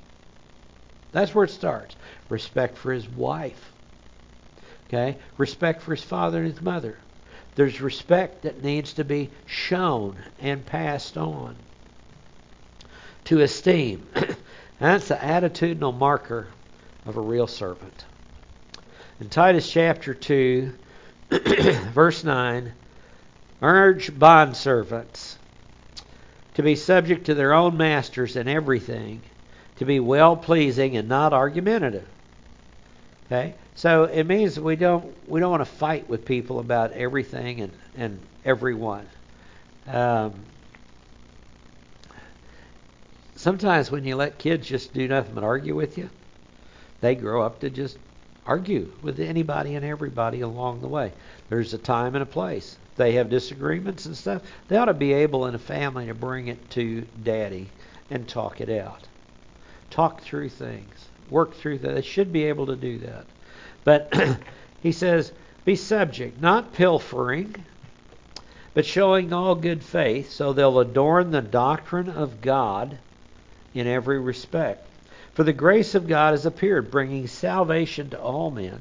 That's 1.12 1.34
where 1.34 1.46
it 1.46 1.52
starts. 1.52 1.96
Respect 2.30 2.78
for 2.78 2.92
his 2.92 3.08
wife. 3.08 3.72
Okay? 4.88 5.18
Respect 5.38 5.82
for 5.82 5.96
his 5.96 6.04
father 6.04 6.40
and 6.40 6.52
his 6.52 6.62
mother. 6.62 6.98
There's 7.56 7.82
respect 7.82 8.44
that 8.44 8.64
needs 8.64 8.94
to 8.94 9.04
be 9.04 9.30
shown 9.46 10.18
and 10.40 10.66
passed 10.66 11.18
on. 11.18 11.56
To 13.26 13.42
esteem. 13.42 14.08
That's 14.80 15.08
the 15.08 15.16
attitudinal 15.16 15.98
marker 15.98 16.48
of 17.06 17.18
a 17.18 17.22
real 17.22 17.48
servant. 17.48 18.06
In 19.20 19.30
Titus 19.30 19.70
chapter 19.70 20.14
2, 20.14 20.74
verse 21.30 22.24
9, 22.24 22.74
urge 23.62 24.12
bondservants 24.12 25.38
to 26.56 26.64
be 26.64 26.76
subject 26.76 27.26
to 27.26 27.34
their 27.34 27.54
own 27.54 27.78
masters 27.78 28.36
in 28.36 28.48
everything, 28.48 29.22
to 29.78 29.86
be 29.86 30.00
well 30.00 30.36
pleasing 30.36 30.98
and 30.98 31.08
not 31.08 31.34
argumentative. 31.34 32.08
Okay? 33.26 33.56
So 33.76 34.04
it 34.04 34.26
means 34.26 34.60
we 34.60 34.76
don't 34.76 35.14
we 35.28 35.40
don't 35.40 35.52
want 35.52 35.62
to 35.62 35.72
fight 35.72 36.08
with 36.08 36.26
people 36.26 36.60
about 36.60 36.92
everything 36.92 37.62
and, 37.62 37.72
and 37.96 38.20
everyone. 38.46 39.08
Um, 39.88 40.34
sometimes 43.36 43.92
when 43.92 44.06
you 44.06 44.16
let 44.16 44.38
kids 44.38 44.68
just 44.68 44.94
do 44.94 45.08
nothing 45.08 45.34
but 45.34 45.44
argue 45.44 45.76
with 45.76 45.98
you, 45.98 46.10
they 47.02 47.16
grow 47.16 47.44
up 47.44 47.60
to 47.62 47.70
just 47.70 47.98
argue 48.46 48.92
with 49.02 49.20
anybody 49.20 49.76
and 49.76 49.86
everybody 49.86 50.42
along 50.42 50.82
the 50.82 50.88
way. 50.88 51.12
There's 51.50 51.74
a 51.74 51.78
time 51.78 52.16
and 52.16 52.24
a 52.24 52.28
place 52.28 52.78
they 52.96 53.14
have 53.14 53.30
disagreements 53.30 54.06
and 54.06 54.16
stuff, 54.16 54.42
they 54.68 54.78
ought 54.78 54.86
to 54.86 54.94
be 54.94 55.14
able 55.14 55.48
in 55.48 55.56
a 55.56 55.60
family 55.60 56.08
to 56.08 56.14
bring 56.14 56.48
it 56.48 56.70
to 56.72 57.06
daddy 57.24 57.70
and 58.10 58.28
talk 58.28 58.62
it 58.62 58.70
out. 58.70 59.08
Talk 59.90 60.22
through 60.22 60.50
things. 60.50 61.08
Work 61.30 61.56
through 61.56 61.80
that. 61.80 61.96
They 61.96 62.02
should 62.02 62.32
be 62.32 62.44
able 62.46 62.68
to 62.68 62.76
do 62.76 63.00
that. 63.00 63.26
But 63.84 64.14
he 64.82 64.92
says, 64.92 65.32
be 65.66 65.76
subject, 65.76 66.42
not 66.42 66.74
pilfering, 66.74 67.56
but 68.74 68.86
showing 68.86 69.32
all 69.32 69.56
good 69.56 69.84
faith, 69.84 70.32
so 70.32 70.54
they'll 70.54 70.80
adorn 70.80 71.32
the 71.32 71.42
doctrine 71.42 72.10
of 72.10 72.42
God 72.42 72.98
in 73.74 73.88
every 73.88 74.20
respect. 74.20 74.88
For 75.34 75.44
the 75.44 75.54
grace 75.54 75.96
of 75.96 76.08
God 76.08 76.32
has 76.32 76.46
appeared, 76.46 76.92
bringing 76.92 77.28
salvation 77.28 78.10
to 78.12 78.20
all 78.20 78.52
men 78.52 78.80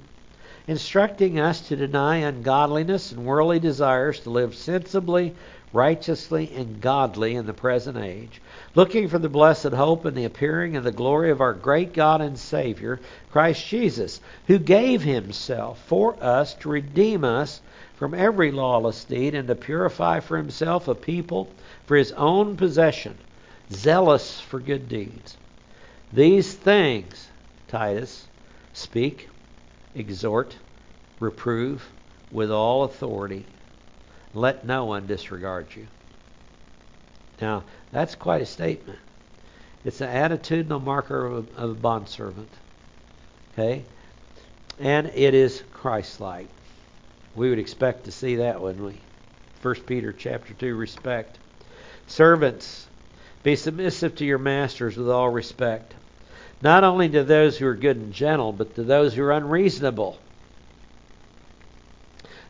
instructing 0.66 1.40
us 1.40 1.60
to 1.68 1.76
deny 1.76 2.18
ungodliness 2.18 3.12
and 3.12 3.24
worldly 3.24 3.58
desires, 3.58 4.20
to 4.20 4.30
live 4.30 4.54
sensibly, 4.54 5.34
righteously, 5.72 6.52
and 6.54 6.80
godly 6.80 7.34
in 7.34 7.46
the 7.46 7.52
present 7.52 7.96
age, 7.96 8.40
looking 8.74 9.08
for 9.08 9.18
the 9.18 9.28
blessed 9.28 9.72
hope 9.72 10.04
and 10.04 10.16
the 10.16 10.24
appearing 10.24 10.76
of 10.76 10.84
the 10.84 10.92
glory 10.92 11.30
of 11.30 11.40
our 11.40 11.54
great 11.54 11.92
God 11.92 12.20
and 12.20 12.38
Savior, 12.38 13.00
Christ 13.30 13.66
Jesus, 13.66 14.20
who 14.46 14.58
gave 14.58 15.02
himself 15.02 15.82
for 15.86 16.16
us 16.22 16.54
to 16.54 16.68
redeem 16.68 17.24
us 17.24 17.60
from 17.96 18.14
every 18.14 18.50
lawless 18.50 19.04
deed 19.04 19.34
and 19.34 19.48
to 19.48 19.54
purify 19.54 20.20
for 20.20 20.36
himself 20.36 20.88
a 20.88 20.94
people 20.94 21.48
for 21.86 21.96
his 21.96 22.12
own 22.12 22.56
possession, 22.56 23.16
zealous 23.70 24.40
for 24.40 24.60
good 24.60 24.88
deeds. 24.88 25.36
These 26.12 26.52
things, 26.52 27.28
Titus, 27.68 28.26
speak 28.74 29.28
exhort, 29.94 30.56
reprove 31.20 31.88
with 32.30 32.50
all 32.50 32.84
authority. 32.84 33.46
Let 34.34 34.64
no 34.64 34.84
one 34.86 35.06
disregard 35.06 35.66
you. 35.76 35.86
Now, 37.40 37.64
that's 37.90 38.14
quite 38.14 38.42
a 38.42 38.46
statement. 38.46 38.98
It's 39.84 40.00
an 40.00 40.08
attitudinal 40.08 40.82
marker 40.82 41.26
of 41.26 41.48
a, 41.56 41.60
of 41.60 41.70
a 41.70 41.74
bondservant. 41.74 42.48
Okay? 43.52 43.84
And 44.78 45.10
it 45.14 45.34
is 45.34 45.62
Christ-like. 45.72 46.48
We 47.34 47.50
would 47.50 47.58
expect 47.58 48.04
to 48.04 48.12
see 48.12 48.36
that, 48.36 48.60
wouldn't 48.60 48.84
we? 48.84 49.00
1 49.62 49.74
Peter 49.86 50.12
chapter 50.12 50.54
2, 50.54 50.74
respect. 50.74 51.38
Servants, 52.06 52.86
be 53.42 53.56
submissive 53.56 54.16
to 54.16 54.24
your 54.24 54.38
masters 54.38 54.96
with 54.96 55.08
all 55.08 55.28
respect, 55.28 55.94
not 56.60 56.84
only 56.84 57.08
to 57.08 57.24
those 57.24 57.58
who 57.58 57.66
are 57.66 57.74
good 57.74 57.96
and 57.96 58.12
gentle, 58.12 58.52
but 58.52 58.74
to 58.76 58.82
those 58.82 59.14
who 59.14 59.22
are 59.22 59.32
unreasonable. 59.32 60.18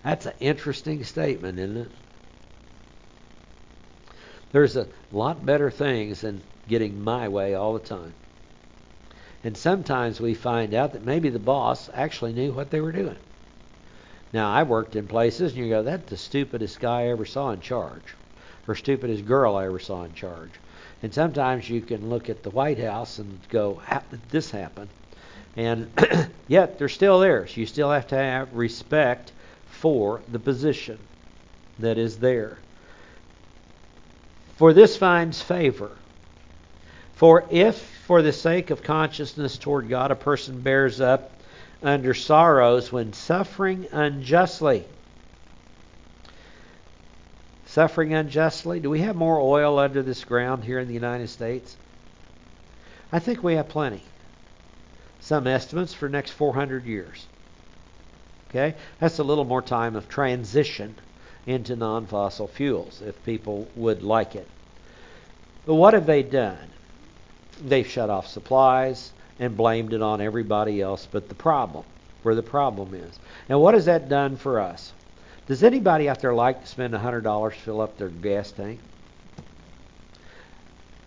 That's 0.05 0.27
an 0.27 0.35
interesting 0.41 1.05
statement, 1.05 1.59
isn't 1.59 1.77
it? 1.77 1.91
There's 4.53 4.77
a 4.77 4.87
lot 5.13 5.47
better 5.47 5.71
things 5.71 6.21
than 6.21 6.43
getting 6.69 7.03
my 7.03 7.29
way 7.29 7.55
all 7.55 7.73
the 7.73 7.79
time. 7.79 8.13
And 9.45 9.57
sometimes 9.57 10.21
we 10.21 10.35
find 10.35 10.75
out 10.75 10.93
that 10.93 11.05
maybe 11.05 11.31
the 11.31 11.39
boss 11.39 11.89
actually 11.95 12.33
knew 12.33 12.53
what 12.53 12.71
they 12.71 12.81
were 12.81 12.93
doing. 12.93 13.17
Now, 14.33 14.53
I 14.53 14.63
worked 14.63 14.97
in 14.97 15.07
places, 15.07 15.53
and 15.53 15.65
you 15.65 15.69
go, 15.69 15.83
that's 15.83 16.11
the 16.11 16.17
stupidest 16.17 16.81
guy 16.81 17.03
I 17.03 17.09
ever 17.09 17.25
saw 17.25 17.51
in 17.51 17.61
charge, 17.61 18.03
or 18.67 18.75
stupidest 18.75 19.27
girl 19.27 19.57
I 19.57 19.67
ever 19.67 19.79
saw 19.79 20.05
in 20.05 20.15
charge. 20.15 20.51
And 21.03 21.13
sometimes 21.13 21.69
you 21.69 21.81
can 21.81 22.09
look 22.09 22.31
at 22.31 22.43
the 22.43 22.51
White 22.51 22.79
House 22.79 23.19
and 23.19 23.39
go, 23.51 23.75
how 23.85 24.03
did 24.11 24.21
this 24.31 24.51
happen? 24.51 24.89
And 25.57 25.91
yet 26.49 26.79
they're 26.79 26.89
still 26.89 27.21
there. 27.21 27.47
So 27.47 27.61
you 27.61 27.67
still 27.67 27.91
have 27.91 28.07
to 28.09 28.17
have 28.17 28.55
respect 28.55 29.33
for 29.73 30.21
the 30.29 30.39
position 30.39 30.99
that 31.81 31.99
is 31.99 32.19
there. 32.19 32.57
For 34.57 34.73
this 34.73 34.97
finds 34.97 35.43
favor. 35.43 35.91
For 37.15 37.45
if, 37.51 37.77
for 38.07 38.23
the 38.23 38.33
sake 38.33 38.71
of 38.71 38.83
consciousness 38.83 39.59
toward 39.59 39.89
God, 39.89 40.11
a 40.11 40.17
person 40.17 40.61
bears 40.61 41.01
up 41.01 41.33
under 41.83 42.15
sorrows 42.15 42.93
when 42.93 43.13
suffering 43.13 43.89
unjustly, 43.91 44.85
suffering 47.67 48.15
unjustly, 48.15 48.79
do 48.79 48.91
we 48.91 49.01
have 49.01 49.17
more 49.17 49.41
oil 49.41 49.79
under 49.79 50.03
this 50.03 50.23
ground 50.25 50.63
here 50.63 50.79
in 50.79 50.87
the 50.87 50.95
United 50.95 51.29
States? 51.29 51.77
I 53.11 53.19
think 53.19 53.43
we 53.43 53.55
have 53.55 53.69
plenty. 53.69 54.03
Some 55.21 55.47
estimates 55.47 55.95
for 55.95 56.09
next 56.09 56.31
400 56.31 56.85
years. 56.85 57.27
Okay? 58.53 58.75
That's 59.01 59.19
a 59.19 59.25
little 59.25 59.45
more 59.45 59.63
time 59.63 59.97
of 59.97 60.09
transition 60.09 60.95
into 61.47 61.75
non 61.75 62.07
fossil 62.07 62.47
fuels 62.47 63.03
if 63.03 63.25
people 63.25 63.67
would 63.75 64.03
like 64.03 64.37
it. 64.37 64.47
But 65.65 65.75
what 65.75 65.95
have 65.95 66.07
they 66.07 66.23
done? 66.23 66.69
They've 67.65 67.87
shut 67.87 68.11
off 68.11 68.27
supplies 68.27 69.13
and 69.39 69.57
blamed 69.57 69.95
it 69.95 70.03
on 70.03 70.21
everybody 70.21 70.81
else 70.81 71.09
but 71.11 71.29
the 71.29 71.35
problem, 71.35 71.85
where 72.23 72.35
the 72.35 72.43
problem 72.43 72.95
is. 72.95 73.19
Now, 73.49 73.59
what 73.59 73.75
has 73.75 73.87
that 73.87 74.09
done 74.09 74.37
for 74.37 74.61
us? 74.61 74.93
Does 75.47 75.63
anybody 75.63 76.09
out 76.09 76.21
there 76.21 76.35
like 76.35 76.61
to 76.61 76.67
spend 76.67 76.95
$100 76.95 77.51
to 77.51 77.57
fill 77.59 77.81
up 77.81 77.97
their 77.97 78.09
gas 78.09 78.53
tank? 78.53 78.81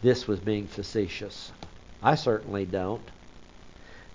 This 0.01 0.27
was 0.27 0.39
being 0.39 0.67
facetious. 0.67 1.51
I 2.03 2.15
certainly 2.15 2.65
don't. 2.65 3.01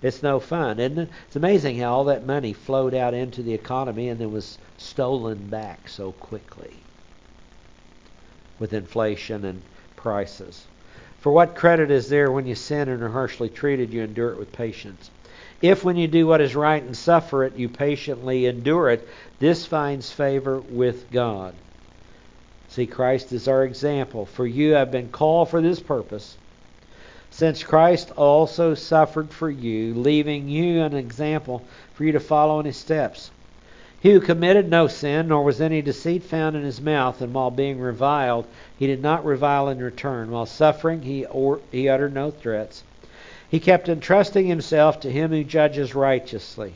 It's 0.01 0.23
no 0.23 0.39
fun, 0.39 0.79
isn't 0.79 0.97
it? 0.97 1.09
It's 1.27 1.35
amazing 1.35 1.77
how 1.77 1.93
all 1.93 2.03
that 2.05 2.25
money 2.25 2.53
flowed 2.53 2.95
out 2.95 3.13
into 3.13 3.43
the 3.43 3.53
economy 3.53 4.09
and 4.09 4.19
then 4.19 4.31
was 4.31 4.57
stolen 4.77 5.47
back 5.49 5.87
so 5.87 6.11
quickly 6.13 6.73
with 8.57 8.73
inflation 8.73 9.45
and 9.45 9.61
prices. 9.95 10.65
For 11.19 11.31
what 11.31 11.55
credit 11.55 11.91
is 11.91 12.09
there 12.09 12.31
when 12.31 12.47
you 12.47 12.55
sin 12.55 12.89
and 12.89 13.03
are 13.03 13.09
harshly 13.09 13.49
treated, 13.49 13.93
you 13.93 14.01
endure 14.01 14.31
it 14.31 14.39
with 14.39 14.51
patience? 14.51 15.11
If 15.61 15.83
when 15.83 15.97
you 15.97 16.07
do 16.07 16.25
what 16.25 16.41
is 16.41 16.55
right 16.55 16.81
and 16.81 16.97
suffer 16.97 17.43
it, 17.43 17.55
you 17.55 17.69
patiently 17.69 18.47
endure 18.47 18.89
it, 18.89 19.07
this 19.37 19.67
finds 19.67 20.11
favor 20.11 20.59
with 20.59 21.11
God. 21.11 21.53
See, 22.69 22.87
Christ 22.87 23.31
is 23.33 23.47
our 23.47 23.63
example. 23.63 24.25
For 24.25 24.47
you 24.47 24.73
have 24.73 24.89
been 24.89 25.09
called 25.09 25.49
for 25.49 25.61
this 25.61 25.79
purpose 25.79 26.37
since 27.33 27.63
Christ 27.63 28.11
also 28.17 28.73
suffered 28.75 29.31
for 29.31 29.49
you, 29.49 29.93
leaving 29.95 30.49
you 30.49 30.81
an 30.81 30.93
example 30.93 31.63
for 31.93 32.03
you 32.03 32.11
to 32.11 32.19
follow 32.19 32.59
in 32.59 32.65
his 32.65 32.75
steps. 32.75 33.31
He 34.01 34.11
who 34.11 34.19
committed 34.19 34.69
no 34.69 34.87
sin, 34.87 35.29
nor 35.29 35.43
was 35.43 35.61
any 35.61 35.81
deceit 35.81 36.23
found 36.23 36.57
in 36.57 36.63
his 36.63 36.81
mouth, 36.81 37.21
and 37.21 37.33
while 37.33 37.49
being 37.49 37.79
reviled, 37.79 38.47
he 38.77 38.85
did 38.85 39.01
not 39.01 39.23
revile 39.23 39.69
in 39.69 39.79
return. 39.79 40.29
While 40.29 40.45
suffering, 40.45 41.03
he, 41.03 41.25
or, 41.25 41.61
he 41.71 41.87
uttered 41.87 42.13
no 42.13 42.31
threats. 42.31 42.83
He 43.49 43.59
kept 43.61 43.87
entrusting 43.87 44.47
himself 44.47 44.99
to 44.99 45.11
him 45.11 45.31
who 45.31 45.45
judges 45.45 45.95
righteously. 45.95 46.73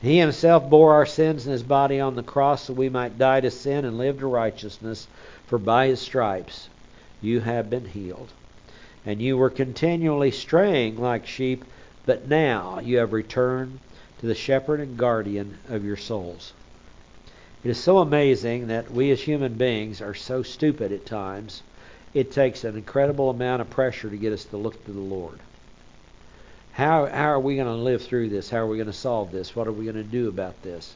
He 0.00 0.18
himself 0.18 0.70
bore 0.70 0.92
our 0.92 1.06
sins 1.06 1.46
in 1.46 1.52
his 1.52 1.62
body 1.64 1.98
on 1.98 2.14
the 2.14 2.22
cross 2.22 2.64
so 2.64 2.74
we 2.74 2.88
might 2.88 3.18
die 3.18 3.40
to 3.40 3.50
sin 3.50 3.84
and 3.84 3.98
live 3.98 4.20
to 4.20 4.26
righteousness, 4.26 5.08
for 5.46 5.58
by 5.58 5.88
his 5.88 6.00
stripes 6.00 6.68
you 7.20 7.40
have 7.40 7.68
been 7.68 7.86
healed 7.86 8.28
and 9.06 9.20
you 9.20 9.36
were 9.36 9.50
continually 9.50 10.30
straying 10.30 10.96
like 10.96 11.26
sheep, 11.26 11.64
but 12.06 12.28
now 12.28 12.78
you 12.80 12.98
have 12.98 13.12
returned 13.12 13.78
to 14.20 14.26
the 14.26 14.34
shepherd 14.34 14.80
and 14.80 14.96
guardian 14.96 15.58
of 15.68 15.84
your 15.84 15.96
souls. 15.96 16.52
It 17.62 17.70
is 17.70 17.78
so 17.78 17.98
amazing 17.98 18.68
that 18.68 18.90
we 18.90 19.10
as 19.10 19.22
human 19.22 19.54
beings 19.54 20.00
are 20.00 20.14
so 20.14 20.42
stupid 20.42 20.92
at 20.92 21.06
times. 21.06 21.62
It 22.12 22.30
takes 22.30 22.64
an 22.64 22.76
incredible 22.76 23.30
amount 23.30 23.62
of 23.62 23.70
pressure 23.70 24.10
to 24.10 24.16
get 24.16 24.32
us 24.32 24.44
to 24.46 24.56
look 24.56 24.84
to 24.84 24.92
the 24.92 25.00
Lord. 25.00 25.38
How, 26.72 27.06
how 27.06 27.28
are 27.28 27.40
we 27.40 27.56
going 27.56 27.68
to 27.68 27.74
live 27.74 28.02
through 28.02 28.28
this? 28.30 28.50
How 28.50 28.58
are 28.58 28.66
we 28.66 28.76
going 28.76 28.86
to 28.86 28.92
solve 28.92 29.32
this? 29.32 29.54
What 29.54 29.66
are 29.66 29.72
we 29.72 29.84
going 29.84 29.96
to 29.96 30.02
do 30.02 30.28
about 30.28 30.62
this? 30.62 30.94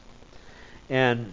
And 0.89 1.31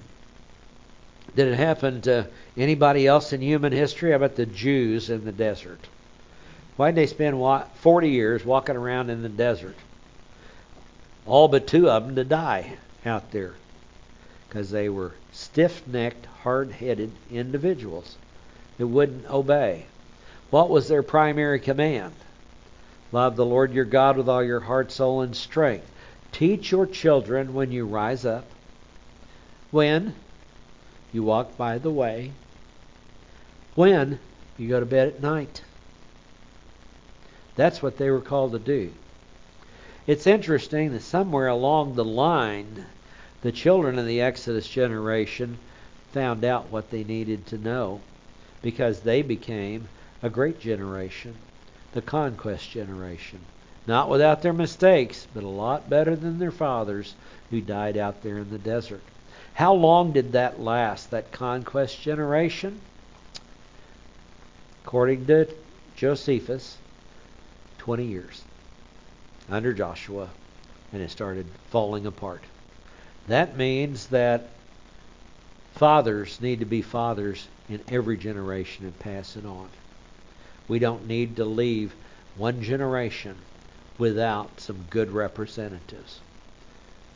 did 1.35 1.49
it 1.49 1.57
happen 1.57 2.01
to 2.03 2.29
anybody 2.57 3.07
else 3.07 3.33
in 3.33 3.41
human 3.41 3.73
history? 3.73 4.11
How 4.11 4.17
about 4.17 4.37
the 4.37 4.47
Jews 4.47 5.11
in 5.11 5.25
the 5.25 5.33
desert? 5.33 5.81
Why 6.77 6.91
did 6.91 6.97
they 6.97 7.07
spend 7.07 7.43
40 7.77 8.11
years 8.11 8.45
walking 8.45 8.77
around 8.77 9.11
in 9.11 9.23
the 9.23 9.29
desert? 9.29 9.77
All 11.25 11.49
but 11.49 11.67
two 11.67 11.89
of 11.91 12.05
them 12.07 12.17
to 12.17 12.25
die 12.25 12.75
out 13.05 13.31
there 13.33 13.55
because 14.49 14.71
they 14.71 14.89
were 14.89 15.13
stiff 15.33 15.87
necked, 15.87 16.27
hard 16.43 16.71
headed 16.73 17.11
individuals 17.31 18.17
that 18.79 18.87
wouldn't 18.87 19.29
obey. 19.31 19.87
What 20.51 20.71
was 20.71 20.89
their 20.89 21.03
primary 21.03 21.59
command? 21.59 22.15
Love 23.11 23.37
the 23.37 23.47
Lord 23.47 23.73
your 23.73 23.85
God 23.85 24.17
with 24.17 24.29
all 24.29 24.43
your 24.43 24.61
heart, 24.61 24.93
soul, 24.93 25.23
and 25.23 25.35
strength. 25.35 25.91
Teach 26.33 26.71
your 26.71 26.87
children 26.87 27.55
when 27.55 27.73
you 27.73 27.87
rise 27.87 28.25
up, 28.25 28.45
when 29.71 30.15
you 31.13 31.23
walk 31.23 31.57
by 31.57 31.79
the 31.79 31.91
way, 31.91 32.33
when 33.75 34.19
you 34.59 34.69
go 34.69 34.81
to 34.81 34.87
bed 34.87 35.09
at 35.09 35.23
night. 35.23 35.63
That's 37.57 37.83
what 37.83 37.97
they 37.97 38.11
were 38.11 38.21
called 38.21 38.53
to 38.53 38.59
do. 38.59 38.93
It's 40.07 40.27
interesting 40.27 40.93
that 40.93 41.03
somewhere 41.03 41.49
along 41.49 41.95
the 41.95 42.05
line, 42.05 42.87
the 43.43 43.51
children 43.51 43.99
of 43.99 44.07
the 44.07 44.21
Exodus 44.21 44.69
generation 44.69 45.59
found 46.13 46.45
out 46.45 46.71
what 46.71 46.91
they 46.91 47.03
needed 47.03 47.47
to 47.47 47.59
know 47.59 48.01
because 48.63 49.01
they 49.01 49.23
became 49.23 49.89
a 50.23 50.31
great 50.31 50.61
generation, 50.61 51.35
the 51.93 52.03
conquest 52.03 52.71
generation. 52.71 53.41
Not 53.87 54.09
without 54.09 54.43
their 54.43 54.53
mistakes, 54.53 55.27
but 55.33 55.45
a 55.45 55.49
lot 55.49 55.89
better 55.89 56.17
than 56.17 56.39
their 56.39 56.51
fathers 56.51 57.15
who 57.51 57.61
died 57.61 57.97
out 57.97 58.23
there 58.23 58.39
in 58.39 58.51
the 58.51 58.59
desert. 58.59 59.03
How 59.55 59.73
long 59.75 60.13
did 60.13 60.33
that 60.33 60.61
last, 60.61 61.11
that 61.11 61.33
conquest 61.33 62.01
generation? 62.01 62.81
According 64.85 65.27
to 65.27 65.49
Josephus, 65.97 66.79
20 67.87 68.05
years 68.05 68.43
under 69.49 69.73
Joshua, 69.73 70.29
and 70.93 71.01
it 71.01 71.09
started 71.09 71.47
falling 71.71 72.05
apart. 72.05 72.43
That 73.29 73.57
means 73.57 74.09
that 74.09 74.49
fathers 75.77 76.41
need 76.41 76.59
to 76.59 76.65
be 76.65 76.83
fathers 76.83 77.47
in 77.69 77.81
every 77.87 78.17
generation 78.17 78.87
and 78.87 78.99
pass 78.99 79.37
it 79.37 79.47
on. 79.47 79.69
We 80.67 80.81
don't 80.81 81.07
need 81.07 81.37
to 81.37 81.45
leave 81.45 81.95
one 82.37 82.61
generation 82.61 83.37
without 83.99 84.59
some 84.59 84.87
good 84.91 85.13
representatives. 85.13 86.19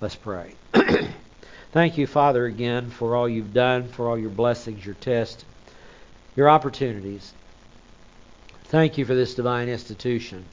Let's 0.00 0.14
pray. 0.14 0.54
Thank 1.72 1.98
you, 1.98 2.06
Father, 2.06 2.46
again 2.46 2.90
for 2.90 3.16
all 3.16 3.28
you've 3.28 3.52
done, 3.52 3.88
for 3.88 4.08
all 4.08 4.16
your 4.16 4.30
blessings, 4.30 4.86
your 4.86 4.94
tests, 4.94 5.44
your 6.36 6.48
opportunities. 6.48 7.32
Thank 8.66 8.98
you 8.98 9.04
for 9.04 9.16
this 9.16 9.34
divine 9.34 9.68
institution. 9.68 10.44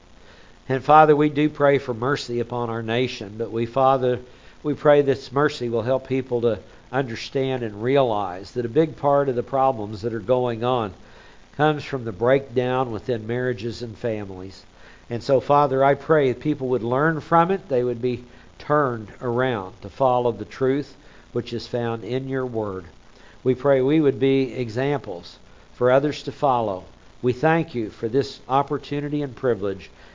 And 0.68 0.84
Father, 0.84 1.16
we 1.16 1.30
do 1.30 1.48
pray 1.48 1.78
for 1.78 1.94
mercy 1.94 2.40
upon 2.40 2.68
our 2.68 2.82
nation, 2.82 3.36
but 3.38 3.50
we, 3.50 3.64
Father, 3.64 4.20
we 4.62 4.74
pray 4.74 5.00
this 5.00 5.32
mercy 5.32 5.70
will 5.70 5.82
help 5.82 6.06
people 6.06 6.42
to 6.42 6.58
understand 6.92 7.62
and 7.62 7.82
realize 7.82 8.52
that 8.52 8.66
a 8.66 8.68
big 8.68 8.96
part 8.96 9.30
of 9.30 9.34
the 9.34 9.42
problems 9.42 10.02
that 10.02 10.12
are 10.12 10.20
going 10.20 10.64
on 10.64 10.92
comes 11.56 11.84
from 11.84 12.04
the 12.04 12.12
breakdown 12.12 12.92
within 12.92 13.26
marriages 13.26 13.82
and 13.82 13.96
families. 13.96 14.62
And 15.08 15.22
so, 15.22 15.40
Father, 15.40 15.82
I 15.82 15.94
pray 15.94 16.32
that 16.32 16.40
people 16.40 16.68
would 16.68 16.82
learn 16.82 17.20
from 17.20 17.50
it. 17.50 17.68
They 17.68 17.82
would 17.82 18.02
be 18.02 18.24
turned 18.58 19.08
around 19.22 19.80
to 19.80 19.88
follow 19.88 20.32
the 20.32 20.44
truth 20.44 20.94
which 21.32 21.52
is 21.52 21.66
found 21.66 22.04
in 22.04 22.28
your 22.28 22.44
word. 22.44 22.84
We 23.42 23.54
pray 23.54 23.80
we 23.80 24.00
would 24.00 24.20
be 24.20 24.52
examples 24.52 25.38
for 25.74 25.90
others 25.90 26.24
to 26.24 26.32
follow. 26.32 26.84
We 27.22 27.32
thank 27.32 27.74
you 27.74 27.90
for 27.90 28.08
this 28.08 28.40
opportunity 28.48 29.22
and 29.22 29.34
privilege. 29.34 29.90